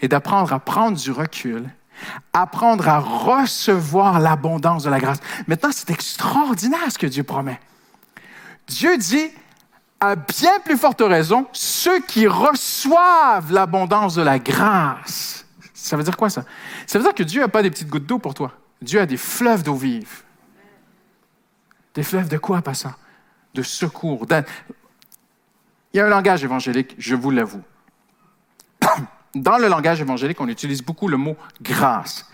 est 0.00 0.08
d'apprendre 0.08 0.52
à 0.52 0.58
prendre 0.58 0.98
du 0.98 1.10
recul, 1.10 1.68
apprendre 2.32 2.88
à 2.88 2.98
recevoir 2.98 4.20
l'abondance 4.20 4.84
de 4.84 4.90
la 4.90 5.00
grâce. 5.00 5.20
Maintenant, 5.46 5.70
c'est 5.72 5.90
extraordinaire 5.90 6.90
ce 6.90 6.98
que 6.98 7.06
Dieu 7.06 7.22
promet. 7.22 7.60
Dieu 8.66 8.96
dit, 8.98 9.30
à 10.00 10.16
bien 10.16 10.60
plus 10.64 10.76
forte 10.76 11.00
raison, 11.00 11.46
ceux 11.52 12.00
qui 12.00 12.26
reçoivent 12.26 13.52
l'abondance 13.52 14.14
de 14.14 14.22
la 14.22 14.38
grâce. 14.38 15.46
Ça 15.74 15.96
veut 15.96 16.02
dire 16.02 16.16
quoi 16.16 16.30
ça? 16.30 16.44
Ça 16.86 16.98
veut 16.98 17.04
dire 17.04 17.14
que 17.14 17.22
Dieu 17.22 17.40
n'a 17.40 17.48
pas 17.48 17.62
des 17.62 17.70
petites 17.70 17.88
gouttes 17.88 18.06
d'eau 18.06 18.18
pour 18.18 18.34
toi. 18.34 18.52
Dieu 18.80 19.00
a 19.00 19.06
des 19.06 19.16
fleuves 19.16 19.62
d'eau 19.62 19.74
vive. 19.74 20.22
Des 21.94 22.02
fleuves 22.02 22.28
de 22.28 22.38
quoi, 22.38 22.62
pas 22.62 22.74
ça? 22.74 22.96
De 23.54 23.62
secours. 23.62 24.26
Il 25.92 25.96
y 25.96 26.00
a 26.00 26.06
un 26.06 26.08
langage 26.08 26.44
évangélique, 26.44 26.94
je 26.98 27.14
vous 27.14 27.30
l'avoue. 27.30 27.62
Dans 29.34 29.58
le 29.58 29.68
langage 29.68 30.00
évangélique, 30.00 30.40
on 30.40 30.48
utilise 30.48 30.82
beaucoup 30.82 31.08
le 31.08 31.16
mot 31.16 31.36
grâce. 31.60 32.30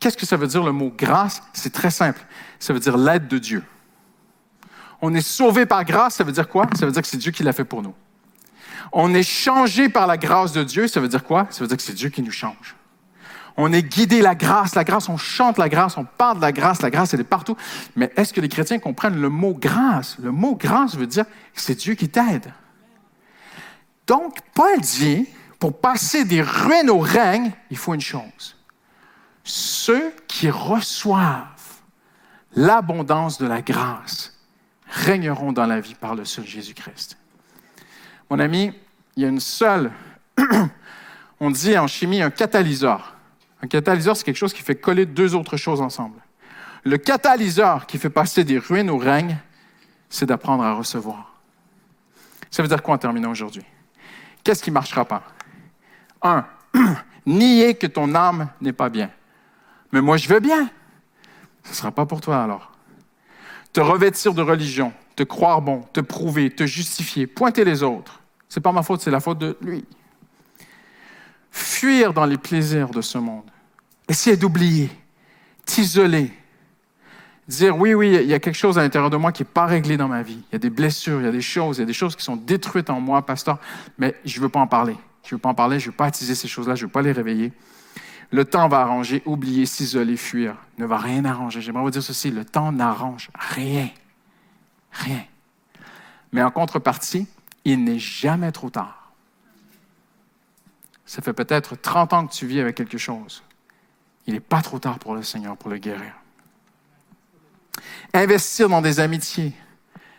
Qu'est-ce 0.00 0.16
que 0.16 0.26
ça 0.26 0.36
veut 0.36 0.46
dire 0.46 0.62
le 0.62 0.72
mot 0.72 0.92
grâce? 0.96 1.42
C'est 1.52 1.72
très 1.72 1.90
simple. 1.90 2.20
Ça 2.58 2.72
veut 2.72 2.80
dire 2.80 2.96
l'aide 2.96 3.28
de 3.28 3.38
Dieu. 3.38 3.62
On 5.02 5.14
est 5.14 5.20
sauvé 5.20 5.66
par 5.66 5.84
grâce, 5.84 6.16
ça 6.16 6.24
veut 6.24 6.32
dire 6.32 6.48
quoi? 6.48 6.66
Ça 6.78 6.86
veut 6.86 6.92
dire 6.92 7.02
que 7.02 7.08
c'est 7.08 7.16
Dieu 7.16 7.32
qui 7.32 7.42
l'a 7.42 7.52
fait 7.52 7.64
pour 7.64 7.82
nous. 7.82 7.94
On 8.92 9.12
est 9.14 9.22
changé 9.22 9.88
par 9.88 10.06
la 10.06 10.16
grâce 10.16 10.52
de 10.52 10.64
Dieu, 10.64 10.88
ça 10.88 11.00
veut 11.00 11.08
dire 11.08 11.24
quoi? 11.24 11.46
Ça 11.50 11.60
veut 11.60 11.68
dire 11.68 11.76
que 11.76 11.82
c'est 11.82 11.94
Dieu 11.94 12.08
qui 12.08 12.22
nous 12.22 12.30
change. 12.30 12.76
On 13.58 13.72
est 13.72 13.82
guidé 13.82 14.20
la 14.20 14.34
grâce, 14.34 14.74
la 14.74 14.84
grâce, 14.84 15.08
on 15.08 15.16
chante 15.16 15.56
la 15.56 15.68
grâce, 15.68 15.96
on 15.96 16.04
parle 16.04 16.36
de 16.36 16.42
la 16.42 16.52
grâce, 16.52 16.82
la 16.82 16.90
grâce, 16.90 17.14
elle 17.14 17.20
est 17.20 17.24
partout. 17.24 17.56
Mais 17.94 18.12
est-ce 18.16 18.32
que 18.32 18.40
les 18.40 18.48
chrétiens 18.48 18.78
comprennent 18.78 19.20
le 19.20 19.30
mot 19.30 19.54
grâce? 19.54 20.18
Le 20.18 20.30
mot 20.30 20.54
grâce 20.54 20.94
veut 20.94 21.06
dire 21.06 21.24
que 21.24 21.60
c'est 21.60 21.74
Dieu 21.74 21.94
qui 21.94 22.08
t'aide. 22.08 22.52
Donc, 24.06 24.36
Paul 24.54 24.78
dit, 24.80 25.26
pour 25.58 25.80
passer 25.80 26.24
des 26.24 26.42
ruines 26.42 26.90
au 26.90 26.98
règne, 26.98 27.52
il 27.70 27.78
faut 27.78 27.94
une 27.94 28.00
chose. 28.00 28.56
Ceux 29.42 30.12
qui 30.28 30.50
reçoivent 30.50 31.44
l'abondance 32.54 33.38
de 33.38 33.46
la 33.46 33.62
grâce 33.62 34.35
régneront 34.88 35.52
dans 35.52 35.66
la 35.66 35.80
vie 35.80 35.94
par 35.94 36.14
le 36.14 36.24
seul 36.24 36.46
Jésus-Christ. 36.46 37.18
Mon 38.30 38.38
ami, 38.38 38.72
il 39.16 39.22
y 39.22 39.26
a 39.26 39.28
une 39.28 39.40
seule, 39.40 39.90
on 41.40 41.50
dit 41.50 41.76
en 41.78 41.86
chimie 41.86 42.22
un 42.22 42.30
catalyseur. 42.30 43.16
Un 43.62 43.68
catalyseur, 43.68 44.16
c'est 44.16 44.24
quelque 44.24 44.36
chose 44.36 44.52
qui 44.52 44.62
fait 44.62 44.76
coller 44.76 45.06
deux 45.06 45.34
autres 45.34 45.56
choses 45.56 45.80
ensemble. 45.80 46.20
Le 46.84 46.98
catalyseur 46.98 47.86
qui 47.86 47.98
fait 47.98 48.10
passer 48.10 48.44
des 48.44 48.58
ruines 48.58 48.90
au 48.90 48.98
règne, 48.98 49.38
c'est 50.08 50.26
d'apprendre 50.26 50.62
à 50.62 50.74
recevoir. 50.74 51.34
Ça 52.50 52.62
veut 52.62 52.68
dire 52.68 52.82
quoi 52.82 52.94
en 52.94 52.98
terminant 52.98 53.30
aujourd'hui? 53.30 53.64
Qu'est-ce 54.44 54.62
qui 54.62 54.70
ne 54.70 54.74
marchera 54.74 55.04
pas? 55.04 55.22
Un, 56.22 56.46
nier 57.26 57.74
que 57.74 57.86
ton 57.86 58.14
âme 58.14 58.48
n'est 58.60 58.72
pas 58.72 58.88
bien. 58.88 59.10
Mais 59.90 60.00
moi, 60.00 60.16
je 60.16 60.28
veux 60.28 60.40
bien. 60.40 60.70
Ce 61.64 61.70
ne 61.70 61.74
sera 61.74 61.90
pas 61.90 62.06
pour 62.06 62.20
toi 62.20 62.42
alors 62.42 62.75
te 63.76 63.80
revêtir 63.82 64.32
de 64.32 64.40
religion, 64.40 64.94
te 65.16 65.22
croire 65.22 65.60
bon, 65.60 65.82
te 65.92 66.00
prouver, 66.00 66.48
te 66.48 66.64
justifier, 66.64 67.26
pointer 67.26 67.62
les 67.62 67.82
autres. 67.82 68.22
C'est 68.48 68.62
pas 68.62 68.72
ma 68.72 68.82
faute, 68.82 69.02
c'est 69.02 69.10
la 69.10 69.20
faute 69.20 69.36
de 69.36 69.54
lui. 69.60 69.84
Fuir 71.50 72.14
dans 72.14 72.24
les 72.24 72.38
plaisirs 72.38 72.88
de 72.88 73.02
ce 73.02 73.18
monde. 73.18 73.44
Essayer 74.08 74.38
d'oublier, 74.38 74.88
t'isoler, 75.66 76.32
dire 77.46 77.76
oui, 77.76 77.92
oui, 77.92 78.18
il 78.18 78.26
y 78.26 78.32
a 78.32 78.38
quelque 78.38 78.56
chose 78.56 78.78
à 78.78 78.80
l'intérieur 78.80 79.10
de 79.10 79.18
moi 79.18 79.30
qui 79.30 79.42
n'est 79.42 79.50
pas 79.52 79.66
réglé 79.66 79.98
dans 79.98 80.08
ma 80.08 80.22
vie. 80.22 80.40
Il 80.48 80.54
y 80.54 80.56
a 80.56 80.58
des 80.58 80.70
blessures, 80.70 81.20
il 81.20 81.26
y 81.26 81.28
a 81.28 81.32
des 81.32 81.42
choses, 81.42 81.76
il 81.76 81.80
y 81.80 81.82
a 81.82 81.86
des 81.86 81.92
choses 81.92 82.16
qui 82.16 82.24
sont 82.24 82.36
détruites 82.36 82.88
en 82.88 82.98
moi, 82.98 83.26
pasteur, 83.26 83.58
mais 83.98 84.14
je 84.24 84.38
ne 84.38 84.44
veux 84.44 84.48
pas 84.48 84.60
en 84.60 84.66
parler. 84.66 84.96
Je 85.22 85.34
ne 85.34 85.36
veux 85.36 85.42
pas 85.42 85.50
en 85.50 85.54
parler, 85.54 85.80
je 85.80 85.88
ne 85.88 85.90
veux 85.90 85.96
pas 85.98 86.06
attiser 86.06 86.34
ces 86.34 86.48
choses-là, 86.48 86.76
je 86.76 86.84
ne 86.84 86.86
veux 86.86 86.92
pas 86.92 87.02
les 87.02 87.12
réveiller. 87.12 87.52
Le 88.30 88.44
temps 88.44 88.68
va 88.68 88.80
arranger, 88.80 89.22
oublier, 89.24 89.66
s'isoler, 89.66 90.16
fuir, 90.16 90.56
ne 90.78 90.86
va 90.86 90.98
rien 90.98 91.24
arranger. 91.24 91.60
J'aimerais 91.60 91.82
vous 91.82 91.90
dire 91.90 92.02
ceci, 92.02 92.30
le 92.30 92.44
temps 92.44 92.72
n'arrange 92.72 93.30
rien. 93.34 93.88
Rien. 94.92 95.24
Mais 96.32 96.42
en 96.42 96.50
contrepartie, 96.50 97.28
il 97.64 97.84
n'est 97.84 97.98
jamais 97.98 98.52
trop 98.52 98.70
tard. 98.70 99.12
Ça 101.04 101.22
fait 101.22 101.32
peut-être 101.32 101.76
30 101.76 102.12
ans 102.12 102.26
que 102.26 102.32
tu 102.32 102.46
vis 102.46 102.60
avec 102.60 102.76
quelque 102.76 102.98
chose. 102.98 103.42
Il 104.26 104.34
n'est 104.34 104.40
pas 104.40 104.60
trop 104.60 104.78
tard 104.78 104.98
pour 104.98 105.14
le 105.14 105.22
Seigneur, 105.22 105.56
pour 105.56 105.70
le 105.70 105.78
guérir. 105.78 106.12
Investir 108.12 108.68
dans 108.68 108.82
des 108.82 108.98
amitiés, 108.98 109.52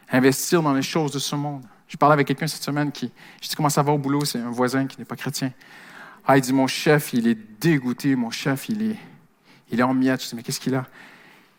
investir 0.09 0.61
dans 0.61 0.73
les 0.73 0.81
choses 0.81 1.11
de 1.11 1.19
ce 1.19 1.35
monde. 1.35 1.63
Je 1.87 1.97
parlais 1.97 2.13
avec 2.13 2.27
quelqu'un 2.27 2.47
cette 2.47 2.63
semaine 2.63 2.91
qui, 2.91 3.11
je 3.41 3.49
dis 3.49 3.55
comment 3.55 3.69
ça 3.69 3.83
va 3.83 3.91
au 3.91 3.97
boulot, 3.97 4.23
c'est 4.23 4.39
un 4.39 4.51
voisin 4.51 4.87
qui 4.87 4.97
n'est 4.97 5.05
pas 5.05 5.15
chrétien. 5.15 5.51
Ah, 6.29 6.37
il 6.37 6.41
dit, 6.41 6.51
mon 6.51 6.67
chef, 6.67 7.13
il 7.13 7.25
est 7.25 7.37
dégoûté, 7.61 8.17
mon 8.17 8.31
chef, 8.31 8.67
il 8.67 8.91
est, 8.91 8.97
il 9.71 9.79
est 9.79 9.83
en 9.83 9.93
miettes. 9.93 10.21
Je 10.21 10.29
dis, 10.29 10.35
mais 10.35 10.43
qu'est-ce 10.43 10.59
qu'il 10.59 10.75
a? 10.75 10.85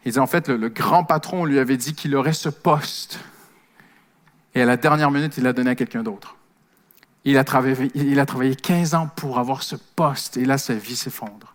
Il 0.04 0.12
dit, 0.12 0.18
en 0.18 0.26
fait, 0.26 0.50
le, 0.50 0.68
grand 0.68 1.04
patron 1.04 1.46
lui 1.46 1.58
avait 1.58 1.78
dit 1.78 1.94
qu'il 1.94 2.14
aurait 2.14 2.34
ce 2.34 2.50
poste. 2.50 3.18
Et 4.54 4.60
à 4.60 4.66
la 4.66 4.76
dernière 4.76 5.10
minute, 5.10 5.38
il 5.38 5.44
l'a 5.44 5.54
donné 5.54 5.70
à 5.70 5.74
quelqu'un 5.74 6.02
d'autre. 6.02 6.36
Il 7.24 7.38
a, 7.38 7.44
travaillé, 7.44 7.90
il 7.94 8.20
a 8.20 8.26
travaillé 8.26 8.54
15 8.54 8.94
ans 8.94 9.08
pour 9.16 9.38
avoir 9.38 9.62
ce 9.62 9.74
poste, 9.74 10.36
et 10.36 10.44
là, 10.44 10.58
sa 10.58 10.74
vie 10.74 10.96
s'effondre. 10.96 11.54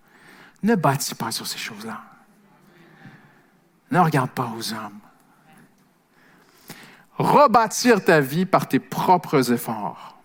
Ne 0.63 0.73
bâtis 0.75 1.15
pas 1.15 1.31
sur 1.31 1.45
ces 1.45 1.59
choses-là. 1.59 2.01
Ne 3.91 3.99
regarde 3.99 4.31
pas 4.31 4.51
aux 4.57 4.73
hommes. 4.73 4.99
Rebâtir 7.19 8.03
ta 8.03 8.21
vie 8.21 8.47
par 8.47 8.67
tes 8.67 8.79
propres 8.79 9.51
efforts. 9.51 10.17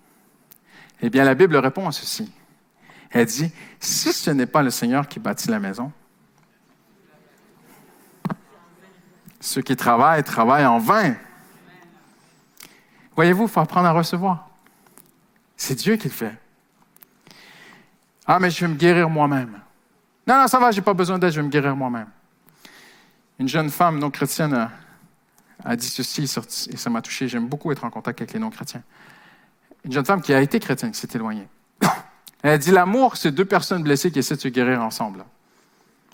Eh 1.03 1.11
bien, 1.11 1.25
la 1.25 1.35
Bible 1.35 1.57
répond 1.57 1.87
à 1.87 1.93
ceci. 1.93 2.33
Elle 3.11 3.27
dit, 3.27 3.51
si 3.81 4.13
ce 4.13 4.31
n'est 4.31 4.47
pas 4.47 4.63
le 4.63 4.71
Seigneur 4.71 5.09
qui 5.09 5.19
bâtit 5.19 5.49
la 5.49 5.59
maison, 5.59 5.93
ceux 9.41 9.63
qui 9.63 9.77
travaillent, 9.77 10.25
travaillent 10.25 10.67
en 10.67 10.79
vain. 10.79 11.15
Voyez-vous, 13.15 13.45
il 13.45 13.49
faut 13.49 13.61
apprendre 13.61 13.89
à 13.89 13.93
recevoir. 13.93 14.49
C'est 15.57 15.75
Dieu 15.75 15.97
qui 15.97 16.09
le 16.09 16.15
fait. 16.15 16.37
Ah, 18.27 18.39
mais 18.39 18.51
je 18.51 18.61
vais 18.61 18.69
me 18.69 18.77
guérir 18.77 19.09
moi-même. 19.09 19.61
Non, 20.27 20.37
non, 20.37 20.47
ça 20.47 20.59
va, 20.59 20.71
je 20.71 20.77
n'ai 20.77 20.85
pas 20.85 20.93
besoin 20.93 21.19
d'aide, 21.19 21.33
je 21.33 21.41
vais 21.41 21.47
me 21.47 21.51
guérir 21.51 21.75
moi-même. 21.75 22.09
Une 23.39 23.49
jeune 23.49 23.71
femme 23.71 23.99
non 23.99 24.11
chrétienne 24.11 24.69
a, 25.65 25.77
dit 25.77 25.89
ceci 25.89 26.23
et 26.71 26.77
ça 26.77 26.91
m'a 26.91 27.01
touché. 27.01 27.29
J'aime 27.29 27.49
beaucoup 27.49 27.73
être 27.73 27.85
en 27.85 27.91
contact 27.91 28.21
avec 28.21 28.33
les 28.33 28.41
non-chrétiens. 28.41 28.83
Une 29.85 29.93
jeune 29.93 30.05
femme 30.05 30.21
qui 30.21 30.35
a 30.35 30.41
été 30.41 30.61
chrétienne, 30.61 30.91
qui 30.91 30.99
s'est 30.99 31.09
éloignée. 31.15 31.49
Elle 32.43 32.59
dit 32.59 32.71
l'amour, 32.71 33.17
c'est 33.17 33.33
deux 33.33 33.45
personnes 33.45 33.83
blessées 33.83 34.11
qui 34.11 34.21
essaient 34.21 34.37
de 34.37 34.41
se 34.41 34.49
guérir 34.49 34.83
ensemble. 34.83 35.25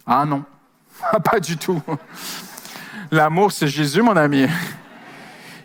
Ah 0.07 0.25
non, 0.25 0.45
pas 1.25 1.41
du 1.41 1.57
tout. 1.57 1.83
L'amour, 3.11 3.53
c'est 3.53 3.69
Jésus, 3.69 4.03
mon 4.03 4.17
ami. 4.17 4.47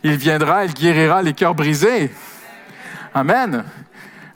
Il 0.04 0.16
viendra, 0.18 0.66
il 0.66 0.74
guérira 0.74 1.22
les 1.22 1.34
cœurs 1.34 1.56
brisés. 1.56 2.12
Amen. 3.14 3.64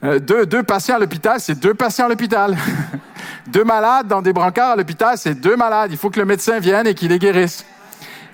Euh, 0.02 0.18
deux, 0.18 0.46
deux 0.46 0.62
patients 0.62 0.96
à 0.96 0.98
l'hôpital, 0.98 1.40
c'est 1.40 1.58
deux 1.58 1.74
patients 1.74 2.06
à 2.06 2.08
l'hôpital. 2.08 2.56
deux 3.46 3.64
malades 3.64 4.08
dans 4.08 4.20
des 4.20 4.32
brancards 4.32 4.72
à 4.72 4.76
l'hôpital, 4.76 5.16
c'est 5.16 5.34
deux 5.34 5.56
malades. 5.56 5.90
Il 5.92 5.96
faut 5.96 6.10
que 6.10 6.20
le 6.20 6.26
médecin 6.26 6.58
vienne 6.58 6.86
et 6.86 6.94
qu'il 6.94 7.10
les 7.10 7.18
guérisse. 7.18 7.64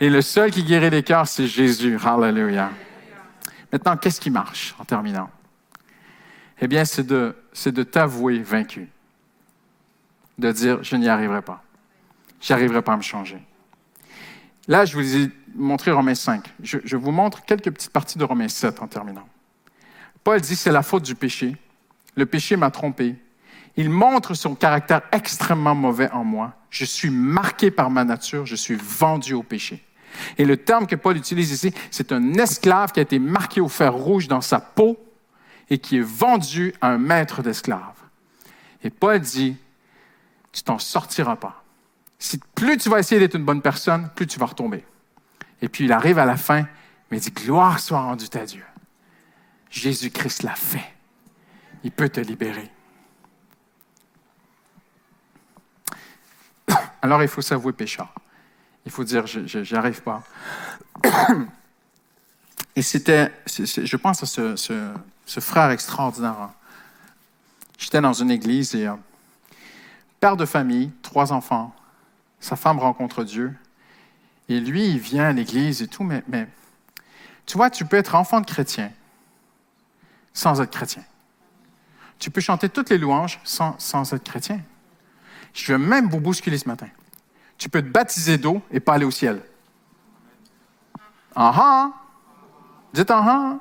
Et 0.00 0.08
le 0.08 0.22
seul 0.22 0.50
qui 0.50 0.64
guérit 0.64 0.90
les 0.90 1.02
cœurs, 1.02 1.28
c'est 1.28 1.46
Jésus. 1.46 1.98
Hallelujah. 2.04 2.70
Maintenant, 3.72 3.96
qu'est-ce 3.96 4.20
qui 4.20 4.30
marche 4.30 4.74
en 4.78 4.84
terminant? 4.84 5.30
Eh 6.60 6.66
bien, 6.66 6.84
c'est 6.84 7.06
de, 7.06 7.36
c'est 7.52 7.72
de 7.72 7.82
t'avouer 7.82 8.40
vaincu. 8.40 8.88
De 10.38 10.52
dire, 10.52 10.82
je 10.82 10.96
n'y 10.96 11.08
arriverai 11.08 11.42
pas. 11.42 11.62
Je 12.40 12.52
n'arriverai 12.52 12.82
pas 12.82 12.94
à 12.94 12.96
me 12.96 13.02
changer. 13.02 13.42
Là, 14.68 14.84
je 14.84 14.94
vous 14.94 15.16
ai 15.16 15.30
montré 15.54 15.90
Romains 15.90 16.14
5. 16.14 16.44
Je, 16.62 16.78
je 16.84 16.96
vous 16.96 17.10
montre 17.10 17.44
quelques 17.44 17.70
petites 17.70 17.90
parties 17.90 18.18
de 18.18 18.24
Romains 18.24 18.48
7 18.48 18.82
en 18.82 18.86
terminant. 18.86 19.28
Paul 20.24 20.40
dit, 20.40 20.56
c'est 20.56 20.72
la 20.72 20.82
faute 20.82 21.02
du 21.02 21.14
péché. 21.14 21.56
Le 22.14 22.26
péché 22.26 22.56
m'a 22.56 22.70
trompé. 22.70 23.16
Il 23.76 23.90
montre 23.90 24.34
son 24.34 24.54
caractère 24.54 25.02
extrêmement 25.12 25.74
mauvais 25.74 26.10
en 26.10 26.24
moi. 26.24 26.54
Je 26.70 26.84
suis 26.84 27.10
marqué 27.10 27.70
par 27.70 27.90
ma 27.90 28.04
nature. 28.04 28.46
Je 28.46 28.56
suis 28.56 28.76
vendu 28.76 29.34
au 29.34 29.42
péché. 29.42 29.82
Et 30.38 30.44
le 30.44 30.56
terme 30.56 30.86
que 30.86 30.96
Paul 30.96 31.16
utilise 31.16 31.52
ici, 31.52 31.72
c'est 31.90 32.12
un 32.12 32.34
esclave 32.34 32.92
qui 32.92 33.00
a 33.00 33.02
été 33.02 33.18
marqué 33.18 33.60
au 33.60 33.68
fer 33.68 33.92
rouge 33.92 34.28
dans 34.28 34.40
sa 34.40 34.60
peau 34.60 34.98
et 35.70 35.78
qui 35.78 35.98
est 35.98 36.02
vendu 36.02 36.74
à 36.80 36.88
un 36.88 36.98
maître 36.98 37.42
d'esclaves. 37.42 37.80
Et 38.82 38.90
Paul 38.90 39.20
dit, 39.20 39.56
tu 40.52 40.62
t'en 40.62 40.78
sortiras 40.78 41.36
pas. 41.36 41.62
Si 42.18 42.38
plus 42.54 42.76
tu 42.76 42.88
vas 42.88 42.98
essayer 42.98 43.20
d'être 43.20 43.36
une 43.36 43.44
bonne 43.44 43.62
personne, 43.62 44.10
plus 44.14 44.26
tu 44.26 44.38
vas 44.38 44.46
retomber. 44.46 44.84
Et 45.62 45.68
puis 45.68 45.84
il 45.84 45.92
arrive 45.92 46.18
à 46.18 46.26
la 46.26 46.36
fin, 46.36 46.66
mais 47.10 47.18
il 47.18 47.20
dit, 47.20 47.30
gloire 47.30 47.78
soit 47.78 48.00
rendue 48.00 48.26
à 48.34 48.44
Dieu. 48.44 48.64
Jésus-Christ 49.70 50.42
l'a 50.42 50.56
fait. 50.56 50.92
Il 51.84 51.92
peut 51.92 52.08
te 52.08 52.20
libérer. 52.20 52.70
Alors 57.02 57.22
il 57.22 57.28
faut 57.28 57.42
s'avouer 57.42 57.72
pécheur. 57.72 58.12
Il 58.84 58.92
faut 58.92 59.04
dire, 59.04 59.26
je 59.26 59.58
n'y 59.58 59.78
arrive 59.78 60.02
pas. 60.02 60.22
Et 62.76 62.82
c'était, 62.82 63.32
je 63.46 63.96
pense 63.96 64.22
à 64.22 64.26
ce, 64.26 64.92
frère 65.38 65.70
extraordinaire. 65.70 66.50
J'étais 67.78 68.00
dans 68.00 68.12
une 68.12 68.32
église 68.32 68.74
et 68.74 68.88
euh, 68.88 68.94
père 70.18 70.36
de 70.36 70.44
famille, 70.44 70.90
trois 71.02 71.32
enfants. 71.32 71.72
Sa 72.40 72.56
femme 72.56 72.78
rencontre 72.78 73.22
Dieu. 73.22 73.54
Et 74.48 74.58
lui, 74.58 74.88
il 74.88 74.98
vient 74.98 75.26
à 75.26 75.32
l'église 75.32 75.82
et 75.82 75.86
tout, 75.86 76.02
mais, 76.02 76.24
tu 77.46 77.56
vois, 77.56 77.70
tu 77.70 77.84
peux 77.84 77.96
être 77.96 78.16
enfant 78.16 78.40
de 78.40 78.46
chrétien 78.46 78.90
sans 80.32 80.60
être 80.60 80.70
chrétien. 80.70 81.02
Tu 82.18 82.30
peux 82.30 82.40
chanter 82.40 82.68
toutes 82.68 82.90
les 82.90 82.98
louanges 82.98 83.40
sans, 83.44 84.12
être 84.12 84.24
chrétien. 84.24 84.60
Je 85.54 85.72
veux 85.72 85.78
même 85.78 86.08
vous 86.08 86.20
bousculer 86.20 86.58
ce 86.58 86.68
matin. 86.68 86.88
Tu 87.58 87.68
peux 87.68 87.82
te 87.82 87.88
baptiser 87.88 88.38
d'eau 88.38 88.62
et 88.70 88.80
pas 88.80 88.94
aller 88.94 89.04
au 89.04 89.10
ciel. 89.10 89.42
Ah 91.34 91.54
ah! 91.56 91.92
Dites 92.92 93.10
ah 93.10 93.24
ah! 93.24 93.58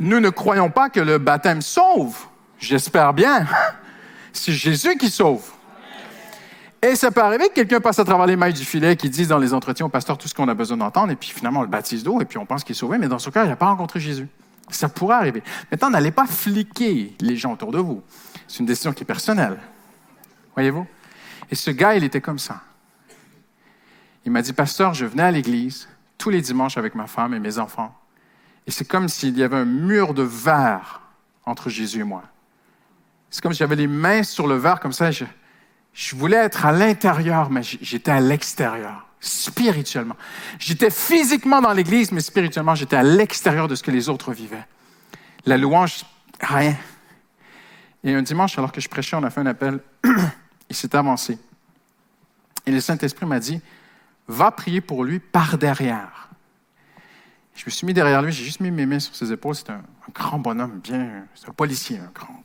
Nous 0.00 0.20
ne 0.20 0.30
croyons 0.30 0.70
pas 0.70 0.90
que 0.90 1.00
le 1.00 1.18
baptême 1.18 1.62
sauve. 1.62 2.16
J'espère 2.58 3.12
bien. 3.12 3.46
C'est 4.32 4.52
Jésus 4.52 4.96
qui 4.96 5.10
sauve. 5.10 5.50
Et 6.80 6.94
ça 6.94 7.10
peut 7.10 7.22
arriver 7.22 7.48
que 7.48 7.54
quelqu'un 7.54 7.80
passe 7.80 7.98
à 7.98 8.04
travers 8.04 8.26
les 8.26 8.36
mailles 8.36 8.52
du 8.52 8.64
filet 8.64 8.94
qui 8.94 9.10
dise 9.10 9.28
dans 9.28 9.38
les 9.38 9.52
entretiens 9.52 9.86
au 9.86 9.88
pasteur 9.88 10.16
tout 10.16 10.28
ce 10.28 10.34
qu'on 10.34 10.46
a 10.46 10.54
besoin 10.54 10.76
d'entendre, 10.76 11.10
et 11.10 11.16
puis 11.16 11.30
finalement 11.30 11.60
on 11.60 11.64
le 11.64 11.68
baptise 11.68 12.04
d'eau, 12.04 12.20
et 12.20 12.24
puis 12.24 12.38
on 12.38 12.46
pense 12.46 12.62
qu'il 12.62 12.76
est 12.76 12.78
sauvé, 12.78 12.98
mais 12.98 13.08
dans 13.08 13.18
ce 13.18 13.30
cas, 13.30 13.44
il 13.44 13.48
n'a 13.48 13.56
pas 13.56 13.66
rencontré 13.66 13.98
Jésus. 13.98 14.28
Ça 14.70 14.88
pourrait 14.88 15.16
arriver. 15.16 15.42
Maintenant, 15.72 15.90
n'allez 15.90 16.12
pas 16.12 16.26
fliquer 16.26 17.16
les 17.20 17.36
gens 17.36 17.54
autour 17.54 17.72
de 17.72 17.78
vous. 17.78 18.02
C'est 18.46 18.60
une 18.60 18.66
décision 18.66 18.92
qui 18.92 19.02
est 19.02 19.06
personnelle. 19.06 19.58
Voyez-vous? 20.54 20.86
Et 21.50 21.54
ce 21.54 21.70
gars, 21.70 21.96
il 21.96 22.04
était 22.04 22.20
comme 22.20 22.38
ça. 22.38 22.60
Il 24.24 24.30
m'a 24.30 24.42
dit, 24.42 24.52
pasteur, 24.52 24.94
je 24.94 25.06
venais 25.06 25.22
à 25.22 25.30
l'église 25.30 25.88
tous 26.18 26.30
les 26.30 26.42
dimanches 26.42 26.76
avec 26.76 26.94
ma 26.94 27.06
femme 27.06 27.32
et 27.34 27.40
mes 27.40 27.58
enfants. 27.58 27.97
Et 28.68 28.70
c'est 28.70 28.84
comme 28.84 29.08
s'il 29.08 29.36
y 29.38 29.42
avait 29.42 29.56
un 29.56 29.64
mur 29.64 30.12
de 30.12 30.22
verre 30.22 31.00
entre 31.46 31.70
Jésus 31.70 32.00
et 32.00 32.04
moi. 32.04 32.22
C'est 33.30 33.42
comme 33.42 33.54
si 33.54 33.60
j'avais 33.60 33.76
les 33.76 33.86
mains 33.86 34.22
sur 34.22 34.46
le 34.46 34.56
verre 34.56 34.78
comme 34.78 34.92
ça. 34.92 35.10
Je, 35.10 35.24
je 35.94 36.14
voulais 36.14 36.36
être 36.36 36.66
à 36.66 36.72
l'intérieur, 36.72 37.50
mais 37.50 37.62
j'étais 37.62 38.10
à 38.10 38.20
l'extérieur, 38.20 39.06
spirituellement. 39.20 40.16
J'étais 40.58 40.90
physiquement 40.90 41.62
dans 41.62 41.72
l'Église, 41.72 42.12
mais 42.12 42.20
spirituellement, 42.20 42.74
j'étais 42.74 42.96
à 42.96 43.02
l'extérieur 43.02 43.68
de 43.68 43.74
ce 43.74 43.82
que 43.82 43.90
les 43.90 44.10
autres 44.10 44.32
vivaient. 44.32 44.66
La 45.46 45.56
louange, 45.56 46.04
rien. 46.38 46.76
Et 48.04 48.14
un 48.14 48.22
dimanche, 48.22 48.58
alors 48.58 48.70
que 48.70 48.82
je 48.82 48.88
prêchais, 48.90 49.16
on 49.16 49.22
a 49.22 49.30
fait 49.30 49.40
un 49.40 49.46
appel. 49.46 49.80
Il 50.68 50.76
s'est 50.76 50.94
avancé. 50.94 51.38
Et 52.66 52.70
le 52.70 52.82
Saint-Esprit 52.82 53.24
m'a 53.24 53.40
dit, 53.40 53.62
va 54.26 54.50
prier 54.50 54.82
pour 54.82 55.04
lui 55.04 55.20
par 55.20 55.56
derrière. 55.56 56.27
Je 57.58 57.64
me 57.66 57.70
suis 57.70 57.86
mis 57.88 57.92
derrière 57.92 58.22
lui, 58.22 58.30
j'ai 58.30 58.44
juste 58.44 58.60
mis 58.60 58.70
mes 58.70 58.86
mains 58.86 59.00
sur 59.00 59.16
ses 59.16 59.32
épaules. 59.32 59.56
C'est 59.56 59.70
un, 59.70 59.82
grand 60.14 60.38
bonhomme, 60.38 60.78
bien, 60.78 61.26
c'est 61.34 61.48
un 61.48 61.52
policier, 61.52 61.98
un 61.98 62.10
grand. 62.14 62.44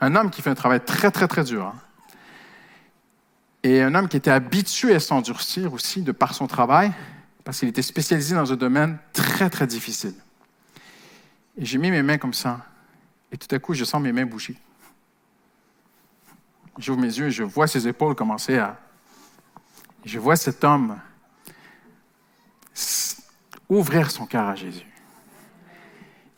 Un 0.00 0.16
homme 0.16 0.30
qui 0.30 0.40
fait 0.40 0.48
un 0.48 0.54
travail 0.54 0.82
très, 0.82 1.10
très, 1.10 1.28
très 1.28 1.44
dur. 1.44 1.66
Hein. 1.66 1.74
Et 3.62 3.82
un 3.82 3.94
homme 3.94 4.08
qui 4.08 4.16
était 4.16 4.30
habitué 4.30 4.94
à 4.94 5.00
s'endurcir 5.00 5.74
aussi 5.74 6.00
de 6.00 6.12
par 6.12 6.34
son 6.34 6.46
travail, 6.46 6.92
parce 7.44 7.58
qu'il 7.58 7.68
était 7.68 7.82
spécialisé 7.82 8.34
dans 8.34 8.50
un 8.50 8.56
domaine 8.56 8.98
très, 9.12 9.50
très 9.50 9.66
difficile. 9.66 10.14
Et 11.58 11.66
j'ai 11.66 11.76
mis 11.76 11.90
mes 11.90 12.02
mains 12.02 12.18
comme 12.18 12.34
ça. 12.34 12.64
Et 13.30 13.36
tout 13.36 13.54
à 13.54 13.58
coup, 13.58 13.74
je 13.74 13.84
sens 13.84 14.00
mes 14.00 14.12
mains 14.12 14.24
bouger. 14.24 14.56
j'ouvre 16.78 17.00
mes 17.00 17.18
yeux 17.18 17.26
et 17.26 17.30
je 17.30 17.42
vois 17.42 17.66
ses 17.66 17.86
épaules 17.86 18.14
commencer 18.14 18.56
à... 18.56 18.80
Je 20.06 20.18
vois 20.18 20.36
cet 20.36 20.64
homme 20.64 20.98
ouvrir 23.68 24.10
son 24.10 24.26
cœur 24.26 24.46
à 24.46 24.54
Jésus. 24.54 24.86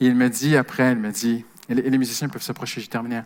Et 0.01 0.07
il 0.07 0.15
me 0.15 0.29
dit 0.29 0.57
après, 0.57 0.93
il 0.93 0.99
me 0.99 1.11
dit, 1.11 1.45
et 1.69 1.75
les 1.75 1.99
musiciens 1.99 2.29
peuvent 2.29 2.43
s'approcher, 2.43 2.81
j'ai 2.81 2.89
terminé, 2.89 3.23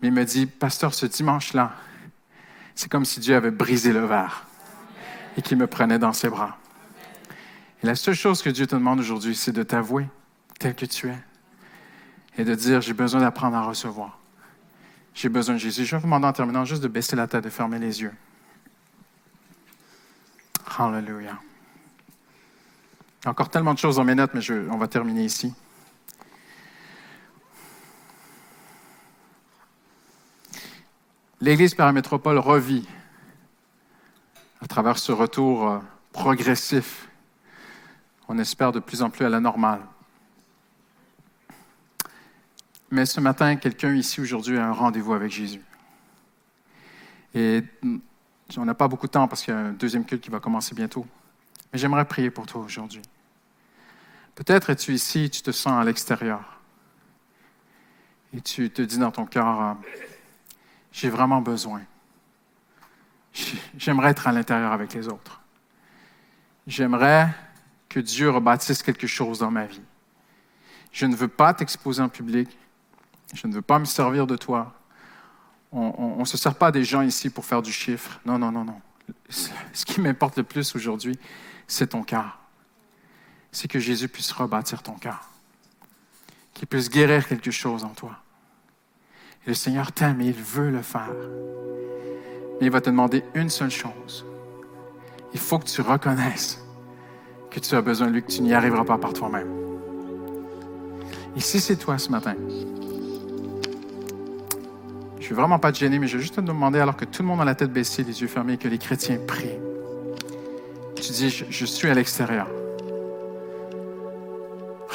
mais 0.00 0.08
il 0.08 0.14
me 0.14 0.24
dit, 0.24 0.46
pasteur, 0.46 0.94
ce 0.94 1.06
dimanche-là, 1.06 1.72
c'est 2.74 2.90
comme 2.90 3.04
si 3.04 3.20
Dieu 3.20 3.34
avait 3.34 3.50
brisé 3.50 3.92
le 3.92 4.04
verre 4.04 4.46
et 5.36 5.42
qu'il 5.42 5.56
me 5.58 5.66
prenait 5.66 5.98
dans 5.98 6.12
ses 6.12 6.28
bras. 6.28 6.58
Et 7.82 7.86
la 7.86 7.94
seule 7.94 8.14
chose 8.14 8.42
que 8.42 8.50
Dieu 8.50 8.66
te 8.66 8.74
demande 8.74 9.00
aujourd'hui, 9.00 9.34
c'est 9.34 9.52
de 9.52 9.62
t'avouer 9.62 10.06
tel 10.58 10.74
que 10.74 10.86
tu 10.86 11.08
es 11.08 11.18
et 12.36 12.44
de 12.44 12.54
dire, 12.54 12.80
j'ai 12.80 12.92
besoin 12.92 13.20
d'apprendre 13.20 13.56
à 13.56 13.62
recevoir. 13.62 14.18
J'ai 15.14 15.28
besoin 15.28 15.56
de 15.56 15.60
Jésus. 15.60 15.84
Je 15.84 15.92
vais 15.92 15.98
vous 15.98 16.06
demander 16.06 16.26
en 16.26 16.32
terminant 16.32 16.64
juste 16.64 16.82
de 16.82 16.88
baisser 16.88 17.16
la 17.16 17.26
tête, 17.26 17.42
de 17.42 17.50
fermer 17.50 17.80
les 17.80 18.02
yeux. 18.02 18.12
Hallelujah. 20.78 21.40
Encore 23.24 23.48
tellement 23.48 23.74
de 23.74 23.78
choses 23.78 23.96
dans 23.96 24.04
mes 24.04 24.14
notes, 24.14 24.32
mais 24.34 24.40
on 24.70 24.78
va 24.78 24.88
terminer 24.88 25.24
ici. 25.24 25.52
L'Église 31.40 31.74
paramétropole 31.74 32.38
revit 32.38 32.86
à 34.60 34.66
travers 34.66 34.98
ce 34.98 35.12
retour 35.12 35.68
euh, 35.68 35.78
progressif, 36.12 37.08
on 38.28 38.38
espère 38.38 38.72
de 38.72 38.80
plus 38.80 39.02
en 39.02 39.10
plus 39.10 39.24
à 39.24 39.28
la 39.28 39.38
normale. 39.38 39.80
Mais 42.90 43.06
ce 43.06 43.20
matin, 43.20 43.56
quelqu'un 43.56 43.94
ici 43.94 44.20
aujourd'hui 44.20 44.58
a 44.58 44.66
un 44.66 44.72
rendez-vous 44.72 45.14
avec 45.14 45.30
Jésus. 45.30 45.62
Et 47.34 47.62
on 48.56 48.64
n'a 48.64 48.74
pas 48.74 48.88
beaucoup 48.88 49.06
de 49.06 49.12
temps 49.12 49.28
parce 49.28 49.42
qu'il 49.42 49.54
y 49.54 49.56
a 49.56 49.60
un 49.60 49.72
deuxième 49.72 50.04
culte 50.04 50.22
qui 50.22 50.30
va 50.30 50.40
commencer 50.40 50.74
bientôt. 50.74 51.06
Mais 51.72 51.78
j'aimerais 51.78 52.04
prier 52.04 52.30
pour 52.30 52.46
toi 52.46 52.62
aujourd'hui. 52.62 53.02
Peut-être 54.34 54.70
es-tu 54.70 54.94
ici, 54.94 55.30
tu 55.30 55.42
te 55.42 55.50
sens 55.50 55.80
à 55.80 55.84
l'extérieur. 55.84 56.60
Et 58.32 58.40
tu 58.40 58.70
te 58.70 58.82
dis 58.82 58.98
dans 58.98 59.10
ton 59.10 59.26
cœur, 59.26 59.60
euh, 59.60 59.74
j'ai 60.92 61.10
vraiment 61.10 61.40
besoin. 61.40 61.82
J'aimerais 63.76 64.10
être 64.10 64.26
à 64.26 64.32
l'intérieur 64.32 64.72
avec 64.72 64.94
les 64.94 65.08
autres. 65.08 65.40
J'aimerais 66.66 67.28
que 67.88 68.00
Dieu 68.00 68.30
rebâtisse 68.30 68.82
quelque 68.82 69.06
chose 69.06 69.38
dans 69.38 69.50
ma 69.50 69.64
vie. 69.64 69.82
Je 70.92 71.06
ne 71.06 71.16
veux 71.16 71.28
pas 71.28 71.54
t'exposer 71.54 72.02
en 72.02 72.08
public. 72.08 72.48
Je 73.34 73.46
ne 73.46 73.54
veux 73.54 73.62
pas 73.62 73.78
me 73.78 73.84
servir 73.84 74.26
de 74.26 74.36
toi. 74.36 74.74
On 75.70 76.16
ne 76.18 76.24
se 76.24 76.36
sert 76.38 76.54
pas 76.54 76.72
des 76.72 76.84
gens 76.84 77.02
ici 77.02 77.28
pour 77.28 77.44
faire 77.44 77.60
du 77.60 77.72
chiffre. 77.72 78.20
Non, 78.24 78.38
non, 78.38 78.50
non, 78.50 78.64
non. 78.64 78.80
Ce 79.28 79.84
qui 79.84 80.00
m'importe 80.00 80.36
le 80.36 80.42
plus 80.42 80.74
aujourd'hui, 80.74 81.18
c'est 81.68 81.88
ton 81.88 82.02
cœur. 82.02 82.38
C'est 83.52 83.68
que 83.68 83.78
Jésus 83.78 84.08
puisse 84.08 84.32
rebâtir 84.32 84.82
ton 84.82 84.94
cœur. 84.94 85.28
Qu'il 86.54 86.66
puisse 86.66 86.90
guérir 86.90 87.28
quelque 87.28 87.50
chose 87.50 87.84
en 87.84 87.90
toi. 87.90 88.16
Et 89.46 89.50
le 89.50 89.54
Seigneur 89.54 89.92
t'aime 89.92 90.20
et 90.20 90.26
il 90.26 90.32
veut 90.32 90.70
le 90.70 90.82
faire. 90.82 91.14
Mais 92.60 92.66
il 92.66 92.70
va 92.72 92.80
te 92.80 92.90
demander 92.90 93.22
une 93.34 93.50
seule 93.50 93.70
chose. 93.70 94.26
Il 95.32 95.38
faut 95.38 95.58
que 95.58 95.66
tu 95.66 95.80
reconnaisses 95.82 96.64
que 97.50 97.60
tu 97.60 97.74
as 97.74 97.82
besoin 97.82 98.08
de 98.08 98.12
lui, 98.12 98.22
que 98.22 98.30
tu 98.30 98.42
n'y 98.42 98.52
arriveras 98.52 98.84
pas 98.84 98.98
par 98.98 99.12
toi-même. 99.12 99.48
Et 101.36 101.40
si 101.40 101.60
c'est 101.60 101.76
toi 101.76 101.98
ce 101.98 102.10
matin, 102.10 102.34
je 105.18 105.24
ne 105.24 105.28
veux 105.28 105.34
vraiment 105.34 105.58
pas 105.58 105.72
te 105.72 105.78
gêner, 105.78 105.98
mais 105.98 106.08
je 106.08 106.16
vais 106.16 106.22
juste 106.22 106.36
te 106.36 106.40
demander, 106.40 106.78
alors 106.78 106.96
que 106.96 107.04
tout 107.04 107.22
le 107.22 107.28
monde 107.28 107.40
a 107.40 107.44
la 107.44 107.54
tête 107.54 107.72
baissée, 107.72 108.02
les 108.02 108.20
yeux 108.20 108.28
fermés, 108.28 108.56
que 108.56 108.68
les 108.68 108.78
chrétiens 108.78 109.18
prient. 109.26 109.67
Tu 111.00 111.12
dis, 111.12 111.30
je, 111.30 111.64
suis 111.64 111.88
à 111.88 111.94
l'extérieur. 111.94 112.48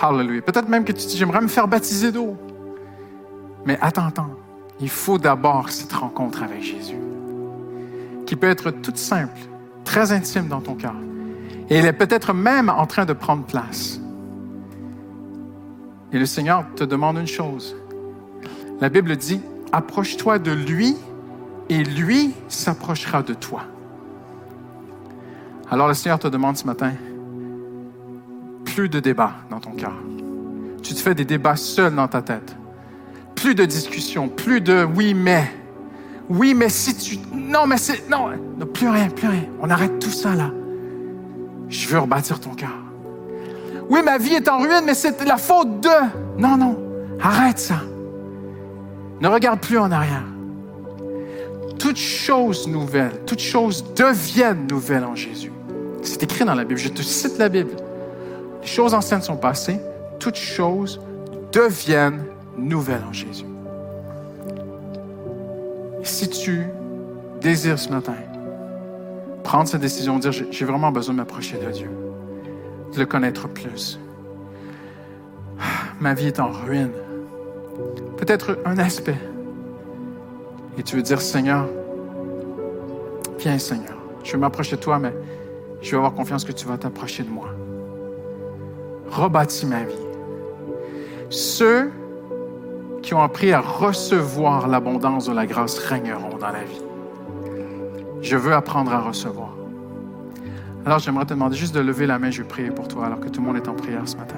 Hallelujah. 0.02 0.42
Peut-être 0.42 0.68
même 0.68 0.84
que 0.84 0.92
tu 0.92 1.08
dis, 1.08 1.18
j'aimerais 1.18 1.42
me 1.42 1.48
faire 1.48 1.68
baptiser 1.68 2.12
d'eau. 2.12 2.36
Mais 3.66 3.78
attends, 3.82 4.08
attends. 4.08 4.32
Il 4.82 4.90
faut 4.90 5.18
d'abord 5.18 5.70
cette 5.70 5.94
rencontre 5.94 6.44
avec 6.44 6.62
Jésus, 6.62 6.98
qui 8.26 8.36
peut 8.36 8.50
être 8.50 8.72
toute 8.72 8.98
simple, 8.98 9.40
très 9.86 10.12
intime 10.12 10.48
dans 10.48 10.60
ton 10.60 10.76
cœur. 10.76 10.96
Et 11.70 11.78
elle 11.78 11.86
est 11.86 11.94
peut-être 11.94 12.34
même 12.34 12.70
en 12.70 12.86
train 12.86 13.06
de 13.06 13.14
prendre 13.14 13.44
place. 13.46 14.02
Et 16.12 16.20
le 16.20 16.26
Seigneur 16.26 16.66
te 16.76 16.84
demande 16.84 17.18
une 17.18 17.28
chose. 17.28 17.76
La 18.82 18.90
Bible 18.90 19.16
dit, 19.16 19.40
approche-toi 19.72 20.40
de 20.40 20.52
lui 20.52 20.98
et 21.70 21.84
lui 21.84 22.34
s'approchera 22.50 23.24
de 23.24 23.34
toi. 23.34 23.64
Alors 25.74 25.88
le 25.88 25.96
Seigneur 25.96 26.20
te 26.20 26.28
demande 26.28 26.56
ce 26.56 26.68
matin, 26.68 26.92
plus 28.64 28.90
de 28.90 29.00
débats 29.00 29.34
dans 29.50 29.60
ton 29.60 29.72
cœur. 29.72 29.96
Tu 30.84 30.94
te 30.94 31.00
fais 31.00 31.16
des 31.16 31.26
débats 31.26 31.56
seul 31.56 31.96
dans 31.96 32.08
ta 32.08 32.22
tête. 32.22 32.56
Plus 33.34 33.56
de 33.56 33.66
discussions, 33.66 34.30
plus 34.30 34.62
de 34.62 34.88
oui 34.96 35.16
mais. 35.16 35.52
Oui 36.30 36.54
mais 36.54 36.70
si 36.70 36.96
tu... 36.96 37.18
Non 37.34 37.66
mais 37.66 37.78
c'est... 37.78 38.08
Non, 38.08 38.30
plus 38.72 38.88
rien, 38.88 39.10
plus 39.10 39.28
rien. 39.28 39.46
On 39.60 39.70
arrête 39.72 39.98
tout 39.98 40.12
ça 40.12 40.36
là. 40.36 40.52
Je 41.70 41.88
veux 41.88 41.98
rebâtir 41.98 42.40
ton 42.40 42.52
cœur. 42.52 42.70
Oui, 43.90 44.02
ma 44.06 44.20
vie 44.20 44.36
est 44.36 44.48
en 44.48 44.60
ruine, 44.60 44.84
mais 44.86 44.94
c'est 44.94 45.26
la 45.26 45.38
faute 45.38 45.82
de... 45.82 45.90
Non, 46.38 46.56
non, 46.56 46.78
arrête 47.20 47.58
ça. 47.58 47.82
Ne 49.20 49.28
regarde 49.28 49.60
plus 49.60 49.80
en 49.80 49.92
arrière. 49.92 50.24
Toutes 51.80 51.98
choses 51.98 52.68
nouvelles, 52.68 53.24
toutes 53.26 53.42
choses 53.42 53.84
deviennent 53.96 54.68
nouvelles 54.68 55.04
en 55.04 55.16
Jésus. 55.16 55.52
C'est 56.04 56.24
écrit 56.24 56.46
dans 56.46 56.56
la 56.56 56.64
Bible. 56.64 56.80
Je 56.80 56.90
te 56.90 57.02
cite 57.02 57.38
la 57.38 57.50
Bible. 57.50 57.72
Les 58.62 58.68
choses 58.68 58.94
anciennes 58.94 59.22
sont 59.22 59.38
passées, 59.38 59.80
toutes 60.20 60.36
choses 60.36 61.02
deviennent 61.52 62.24
nouvelles 62.58 63.04
en 63.08 63.14
Jésus. 63.14 63.46
si 66.04 66.28
tu 66.28 66.68
désires 67.42 67.80
ce 67.80 67.90
matin 67.90 68.14
prendre 69.44 69.68
cette 69.68 69.82
décision, 69.82 70.20
dire 70.20 70.32
j'ai 70.32 70.66
vraiment 70.66 70.92
besoin 70.92 71.14
de 71.14 71.20
m'approcher 71.20 71.58
de 71.58 71.70
Dieu, 71.72 71.90
de 72.94 73.00
le 73.00 73.06
connaître 73.06 73.48
plus. 73.48 74.00
Ma 76.00 76.14
vie 76.14 76.28
est 76.28 76.40
en 76.40 76.50
ruine. 76.50 76.92
Peut-être 78.18 78.58
un 78.66 78.78
aspect. 78.78 79.18
Et 80.78 80.84
tu 80.84 80.96
veux 80.96 81.02
dire, 81.02 81.22
Seigneur, 81.22 81.68
viens 83.38 83.60
Seigneur, 83.60 83.96
je 84.24 84.32
vais 84.32 84.38
m'approcher 84.38 84.76
de 84.76 84.82
toi, 84.82 84.98
mais 84.98 85.14
je 85.84 85.92
vais 85.92 85.98
avoir 85.98 86.14
confiance 86.14 86.46
que 86.46 86.54
tu 86.54 86.66
vas 86.66 86.78
t'approcher 86.78 87.24
de 87.24 87.30
moi. 87.30 87.50
Rebâtis 89.10 89.66
ma 89.66 89.84
vie. 89.84 89.94
Ceux 91.30 91.92
qui 93.02 93.14
ont 93.14 93.22
appris 93.22 93.52
à 93.52 93.60
recevoir 93.60 94.68
l'abondance 94.70 95.26
de 95.26 95.34
la 95.34 95.46
grâce 95.46 95.78
régneront 95.78 96.38
dans 96.38 96.50
la 96.50 96.64
vie. 96.64 96.82
Je 98.22 98.38
veux 98.38 98.54
apprendre 98.54 98.94
à 98.94 99.02
recevoir. 99.02 99.50
Alors 100.86 101.00
j'aimerais 101.00 101.26
te 101.26 101.34
demander 101.34 101.58
juste 101.58 101.76
de 101.76 101.82
lever 101.82 102.08
la 102.08 102.18
main, 102.18 102.32
je 102.32 102.42
vais 102.42 102.48
prier 102.48 102.72
pour 102.72 102.88
toi 102.88 103.08
alors 103.08 103.20
que 103.20 103.28
tout 103.28 103.42
le 103.42 103.48
monde 103.48 103.58
est 103.58 103.68
en 103.68 103.74
prière 103.74 104.08
ce 104.08 104.16
matin. 104.16 104.36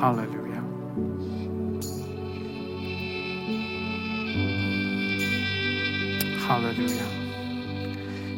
Hallelujah. 0.00 0.62
Hallelujah. 6.48 7.25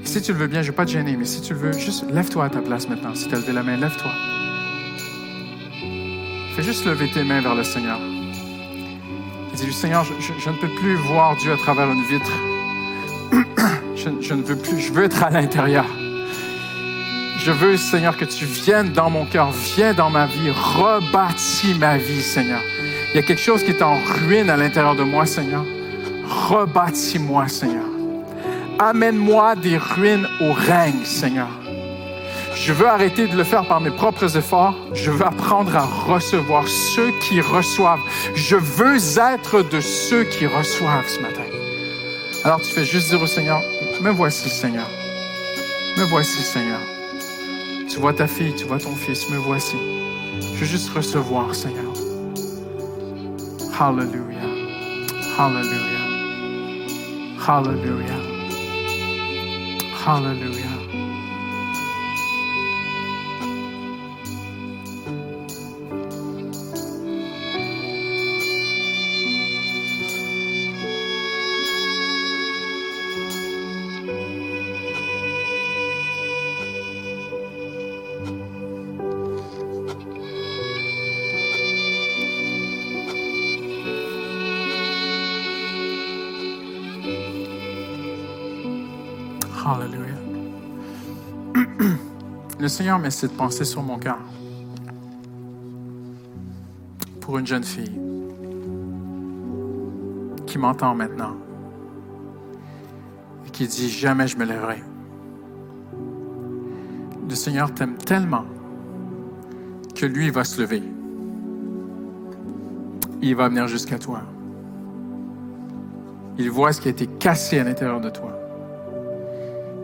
Si 0.08 0.22
tu 0.22 0.32
le 0.32 0.38
veux 0.38 0.46
bien, 0.46 0.62
je 0.62 0.68
ne 0.68 0.72
vais 0.72 0.76
pas 0.76 0.86
te 0.86 0.90
gêner, 0.90 1.16
mais 1.18 1.26
si 1.26 1.42
tu 1.42 1.52
le 1.52 1.58
veux, 1.58 1.72
juste 1.72 2.10
lève-toi 2.10 2.46
à 2.46 2.48
ta 2.48 2.60
place 2.60 2.88
maintenant. 2.88 3.14
Si 3.14 3.28
tu 3.28 3.34
as 3.34 3.38
levé 3.40 3.52
la 3.52 3.62
main, 3.62 3.76
lève-toi. 3.76 4.10
Fais 6.56 6.62
juste 6.62 6.86
lever 6.86 7.10
tes 7.12 7.24
mains 7.24 7.42
vers 7.42 7.54
le 7.54 7.62
Seigneur. 7.62 7.98
Et 8.00 9.56
dis-lui, 9.56 9.74
Seigneur, 9.74 10.04
je, 10.04 10.48
ne 10.48 10.56
peux 10.56 10.74
plus 10.80 10.94
voir 10.94 11.36
Dieu 11.36 11.52
à 11.52 11.58
travers 11.58 11.90
une 11.90 12.02
vitre. 12.04 12.32
je, 13.96 14.08
je 14.22 14.32
ne 14.34 14.42
veux 14.42 14.56
plus, 14.56 14.80
je 14.80 14.94
veux 14.94 15.04
être 15.04 15.22
à 15.22 15.28
l'intérieur. 15.28 15.84
Je 17.44 17.52
veux, 17.52 17.76
Seigneur, 17.76 18.16
que 18.16 18.24
tu 18.24 18.46
viennes 18.46 18.94
dans 18.94 19.10
mon 19.10 19.26
cœur, 19.26 19.50
viens 19.76 19.92
dans 19.92 20.08
ma 20.08 20.24
vie, 20.24 20.50
rebâtis 20.50 21.74
ma 21.74 21.98
vie, 21.98 22.22
Seigneur. 22.22 22.62
Il 23.12 23.16
y 23.16 23.18
a 23.18 23.22
quelque 23.22 23.42
chose 23.42 23.62
qui 23.62 23.72
est 23.72 23.82
en 23.82 23.96
ruine 23.96 24.48
à 24.48 24.56
l'intérieur 24.56 24.96
de 24.96 25.02
moi, 25.02 25.26
Seigneur. 25.26 25.66
Rebâtis-moi, 26.48 27.46
Seigneur. 27.48 27.87
Amène-moi 28.80 29.56
des 29.56 29.76
ruines 29.76 30.28
au 30.40 30.52
règne, 30.52 31.04
Seigneur. 31.04 31.48
Je 32.54 32.72
veux 32.72 32.86
arrêter 32.86 33.26
de 33.26 33.36
le 33.36 33.42
faire 33.42 33.66
par 33.66 33.80
mes 33.80 33.90
propres 33.90 34.36
efforts. 34.36 34.74
Je 34.94 35.10
veux 35.10 35.24
apprendre 35.24 35.74
à 35.76 35.84
recevoir 35.84 36.66
ceux 36.68 37.10
qui 37.22 37.40
reçoivent. 37.40 38.00
Je 38.34 38.56
veux 38.56 38.96
être 38.96 39.62
de 39.62 39.80
ceux 39.80 40.24
qui 40.24 40.46
reçoivent 40.46 41.08
ce 41.08 41.20
matin. 41.20 41.42
Alors 42.44 42.60
tu 42.60 42.72
fais 42.72 42.84
juste 42.84 43.08
dire 43.08 43.20
au 43.20 43.26
Seigneur, 43.26 43.60
me 44.00 44.10
voici 44.10 44.48
Seigneur. 44.48 44.86
Me 45.96 46.04
voici 46.04 46.40
Seigneur. 46.40 46.80
Tu 47.90 47.98
vois 47.98 48.12
ta 48.12 48.28
fille, 48.28 48.54
tu 48.54 48.64
vois 48.64 48.78
ton 48.78 48.94
fils, 48.94 49.28
me 49.30 49.38
voici. 49.38 49.76
Je 50.40 50.60
veux 50.60 50.66
juste 50.66 50.90
recevoir 50.90 51.52
Seigneur. 51.54 51.92
Hallelujah. 53.80 54.38
Hallelujah. 55.36 56.06
Hallelujah. 57.46 58.27
Hallelujah. 60.08 60.67
Seigneur 92.78 93.00
met 93.00 93.10
cette 93.10 93.36
pensée 93.36 93.64
sur 93.64 93.82
mon 93.82 93.98
cœur 93.98 94.20
pour 97.20 97.36
une 97.36 97.44
jeune 97.44 97.64
fille 97.64 97.98
qui 100.46 100.58
m'entend 100.58 100.94
maintenant 100.94 101.34
et 103.44 103.50
qui 103.50 103.66
dit 103.66 103.90
jamais 103.90 104.28
je 104.28 104.36
me 104.36 104.44
lèverai. 104.44 104.84
Le 107.28 107.34
Seigneur 107.34 107.74
t'aime 107.74 107.96
tellement 107.96 108.44
que 109.96 110.06
lui 110.06 110.30
va 110.30 110.44
se 110.44 110.60
lever. 110.60 110.84
Il 113.20 113.34
va 113.34 113.48
venir 113.48 113.66
jusqu'à 113.66 113.98
toi. 113.98 114.22
Il 116.38 116.48
voit 116.48 116.72
ce 116.72 116.80
qui 116.80 116.86
a 116.86 116.92
été 116.92 117.08
cassé 117.08 117.58
à 117.58 117.64
l'intérieur 117.64 118.00
de 118.00 118.10
toi. 118.10 118.38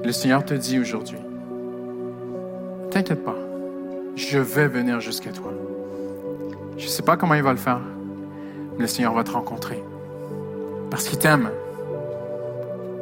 Le 0.04 0.12
Seigneur 0.12 0.44
te 0.44 0.54
dit 0.54 0.78
aujourd'hui, 0.78 1.18
t'inquiète 2.94 3.24
pas, 3.24 3.34
je 4.14 4.38
vais 4.38 4.68
venir 4.68 5.00
jusqu'à 5.00 5.30
toi. 5.30 5.52
Je 6.78 6.84
ne 6.84 6.88
sais 6.88 7.02
pas 7.02 7.16
comment 7.16 7.34
il 7.34 7.42
va 7.42 7.50
le 7.50 7.58
faire, 7.58 7.80
mais 8.76 8.82
le 8.82 8.86
Seigneur 8.86 9.12
va 9.12 9.24
te 9.24 9.32
rencontrer. 9.32 9.82
Parce 10.90 11.08
qu'il 11.08 11.18
t'aime. 11.18 11.50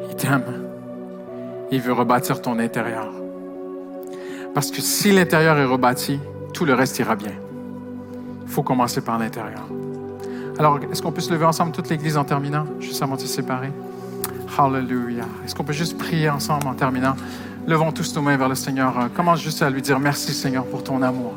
Il 0.09 0.17
t'aime. 0.17 0.45
Il 1.71 1.83
veut 1.83 1.93
rebâtir 1.93 2.41
ton 2.41 2.59
intérieur. 2.59 3.13
Parce 4.55 4.71
que 4.71 4.81
si 4.81 5.13
l'intérieur 5.13 5.59
est 5.59 5.67
rebâti, 5.67 6.19
tout 6.55 6.65
le 6.65 6.73
reste 6.73 6.99
ira 6.99 7.15
bien. 7.15 7.33
Il 8.45 8.49
faut 8.49 8.63
commencer 8.63 9.03
par 9.03 9.19
l'intérieur. 9.19 9.69
Alors, 10.59 10.79
est-ce 10.91 11.03
qu'on 11.03 11.13
peut 11.13 11.21
se 11.21 11.33
lever 11.33 11.45
ensemble, 11.45 11.73
toute 11.73 11.91
l'Église, 11.91 12.17
en 12.17 12.25
terminant, 12.25 12.65
juste 12.81 13.03
avant 13.03 13.17
de 13.17 13.21
se 13.21 13.27
séparer? 13.27 13.73
Hallelujah. 14.57 15.29
Est-ce 15.45 15.55
qu'on 15.55 15.65
peut 15.65 15.73
juste 15.75 15.99
prier 15.99 16.31
ensemble 16.31 16.67
en 16.67 16.75
terminant? 16.75 17.15
Levons 17.67 17.93
tous 17.93 18.15
nos 18.17 18.23
mains 18.23 18.37
vers 18.37 18.49
le 18.49 18.57
Seigneur. 18.57 18.93
Commence 19.15 19.41
juste 19.41 19.63
à 19.63 19.71
lui 19.71 19.83
dire 19.83 20.01
merci 20.01 20.35
Seigneur 20.35 20.65
pour 20.65 20.83
ton 20.83 21.01
amour. 21.01 21.35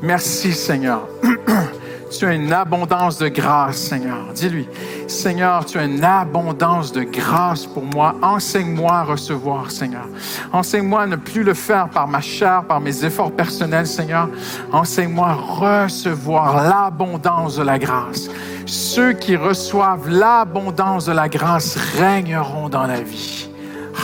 Merci 0.00 0.52
Seigneur. 0.52 1.08
tu 2.16 2.24
as 2.24 2.34
une 2.34 2.52
abondance 2.52 3.18
de 3.18 3.26
grâce 3.26 3.76
Seigneur. 3.76 4.32
Dis-lui, 4.32 4.68
Seigneur, 5.08 5.64
tu 5.64 5.78
as 5.78 5.84
une 5.84 6.04
abondance 6.04 6.92
de 6.92 7.02
grâce 7.02 7.66
pour 7.66 7.84
moi. 7.84 8.14
Enseigne-moi 8.22 8.92
à 8.92 9.02
recevoir 9.02 9.72
Seigneur. 9.72 10.06
Enseigne-moi 10.52 11.02
à 11.02 11.06
ne 11.06 11.16
plus 11.16 11.42
le 11.42 11.54
faire 11.54 11.88
par 11.88 12.06
ma 12.06 12.20
chair, 12.20 12.64
par 12.64 12.80
mes 12.80 13.04
efforts 13.04 13.32
personnels 13.32 13.88
Seigneur. 13.88 14.28
Enseigne-moi 14.72 15.28
à 15.28 15.34
recevoir 15.34 16.62
l'abondance 16.62 17.56
de 17.56 17.64
la 17.64 17.78
grâce. 17.78 18.28
Ceux 18.66 19.14
qui 19.14 19.34
reçoivent 19.34 20.08
l'abondance 20.08 21.06
de 21.06 21.12
la 21.12 21.28
grâce 21.28 21.76
régneront 21.98 22.68
dans 22.68 22.86
la 22.86 23.00
vie. 23.00 23.48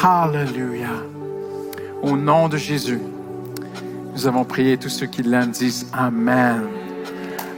Hallelujah. 0.02 1.21
Au 2.02 2.16
nom 2.16 2.48
de 2.48 2.56
Jésus, 2.56 3.00
nous 4.14 4.26
avons 4.26 4.44
prié. 4.44 4.76
Tous 4.76 4.88
ceux 4.88 5.06
qui 5.06 5.22
l'aiment 5.22 5.52
disent 5.52 5.86
Amen. 5.92 6.62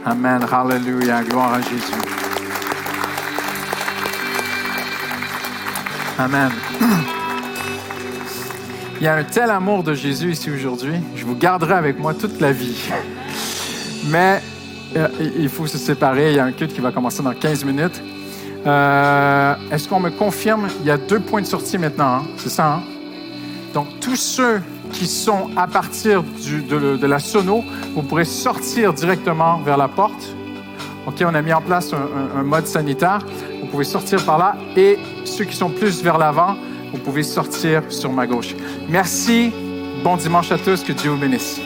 Amen. 0.05 0.45
Hallelujah. 0.51 1.23
Gloire 1.23 1.55
à 1.55 1.61
Jésus. 1.61 1.93
Amen. 6.19 6.51
Il 8.99 9.03
y 9.03 9.07
a 9.07 9.15
un 9.15 9.23
tel 9.23 9.49
amour 9.49 9.83
de 9.83 9.93
Jésus 9.93 10.31
ici 10.31 10.51
aujourd'hui. 10.51 10.93
Je 11.15 11.25
vous 11.25 11.35
garderai 11.35 11.73
avec 11.73 11.99
moi 11.99 12.13
toute 12.13 12.39
la 12.39 12.51
vie. 12.51 12.89
Mais 14.07 14.41
euh, 14.95 15.07
il 15.19 15.49
faut 15.49 15.67
se 15.67 15.77
séparer. 15.79 16.31
Il 16.31 16.35
y 16.37 16.39
a 16.39 16.45
un 16.45 16.51
culte 16.51 16.73
qui 16.73 16.81
va 16.81 16.91
commencer 16.91 17.23
dans 17.23 17.33
15 17.33 17.65
minutes. 17.65 18.01
Euh, 18.65 19.55
Est-ce 19.71 19.89
qu'on 19.89 19.99
me 19.99 20.11
confirme? 20.11 20.67
Il 20.81 20.85
y 20.85 20.91
a 20.91 20.97
deux 20.97 21.19
points 21.19 21.41
de 21.41 21.47
sortie 21.47 21.77
maintenant. 21.79 22.17
Hein? 22.17 22.23
C'est 22.37 22.49
ça? 22.49 22.75
Hein? 22.75 22.94
Donc, 23.75 23.87
tous 23.99 24.15
ceux 24.15 24.61
qui 24.93 25.05
sont 25.05 25.49
à 25.57 25.67
partir 25.67 26.23
de, 26.23 27.05
la 27.05 27.19
sono, 27.19 27.61
vous 27.93 28.03
pourrez 28.03 28.23
sortir 28.23 28.93
directement 28.93 29.57
vers 29.59 29.75
la 29.75 29.89
porte. 29.89 30.33
OK, 31.05 31.15
on 31.25 31.35
a 31.35 31.41
mis 31.41 31.51
en 31.51 31.61
place 31.61 31.91
un, 31.93 32.43
mode 32.43 32.67
sanitaire. 32.67 33.19
Vous 33.61 33.67
pouvez 33.67 33.83
sortir 33.83 34.23
par 34.23 34.37
là. 34.37 34.55
Et 34.77 34.97
ceux 35.25 35.43
qui 35.43 35.57
sont 35.57 35.69
plus 35.69 36.01
vers 36.01 36.17
l'avant, 36.17 36.55
vous 36.93 36.99
pouvez 36.99 37.23
sortir 37.23 37.83
sur 37.89 38.13
ma 38.13 38.25
gauche. 38.25 38.55
Merci. 38.87 39.51
Bon 40.05 40.15
dimanche 40.15 40.53
à 40.53 40.57
tous. 40.57 40.81
Que 40.81 40.93
Dieu 40.93 41.11
vous 41.11 41.17
bénisse. 41.17 41.59